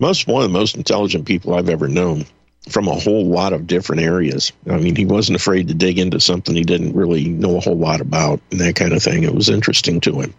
most 0.00 0.26
one 0.26 0.42
of 0.42 0.50
the 0.50 0.58
most 0.58 0.76
intelligent 0.76 1.24
people 1.24 1.54
I've 1.54 1.68
ever 1.68 1.86
known 1.86 2.26
from 2.68 2.88
a 2.88 2.94
whole 2.94 3.26
lot 3.26 3.52
of 3.52 3.66
different 3.66 4.02
areas. 4.02 4.52
I 4.68 4.76
mean, 4.78 4.96
he 4.96 5.06
wasn't 5.06 5.36
afraid 5.36 5.68
to 5.68 5.74
dig 5.74 5.98
into 5.98 6.20
something 6.20 6.54
he 6.54 6.64
didn't 6.64 6.94
really 6.94 7.28
know 7.28 7.56
a 7.56 7.60
whole 7.60 7.78
lot 7.78 8.00
about 8.00 8.40
and 8.50 8.60
that 8.60 8.76
kind 8.76 8.92
of 8.92 9.02
thing. 9.02 9.22
It 9.22 9.34
was 9.34 9.48
interesting 9.48 10.00
to 10.02 10.20
him. 10.20 10.34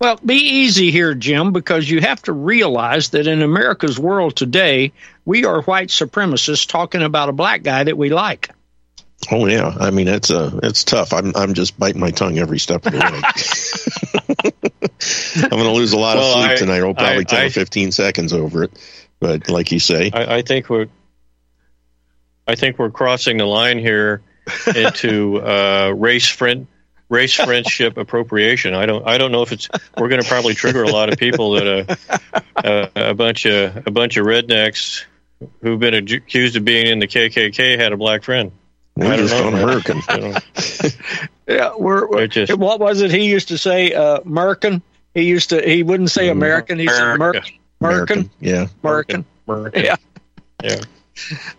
Well, 0.00 0.18
be 0.24 0.36
easy 0.36 0.90
here, 0.90 1.14
Jim, 1.14 1.52
because 1.52 1.90
you 1.90 2.00
have 2.00 2.22
to 2.22 2.32
realize 2.32 3.10
that 3.10 3.26
in 3.26 3.42
America's 3.42 3.98
world 3.98 4.34
today, 4.34 4.92
we 5.26 5.44
are 5.44 5.60
white 5.62 5.88
supremacists 5.88 6.66
talking 6.66 7.02
about 7.02 7.28
a 7.28 7.32
black 7.32 7.62
guy 7.62 7.84
that 7.84 7.98
we 7.98 8.08
like. 8.08 8.48
Oh 9.30 9.46
yeah, 9.46 9.76
I 9.78 9.90
mean 9.90 10.08
it's 10.08 10.30
uh 10.30 10.58
it's 10.62 10.82
tough. 10.82 11.12
I'm 11.12 11.36
I'm 11.36 11.52
just 11.52 11.78
biting 11.78 12.00
my 12.00 12.10
tongue 12.10 12.38
every 12.38 12.58
step 12.58 12.86
of 12.86 12.92
the 12.92 12.98
way. 12.98 13.20
I'm 15.44 15.50
going 15.50 15.64
to 15.64 15.72
lose 15.72 15.92
a 15.92 15.98
lot 15.98 16.16
well, 16.16 16.26
of 16.26 16.32
sleep 16.32 16.50
I, 16.52 16.56
tonight. 16.56 16.82
I'll 16.82 16.94
probably 16.94 17.20
I, 17.20 17.24
10 17.24 17.40
I, 17.40 17.44
or 17.46 17.50
15 17.50 17.92
seconds 17.92 18.32
over 18.32 18.64
it. 18.64 18.72
But 19.20 19.48
like 19.48 19.70
you 19.70 19.78
say, 19.78 20.10
I, 20.12 20.36
I 20.36 20.42
think 20.42 20.68
we're 20.68 20.86
I 22.46 22.54
think 22.56 22.78
we're 22.78 22.90
crossing 22.90 23.36
the 23.36 23.46
line 23.46 23.78
here 23.78 24.22
into 24.74 25.40
uh, 25.42 25.92
race 25.94 26.28
friend 26.28 26.66
race 27.08 27.34
friendship 27.34 27.96
appropriation. 27.96 28.74
I 28.74 28.86
don't 28.86 29.06
I 29.06 29.18
don't 29.18 29.30
know 29.30 29.42
if 29.42 29.52
it's 29.52 29.68
we're 29.96 30.08
going 30.08 30.22
to 30.22 30.28
probably 30.28 30.54
trigger 30.54 30.82
a 30.82 30.90
lot 30.90 31.12
of 31.12 31.18
people 31.18 31.52
that 31.52 31.66
a, 31.66 32.90
a, 32.96 33.10
a 33.10 33.14
bunch 33.14 33.44
of 33.46 33.86
a 33.86 33.90
bunch 33.90 34.16
of 34.16 34.26
rednecks 34.26 35.04
who've 35.60 35.78
been 35.78 35.94
accused 35.94 36.56
of 36.56 36.64
being 36.64 36.86
in 36.86 36.98
the 36.98 37.06
KKK 37.06 37.78
had 37.78 37.92
a 37.92 37.96
black 37.96 38.24
friend. 38.24 38.52
We're 38.96 39.16
just 39.16 39.34
on 39.34 39.54
American. 39.54 40.02
You 40.10 40.20
know. 40.20 40.38
yeah, 41.48 41.72
we're, 41.76 42.06
we're 42.08 42.26
just, 42.26 42.54
what 42.56 42.80
was 42.80 43.00
it 43.00 43.10
he 43.10 43.30
used 43.30 43.48
to 43.48 43.58
say? 43.58 43.92
Uh, 43.92 44.18
American. 44.20 44.82
He 45.14 45.22
used 45.22 45.50
to. 45.50 45.60
He 45.60 45.82
wouldn't 45.82 46.10
say 46.10 46.28
American. 46.28 46.78
He 46.78 46.86
said 46.86 47.14
American. 47.14 47.54
American. 47.80 48.30
Yeah. 48.40 48.68
American. 48.82 49.24
American. 49.48 49.84
Yeah. 49.84 49.96
Yeah. 50.62 50.80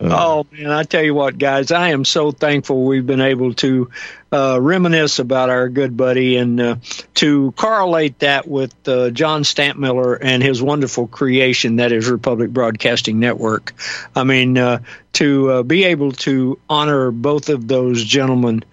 oh 0.00 0.46
man, 0.52 0.70
I 0.70 0.82
tell 0.84 1.02
you 1.02 1.14
what, 1.14 1.38
guys, 1.38 1.70
I 1.70 1.88
am 1.88 2.04
so 2.04 2.32
thankful 2.32 2.84
we've 2.84 3.06
been 3.06 3.20
able 3.20 3.54
to 3.54 3.90
uh, 4.32 4.58
reminisce 4.60 5.18
about 5.18 5.50
our 5.50 5.68
good 5.68 5.96
buddy 5.96 6.36
and 6.36 6.60
uh, 6.60 6.76
to 7.14 7.52
correlate 7.52 8.20
that 8.20 8.48
with 8.48 8.74
uh, 8.88 9.10
John 9.10 9.42
Stadtmiller 9.42 10.18
and 10.20 10.42
his 10.42 10.62
wonderful 10.62 11.06
creation 11.06 11.76
that 11.76 11.92
is 11.92 12.08
Republic 12.08 12.50
Broadcasting 12.50 13.20
Network. 13.20 13.74
I 14.14 14.24
mean, 14.24 14.58
uh, 14.58 14.80
to 15.14 15.50
uh, 15.50 15.62
be 15.62 15.84
able 15.84 16.12
to 16.12 16.58
honor 16.68 17.10
both 17.10 17.48
of 17.48 17.68
those 17.68 18.02
gentlemen 18.02 18.64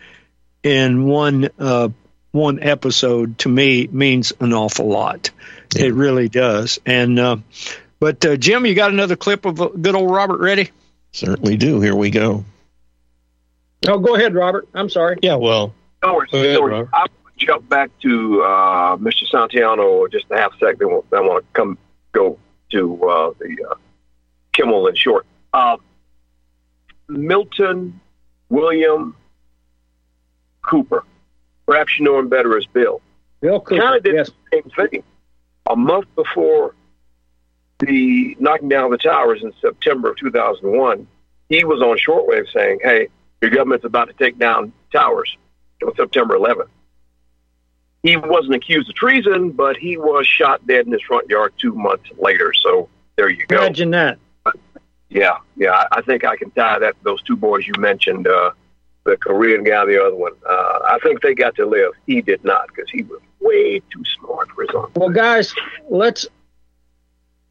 in 0.63 1.05
one 1.05 1.49
one 2.31 2.61
episode 2.61 3.39
to 3.39 3.49
me 3.49 3.87
means 3.91 4.33
an 4.39 4.53
awful 4.53 4.87
lot. 4.87 5.31
Yeah. 5.75 5.85
It 5.85 5.93
really 5.93 6.29
does. 6.29 6.79
And 6.85 7.19
uh, 7.19 7.37
but 7.99 8.25
uh, 8.25 8.37
Jim, 8.37 8.65
you 8.65 8.75
got 8.75 8.91
another 8.91 9.15
clip 9.15 9.45
of 9.45 9.61
uh, 9.61 9.67
good 9.67 9.95
old 9.95 10.11
Robert 10.11 10.39
ready? 10.39 10.71
Certainly 11.11 11.57
do. 11.57 11.81
Here 11.81 11.95
we 11.95 12.09
go. 12.09 12.45
Oh, 13.87 13.99
go 13.99 14.15
ahead, 14.15 14.33
Robert. 14.33 14.67
I'm 14.73 14.89
sorry. 14.89 15.17
Yeah, 15.21 15.35
well, 15.35 15.73
no 16.03 16.15
worries. 16.15 16.33
Ahead, 16.33 16.59
no 16.59 16.87
I'll 16.93 17.07
jump 17.37 17.69
back 17.69 17.89
to 18.01 18.41
uh, 18.41 18.97
Mr. 18.97 19.29
Santillan 19.29 20.11
just 20.11 20.25
a 20.31 20.37
half 20.37 20.53
second. 20.59 20.81
I 21.13 21.21
want 21.21 21.45
to 21.45 21.53
come 21.53 21.77
go 22.11 22.37
to 22.71 23.09
uh, 23.09 23.33
the 23.39 23.65
uh, 23.69 23.75
Kimmel 24.53 24.87
in 24.87 24.95
short. 24.95 25.25
Uh, 25.53 25.77
Milton 27.07 27.99
William 28.49 29.15
Cooper. 30.61 31.03
Perhaps 31.65 31.97
you 31.97 32.05
know 32.05 32.19
him 32.19 32.29
better 32.29 32.57
as 32.57 32.65
Bill. 32.65 33.01
Bill 33.41 33.61
Cooper. 33.61 33.81
Kind 33.81 33.95
of 33.95 34.03
did 34.03 34.15
yes. 34.15 34.29
the 34.51 34.61
same 34.61 34.89
thing 34.89 35.03
a 35.69 35.75
month 35.75 36.07
before 36.15 36.75
the 37.79 38.35
knocking 38.39 38.67
down 38.67 38.85
of 38.85 38.91
the 38.91 38.97
towers 38.97 39.41
in 39.41 39.53
September 39.61 40.11
of 40.11 40.17
2001, 40.17 41.07
he 41.47 41.63
was 41.63 41.81
on 41.81 41.97
shortwave 41.97 42.51
saying, 42.51 42.79
"Hey, 42.81 43.07
your 43.41 43.51
government's 43.51 43.85
about 43.85 44.07
to 44.09 44.13
take 44.13 44.37
down 44.37 44.73
towers 44.91 45.37
on 45.85 45.95
September 45.95 46.35
11th." 46.35 46.69
He 48.03 48.17
wasn't 48.17 48.55
accused 48.55 48.89
of 48.89 48.95
treason, 48.95 49.51
but 49.51 49.77
he 49.77 49.97
was 49.97 50.25
shot 50.25 50.65
dead 50.67 50.85
in 50.85 50.91
his 50.91 51.01
front 51.01 51.29
yard 51.29 51.53
two 51.57 51.73
months 51.73 52.09
later. 52.17 52.53
So 52.53 52.89
there 53.15 53.29
you 53.29 53.45
go. 53.45 53.57
Imagine 53.57 53.91
that. 53.91 54.19
yeah, 55.09 55.37
yeah. 55.55 55.85
I 55.91 56.01
think 56.01 56.23
I 56.23 56.35
can 56.35 56.51
tie 56.51 56.79
that 56.79 56.97
to 56.97 57.03
those 57.03 57.21
two 57.23 57.35
boys 57.35 57.67
you 57.67 57.73
mentioned, 57.77 58.27
uh, 58.27 58.51
the 59.05 59.17
Korean 59.17 59.63
guy, 59.63 59.85
the 59.85 60.03
other 60.03 60.15
one. 60.15 60.33
Uh, 60.47 60.79
I 60.89 60.99
think 61.01 61.21
they 61.21 61.33
got 61.33 61.55
to 61.55 61.65
live. 61.65 61.91
He 62.05 62.21
did 62.21 62.43
not 62.43 62.67
because 62.67 62.89
he 62.89 63.03
was 63.03 63.21
way 63.39 63.79
too 63.79 64.03
smart 64.19 64.49
for 64.51 64.61
his 64.61 64.71
own. 64.73 64.91
Well, 64.95 65.09
guys, 65.09 65.53
let's. 65.89 66.27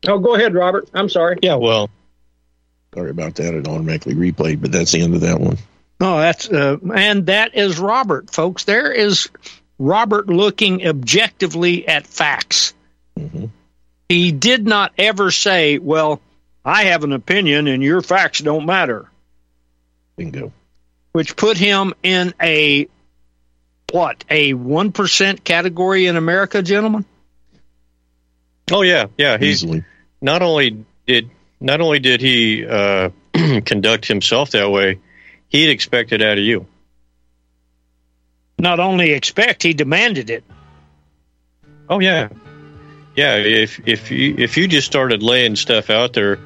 Oh, 0.07 0.19
go 0.19 0.37
ahead, 0.37 0.55
Robert. 0.55 0.89
I'm 0.95 1.09
sorry. 1.09 1.39
Yeah, 1.43 1.57
well, 1.57 1.91
Sorry 2.95 3.11
about 3.11 3.35
that. 3.37 3.55
It 3.55 3.69
automatically 3.69 4.15
replayed, 4.15 4.61
but 4.61 4.73
that's 4.73 4.93
the 4.93 5.03
end 5.03 5.15
of 5.15 5.21
that 5.21 5.41
one. 5.41 5.59
Oh, 6.01 6.19
that's 6.19 6.49
uh, 6.49 6.79
and 6.95 7.27
that 7.27 7.57
is 7.57 7.79
Robert, 7.79 8.31
folks. 8.31 8.65
There 8.65 8.91
is 8.93 9.29
Robert 9.79 10.29
looking 10.29 10.87
objectively 10.87 11.87
at 11.87 12.07
facts. 12.07 12.75
He 14.09 14.33
did 14.33 14.67
not 14.67 14.93
ever 14.97 15.31
say, 15.31 15.79
"Well, 15.79 16.21
I 16.65 16.85
have 16.85 17.05
an 17.05 17.13
opinion, 17.13 17.67
and 17.67 17.83
your 17.83 18.01
facts 18.01 18.39
don't 18.41 18.65
matter," 18.65 19.11
Bingo. 20.17 20.53
Which 21.13 21.37
put 21.37 21.57
him 21.57 21.95
in 22.03 22.35
a 22.41 22.89
what 23.93 24.25
a 24.29 24.55
one 24.55 24.93
percent 24.93 25.45
category 25.45 26.07
in 26.07 26.17
America, 26.17 26.63
gentlemen. 26.63 27.05
Oh 28.71 28.83
yeah, 28.83 29.07
yeah. 29.17 29.39
He 29.39 29.51
Easily. 29.51 29.85
not 30.21 30.43
only 30.43 30.85
did 31.07 31.31
not 31.61 31.81
only 31.81 31.99
did 31.99 32.21
he 32.21 32.67
uh, 32.67 33.11
conduct 33.65 34.07
himself 34.07 34.51
that 34.51 34.71
way, 34.71 34.99
he'd 35.49 35.71
expect 35.71 36.13
it 36.13 36.23
out 36.23 36.39
of 36.39 36.45
you. 36.45 36.67
Not 38.59 38.81
only 38.81 39.13
expect, 39.13 39.63
he 39.63 39.73
demanded 39.73 40.31
it. 40.31 40.45
Oh 41.89 42.01
yeah, 42.01 42.29
yeah. 43.17 43.37
If 43.37 43.81
if 43.89 44.11
you 44.11 44.35
if 44.37 44.57
you 44.57 44.69
just 44.69 44.87
started 44.87 45.23
laying 45.23 45.57
stuff 45.57 45.89
out 45.91 46.13
there, 46.13 46.39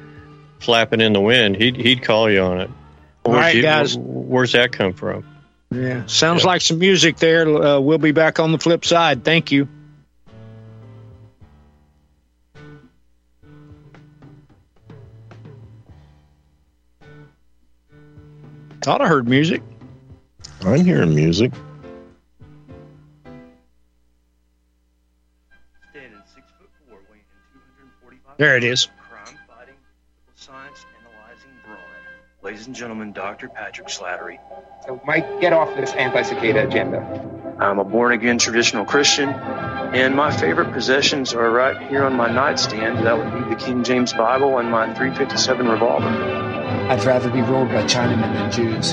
flapping 0.59 1.01
in 1.01 1.11
the 1.11 1.21
wind, 1.21 1.57
he'd 1.57 1.75
he'd 1.75 2.03
call 2.03 2.29
you 2.29 2.41
on 2.41 2.61
it. 2.61 2.69
All 3.25 3.33
right, 3.33 3.55
you- 3.55 3.61
guys. 3.61 3.97
Where's 3.97 4.51
that 4.53 4.71
come 4.71 4.93
from? 4.93 5.23
Yeah, 5.71 6.05
sounds 6.05 6.43
Yeah. 6.43 6.47
like 6.47 6.61
some 6.61 6.77
music 6.79 7.17
there. 7.17 7.47
Uh, 7.47 7.79
we'll 7.79 7.97
be 7.97 8.11
back 8.11 8.39
on 8.39 8.51
the 8.51 8.59
flip 8.59 8.85
side. 8.85 9.23
Thank 9.23 9.51
you. 9.51 9.67
Thought 18.81 19.01
I 19.01 19.07
heard 19.07 19.27
music. 19.27 19.61
I'm 20.61 20.83
hearing 20.83 21.15
music. 21.15 21.51
There 28.37 28.57
it 28.57 28.63
is. 28.63 28.89
Ladies 32.43 32.67
and 32.67 32.75
gentlemen, 32.75 33.13
Dr. 33.13 33.47
Patrick 33.47 33.87
Slattery. 33.87 34.37
So, 34.85 35.01
Mike, 35.05 35.39
get 35.39 35.53
off 35.53 35.73
this 35.77 35.93
anti-cicada 35.93 36.67
agenda. 36.67 37.55
I'm 37.57 37.79
a 37.79 37.85
born 37.85 38.11
again 38.11 38.37
traditional 38.37 38.83
Christian, 38.83 39.29
and 39.29 40.13
my 40.13 40.29
favorite 40.35 40.73
possessions 40.73 41.33
are 41.33 41.49
right 41.49 41.87
here 41.87 42.03
on 42.03 42.17
my 42.17 42.29
nightstand. 42.29 43.05
That 43.05 43.17
would 43.17 43.31
be 43.33 43.49
the 43.49 43.55
King 43.55 43.85
James 43.85 44.11
Bible 44.11 44.57
and 44.57 44.69
my 44.69 44.93
357 44.93 45.69
revolver. 45.69 46.05
I'd 46.05 47.05
rather 47.05 47.29
be 47.29 47.41
ruled 47.41 47.69
by 47.69 47.85
Chinamen 47.85 48.33
than 48.33 48.51
Jews. 48.51 48.91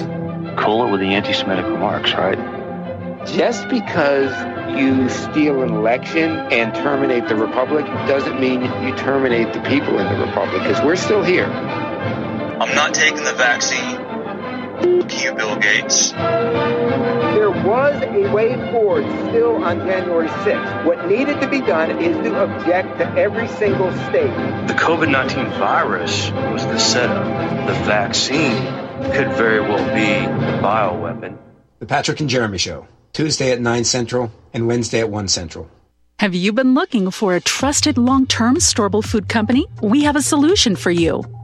Cool 0.56 0.86
it 0.86 0.92
with 0.92 1.00
the 1.00 1.08
anti 1.08 1.32
Semitic 1.32 1.64
remarks, 1.64 2.12
right? 2.12 2.38
Just 3.26 3.68
because 3.68 4.30
you 4.78 5.08
steal 5.08 5.64
an 5.64 5.70
election 5.70 6.36
and 6.52 6.72
terminate 6.72 7.26
the 7.26 7.34
republic 7.34 7.84
doesn't 8.06 8.40
mean 8.40 8.62
you 8.62 8.94
terminate 8.94 9.52
the 9.52 9.60
people 9.62 9.98
in 9.98 10.06
the 10.06 10.24
republic, 10.24 10.62
because 10.62 10.80
we're 10.84 10.94
still 10.94 11.24
here. 11.24 11.48
I'm 12.60 12.74
not 12.74 12.92
taking 12.92 13.24
the 13.24 13.32
vaccine. 13.32 13.96
Fuck 13.96 15.24
you, 15.24 15.32
Bill 15.32 15.56
Gates. 15.56 16.10
There 16.12 17.50
was 17.50 18.02
a 18.02 18.30
way 18.34 18.54
forward 18.70 19.06
still 19.30 19.64
on 19.64 19.78
January 19.78 20.28
6th. 20.28 20.84
What 20.84 21.08
needed 21.08 21.40
to 21.40 21.48
be 21.48 21.62
done 21.62 22.02
is 22.02 22.14
to 22.18 22.42
object 22.42 22.98
to 22.98 23.08
every 23.16 23.48
single 23.48 23.90
state. 24.08 24.34
The 24.68 24.74
COVID 24.74 25.10
19 25.10 25.46
virus 25.58 26.30
was 26.32 26.66
the 26.66 26.78
setup. 26.78 27.24
The 27.66 27.72
vaccine 27.84 28.58
could 29.10 29.32
very 29.32 29.60
well 29.60 29.82
be 29.94 30.26
the 30.26 30.58
bioweapon. 30.58 31.38
The 31.78 31.86
Patrick 31.86 32.20
and 32.20 32.28
Jeremy 32.28 32.58
Show, 32.58 32.86
Tuesday 33.14 33.52
at 33.52 33.60
9 33.62 33.84
Central 33.84 34.30
and 34.52 34.66
Wednesday 34.66 35.00
at 35.00 35.08
1 35.08 35.28
Central. 35.28 35.70
Have 36.18 36.34
you 36.34 36.52
been 36.52 36.74
looking 36.74 37.10
for 37.10 37.34
a 37.34 37.40
trusted 37.40 37.96
long 37.96 38.26
term 38.26 38.56
storable 38.56 39.02
food 39.02 39.30
company? 39.30 39.66
We 39.80 40.02
have 40.02 40.16
a 40.16 40.20
solution 40.20 40.76
for 40.76 40.90
you. 40.90 41.24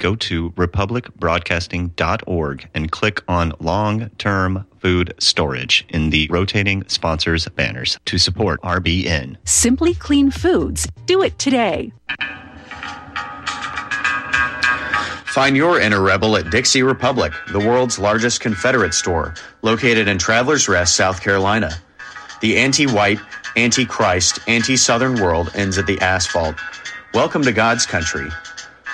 Go 0.00 0.16
to 0.16 0.50
republicbroadcasting.org 0.52 2.68
and 2.74 2.90
click 2.90 3.22
on 3.28 3.52
long 3.60 4.08
term 4.18 4.66
food 4.78 5.14
storage 5.18 5.86
in 5.90 6.10
the 6.10 6.26
rotating 6.30 6.82
sponsors 6.88 7.46
banners 7.48 7.98
to 8.06 8.16
support 8.16 8.62
RBN. 8.62 9.36
Simply 9.44 9.92
Clean 9.94 10.30
Foods. 10.30 10.88
Do 11.04 11.22
it 11.22 11.38
today. 11.38 11.92
Find 15.26 15.54
your 15.56 15.78
inner 15.78 16.00
rebel 16.00 16.36
at 16.36 16.50
Dixie 16.50 16.82
Republic, 16.82 17.32
the 17.52 17.60
world's 17.60 17.98
largest 17.98 18.40
Confederate 18.40 18.94
store, 18.94 19.34
located 19.62 20.08
in 20.08 20.18
Travelers 20.18 20.68
Rest, 20.68 20.96
South 20.96 21.22
Carolina. 21.22 21.70
The 22.40 22.56
anti 22.56 22.86
white, 22.86 23.20
anti 23.54 23.84
Christ, 23.84 24.38
anti 24.48 24.76
Southern 24.76 25.20
world 25.20 25.50
ends 25.54 25.76
at 25.76 25.86
the 25.86 26.00
asphalt. 26.00 26.56
Welcome 27.12 27.42
to 27.42 27.52
God's 27.52 27.84
country. 27.84 28.30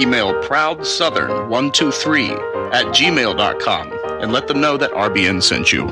Email 0.00 0.32
ProudSouthern123 0.42 2.72
at 2.72 2.86
gmail.com 2.86 3.92
and 4.22 4.32
let 4.32 4.48
them 4.48 4.60
know 4.60 4.76
that 4.76 4.90
RBN 4.92 5.40
sent 5.42 5.72
you. 5.72 5.86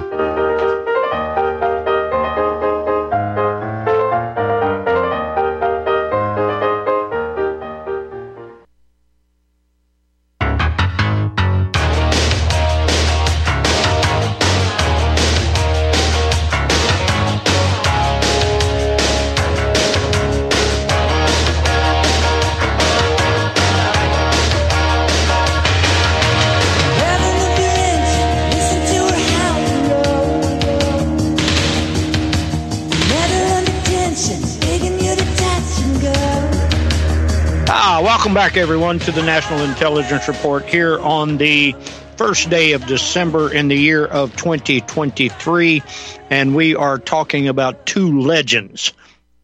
Welcome 38.02 38.34
back, 38.34 38.56
everyone, 38.56 38.98
to 38.98 39.12
the 39.12 39.22
National 39.22 39.60
Intelligence 39.60 40.26
Report 40.26 40.64
here 40.64 40.98
on 40.98 41.36
the 41.36 41.76
first 42.16 42.50
day 42.50 42.72
of 42.72 42.84
December 42.84 43.54
in 43.54 43.68
the 43.68 43.76
year 43.76 44.04
of 44.04 44.34
2023. 44.36 45.84
And 46.28 46.56
we 46.56 46.74
are 46.74 46.98
talking 46.98 47.46
about 47.46 47.86
two 47.86 48.22
legends, 48.22 48.92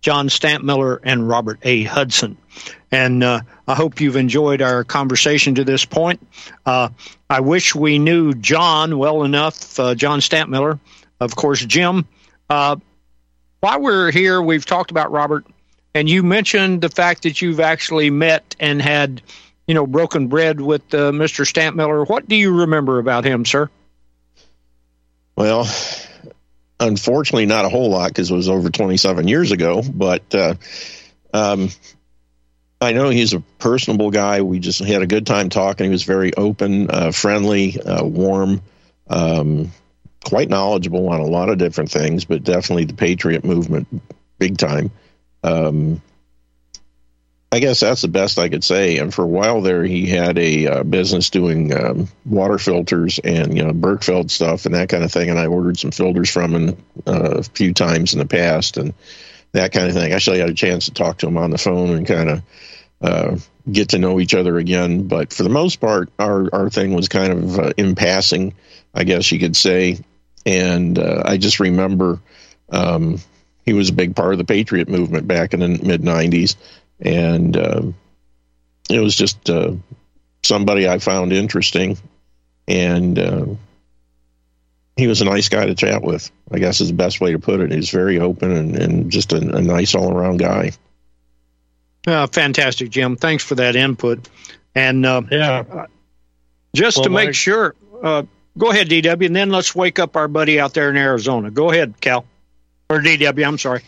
John 0.00 0.26
Stadtmiller 0.26 0.98
and 1.04 1.28
Robert 1.28 1.60
A. 1.62 1.84
Hudson. 1.84 2.36
And 2.90 3.22
uh, 3.22 3.42
I 3.68 3.76
hope 3.76 4.00
you've 4.00 4.16
enjoyed 4.16 4.60
our 4.60 4.82
conversation 4.82 5.54
to 5.54 5.64
this 5.64 5.84
point. 5.84 6.26
Uh, 6.66 6.88
I 7.30 7.38
wish 7.38 7.76
we 7.76 8.00
knew 8.00 8.34
John 8.34 8.98
well 8.98 9.22
enough, 9.22 9.78
uh, 9.78 9.94
John 9.94 10.18
Stadtmiller, 10.18 10.80
of 11.20 11.36
course, 11.36 11.64
Jim. 11.64 12.08
Uh, 12.50 12.74
while 13.60 13.80
we're 13.80 14.10
here, 14.10 14.42
we've 14.42 14.66
talked 14.66 14.90
about 14.90 15.12
Robert, 15.12 15.46
and 15.94 16.08
you 16.08 16.22
mentioned 16.22 16.80
the 16.80 16.88
fact 16.88 17.22
that 17.22 17.40
you've 17.40 17.60
actually 17.60 18.10
met 18.10 18.56
and 18.60 18.80
had, 18.80 19.22
you 19.66 19.74
know, 19.74 19.86
broken 19.86 20.28
bread 20.28 20.60
with 20.60 20.82
uh, 20.94 21.10
Mr. 21.12 21.44
Stadtmiller. 21.44 22.08
What 22.08 22.28
do 22.28 22.36
you 22.36 22.60
remember 22.60 22.98
about 22.98 23.24
him, 23.24 23.44
sir? 23.44 23.70
Well, 25.36 25.68
unfortunately, 26.80 27.46
not 27.46 27.64
a 27.64 27.68
whole 27.68 27.90
lot 27.90 28.08
because 28.08 28.30
it 28.30 28.34
was 28.34 28.48
over 28.48 28.70
27 28.70 29.28
years 29.28 29.52
ago. 29.52 29.82
But 29.82 30.34
uh, 30.34 30.54
um, 31.32 31.70
I 32.80 32.92
know 32.92 33.08
he's 33.08 33.34
a 33.34 33.40
personable 33.58 34.10
guy. 34.10 34.42
We 34.42 34.58
just 34.58 34.80
had 34.80 35.02
a 35.02 35.06
good 35.06 35.26
time 35.26 35.48
talking. 35.48 35.86
He 35.86 35.90
was 35.90 36.04
very 36.04 36.34
open, 36.34 36.90
uh, 36.90 37.12
friendly, 37.12 37.80
uh, 37.80 38.04
warm, 38.04 38.62
um, 39.08 39.72
quite 40.24 40.48
knowledgeable 40.48 41.08
on 41.08 41.20
a 41.20 41.26
lot 41.26 41.48
of 41.48 41.58
different 41.58 41.90
things, 41.90 42.24
but 42.24 42.44
definitely 42.44 42.84
the 42.84 42.94
Patriot 42.94 43.44
movement, 43.44 43.88
big 44.38 44.58
time. 44.58 44.90
Um, 45.42 46.02
I 47.50 47.60
guess 47.60 47.80
that's 47.80 48.02
the 48.02 48.08
best 48.08 48.38
I 48.38 48.50
could 48.50 48.62
say. 48.62 48.98
And 48.98 49.12
for 49.12 49.22
a 49.22 49.28
while 49.28 49.62
there, 49.62 49.82
he 49.82 50.06
had 50.06 50.36
a 50.38 50.66
uh, 50.66 50.82
business 50.82 51.30
doing 51.30 51.72
um, 51.72 52.08
water 52.26 52.58
filters 52.58 53.18
and 53.18 53.56
you 53.56 53.64
know 53.64 53.72
Berkefeld 53.72 54.30
stuff 54.30 54.66
and 54.66 54.74
that 54.74 54.90
kind 54.90 55.02
of 55.02 55.10
thing. 55.10 55.30
And 55.30 55.38
I 55.38 55.46
ordered 55.46 55.78
some 55.78 55.90
filters 55.90 56.30
from 56.30 56.54
him 56.54 56.84
uh, 57.06 57.38
a 57.38 57.42
few 57.42 57.72
times 57.72 58.12
in 58.12 58.18
the 58.18 58.26
past 58.26 58.76
and 58.76 58.92
that 59.52 59.72
kind 59.72 59.88
of 59.88 59.94
thing. 59.94 60.12
I 60.12 60.14
actually 60.14 60.40
had 60.40 60.50
a 60.50 60.54
chance 60.54 60.86
to 60.86 60.92
talk 60.92 61.18
to 61.18 61.26
him 61.26 61.38
on 61.38 61.50
the 61.50 61.58
phone 61.58 61.90
and 61.94 62.06
kind 62.06 62.28
of 62.28 62.42
uh, 63.00 63.36
get 63.70 63.90
to 63.90 63.98
know 63.98 64.20
each 64.20 64.34
other 64.34 64.58
again. 64.58 65.08
But 65.08 65.32
for 65.32 65.42
the 65.42 65.48
most 65.48 65.76
part, 65.76 66.10
our 66.18 66.54
our 66.54 66.68
thing 66.68 66.92
was 66.92 67.08
kind 67.08 67.32
of 67.32 67.58
uh, 67.58 67.72
in 67.78 67.94
passing, 67.94 68.54
I 68.92 69.04
guess 69.04 69.32
you 69.32 69.38
could 69.38 69.56
say. 69.56 70.00
And 70.44 70.98
uh, 70.98 71.22
I 71.24 71.38
just 71.38 71.60
remember 71.60 72.20
um, 72.68 73.20
he 73.68 73.74
was 73.74 73.90
a 73.90 73.92
big 73.92 74.16
part 74.16 74.32
of 74.32 74.38
the 74.38 74.44
Patriot 74.44 74.88
movement 74.88 75.28
back 75.28 75.52
in 75.52 75.60
the 75.60 75.68
mid 75.68 76.00
'90s 76.02 76.56
and 77.00 77.56
uh, 77.56 77.82
it 78.90 79.00
was 79.00 79.14
just 79.14 79.48
uh, 79.50 79.72
somebody 80.42 80.88
I 80.88 80.98
found 80.98 81.32
interesting, 81.32 81.98
and 82.66 83.18
uh, 83.18 83.46
he 84.96 85.06
was 85.06 85.20
a 85.20 85.24
nice 85.24 85.48
guy 85.48 85.66
to 85.66 85.74
chat 85.74 86.02
with. 86.02 86.30
I 86.50 86.58
guess 86.58 86.80
is 86.80 86.88
the 86.88 86.94
best 86.94 87.20
way 87.20 87.32
to 87.32 87.38
put 87.38 87.60
it. 87.60 87.70
He's 87.70 87.90
very 87.90 88.18
open 88.18 88.50
and, 88.50 88.76
and 88.76 89.12
just 89.12 89.32
a, 89.32 89.36
a 89.36 89.60
nice 89.60 89.94
all 89.94 90.12
around 90.12 90.38
guy. 90.38 90.72
Uh, 92.06 92.26
fantastic, 92.26 92.90
Jim. 92.90 93.16
Thanks 93.16 93.44
for 93.44 93.54
that 93.56 93.76
input. 93.76 94.28
And 94.74 95.04
uh, 95.04 95.22
yeah, 95.30 95.86
just 96.74 96.98
Well, 96.98 97.04
to 97.04 97.10
make 97.10 97.28
Mike- 97.28 97.34
sure, 97.34 97.74
uh, 98.02 98.22
go 98.56 98.70
ahead, 98.70 98.88
DW, 98.88 99.26
and 99.26 99.36
then 99.36 99.50
let's 99.50 99.74
wake 99.74 99.98
up 99.98 100.16
our 100.16 100.28
buddy 100.28 100.58
out 100.58 100.74
there 100.74 100.90
in 100.90 100.96
Arizona. 100.96 101.50
Go 101.50 101.70
ahead, 101.70 102.00
Cal, 102.00 102.24
or 102.88 103.00
DW. 103.00 103.46
I'm 103.46 103.58
sorry. 103.58 103.82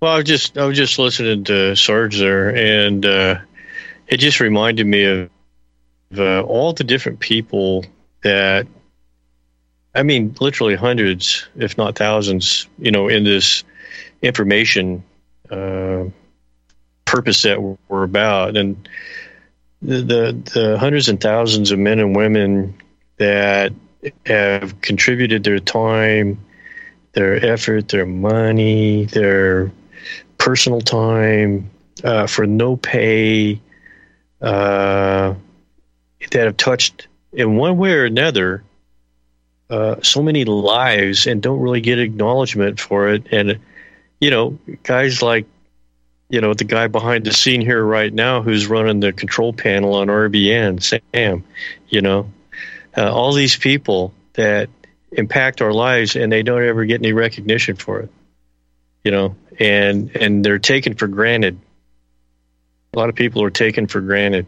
Well, 0.00 0.12
I 0.12 0.16
was 0.16 0.24
just 0.24 0.58
I 0.58 0.64
was 0.66 0.76
just 0.76 0.98
listening 0.98 1.44
to 1.44 1.76
Sarge 1.76 2.18
there, 2.18 2.54
and 2.54 3.06
uh, 3.06 3.36
it 4.08 4.16
just 4.16 4.40
reminded 4.40 4.86
me 4.86 5.04
of 5.04 5.30
uh, 6.16 6.42
all 6.42 6.72
the 6.72 6.84
different 6.84 7.20
people 7.20 7.84
that, 8.22 8.66
I 9.94 10.02
mean, 10.02 10.34
literally 10.40 10.74
hundreds, 10.74 11.48
if 11.56 11.78
not 11.78 11.96
thousands, 11.96 12.68
you 12.78 12.90
know, 12.90 13.08
in 13.08 13.24
this 13.24 13.64
information 14.22 15.04
uh, 15.50 16.04
purpose 17.04 17.42
that 17.42 17.60
we're 17.88 18.02
about, 18.02 18.56
and 18.56 18.88
the, 19.82 20.02
the 20.02 20.50
the 20.52 20.78
hundreds 20.78 21.08
and 21.08 21.20
thousands 21.20 21.70
of 21.70 21.78
men 21.78 21.98
and 21.98 22.16
women 22.16 22.74
that 23.18 23.72
have 24.26 24.80
contributed 24.80 25.44
their 25.44 25.60
time, 25.60 26.44
their 27.12 27.44
effort, 27.44 27.88
their 27.88 28.06
money, 28.06 29.04
their 29.06 29.70
personal 30.38 30.80
time 30.80 31.70
uh, 32.02 32.26
for 32.26 32.46
no 32.46 32.76
pay 32.76 33.60
uh, 34.40 35.34
that 36.30 36.46
have 36.46 36.56
touched 36.56 37.06
in 37.32 37.56
one 37.56 37.76
way 37.78 37.92
or 37.92 38.04
another 38.04 38.64
uh, 39.70 39.96
so 40.02 40.22
many 40.22 40.44
lives 40.44 41.26
and 41.26 41.42
don't 41.42 41.60
really 41.60 41.80
get 41.80 41.98
acknowledgement 41.98 42.80
for 42.80 43.08
it. 43.08 43.26
And, 43.30 43.58
you 44.20 44.30
know, 44.30 44.58
guys 44.82 45.22
like, 45.22 45.46
you 46.28 46.40
know, 46.40 46.54
the 46.54 46.64
guy 46.64 46.88
behind 46.88 47.24
the 47.24 47.32
scene 47.32 47.60
here 47.60 47.82
right 47.82 48.12
now 48.12 48.42
who's 48.42 48.66
running 48.66 49.00
the 49.00 49.12
control 49.12 49.52
panel 49.52 49.94
on 49.94 50.08
RBN, 50.08 50.82
Sam, 50.82 51.44
you 51.88 52.00
know, 52.00 52.30
uh, 52.96 53.12
all 53.12 53.32
these 53.32 53.56
people 53.56 54.12
that 54.34 54.68
impact 55.12 55.60
our 55.62 55.72
lives 55.72 56.16
and 56.16 56.32
they 56.32 56.42
don't 56.42 56.62
ever 56.64 56.84
get 56.84 57.00
any 57.00 57.12
recognition 57.12 57.76
for 57.76 58.00
it 58.00 58.10
you 59.04 59.10
know, 59.10 59.34
and 59.58 60.14
and 60.14 60.44
they're 60.44 60.60
taken 60.60 60.94
for 60.94 61.08
granted. 61.08 61.58
A 62.94 62.98
lot 63.00 63.08
of 63.08 63.16
people 63.16 63.42
are 63.42 63.50
taken 63.50 63.88
for 63.88 64.00
granted. 64.00 64.46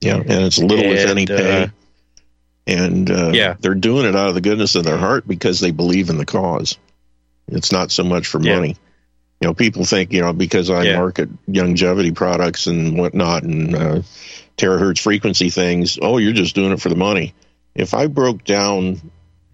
Yeah, 0.00 0.18
and 0.18 0.30
it's 0.44 0.58
little 0.58 0.92
if 0.92 1.00
And, 1.00 1.10
any 1.10 1.26
pay. 1.26 1.62
uh, 1.64 1.66
and 2.68 3.10
uh, 3.10 3.32
Yeah. 3.34 3.54
they're 3.58 3.74
doing 3.74 4.06
it 4.06 4.14
out 4.14 4.28
of 4.28 4.34
the 4.36 4.40
goodness 4.40 4.76
of 4.76 4.84
their 4.84 4.98
heart 4.98 5.26
because 5.26 5.58
they 5.58 5.72
believe 5.72 6.10
in 6.10 6.16
the 6.16 6.24
cause. 6.24 6.78
It's 7.48 7.72
not 7.72 7.90
so 7.90 8.04
much 8.04 8.28
for 8.28 8.40
Yeah. 8.40 8.54
money. 8.54 8.76
You 9.40 9.48
know, 9.48 9.54
people 9.54 9.84
think 9.84 10.12
you 10.12 10.20
know 10.20 10.32
because 10.32 10.70
I 10.70 10.84
Yeah. 10.84 10.96
market 10.96 11.28
longevity 11.48 12.12
products 12.12 12.68
and 12.68 12.96
whatnot 12.96 13.42
and 13.42 13.74
uh, 13.74 14.02
terahertz 14.56 15.00
frequency 15.00 15.50
things. 15.50 15.98
Oh, 16.00 16.18
you're 16.18 16.32
just 16.32 16.54
doing 16.54 16.70
it 16.70 16.80
for 16.80 16.88
the 16.88 16.94
money. 16.94 17.34
If 17.74 17.94
I 17.94 18.06
broke 18.06 18.44
down, 18.44 19.00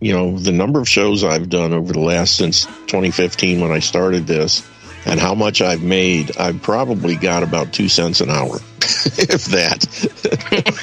you 0.04 0.12
know, 0.12 0.38
the 0.38 0.52
number 0.52 0.80
of 0.80 0.88
shows 0.88 1.24
I've 1.24 1.48
done 1.48 1.72
over 1.72 1.92
the 1.94 2.00
last 2.00 2.36
since 2.36 2.66
2015 2.66 3.60
when 3.60 3.72
I 3.72 3.78
started 3.78 4.26
this, 4.26 4.62
and 5.06 5.18
how 5.18 5.34
much 5.34 5.62
I've 5.62 5.82
made, 5.82 6.36
I've 6.36 6.60
probably 6.60 7.16
got 7.16 7.42
about 7.42 7.72
two 7.72 7.88
cents 7.88 8.20
an 8.20 8.28
hour, 8.28 8.56
if 8.80 9.46
that. 9.46 10.80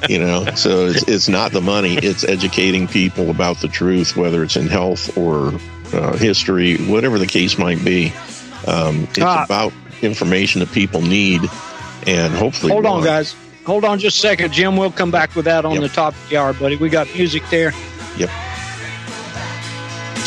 you 0.08 0.18
know 0.18 0.46
so 0.54 0.86
it's, 0.86 1.02
it's 1.08 1.28
not 1.28 1.52
the 1.52 1.60
money 1.60 1.94
it's 1.96 2.24
educating 2.24 2.86
people 2.86 3.28
about 3.30 3.58
the 3.60 3.68
truth 3.68 4.16
whether 4.16 4.42
it's 4.42 4.56
in 4.56 4.66
health 4.66 5.16
or 5.16 5.52
uh, 5.92 6.16
history 6.16 6.76
whatever 6.86 7.18
the 7.18 7.26
case 7.26 7.58
might 7.58 7.82
be 7.84 8.12
um, 8.66 9.04
it's 9.10 9.20
Ah. 9.20 9.44
about 9.44 9.72
information 10.02 10.60
that 10.60 10.72
people 10.72 11.00
need 11.02 11.42
and 12.06 12.32
hopefully 12.34 12.72
Hold 12.72 12.86
on, 12.86 12.92
want. 12.92 13.04
guys. 13.04 13.34
Hold 13.66 13.84
on 13.84 13.98
just 13.98 14.18
a 14.18 14.20
second, 14.20 14.52
Jim. 14.52 14.76
We'll 14.76 14.90
come 14.90 15.10
back 15.10 15.34
with 15.34 15.46
that 15.46 15.64
on 15.64 15.80
the 15.80 15.88
top 15.88 16.14
of 16.14 16.28
the 16.28 16.36
hour, 16.36 16.52
buddy. 16.52 16.76
We 16.76 16.88
got 16.90 17.06
music 17.14 17.42
there. 17.50 17.72
Yep. 18.18 18.30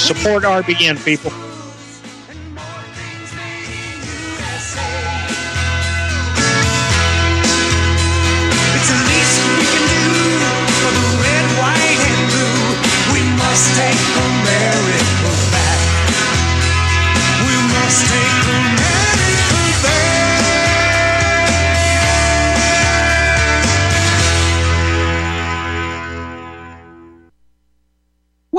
Support 0.07 0.43
RBN, 0.43 1.03
people. 1.03 1.46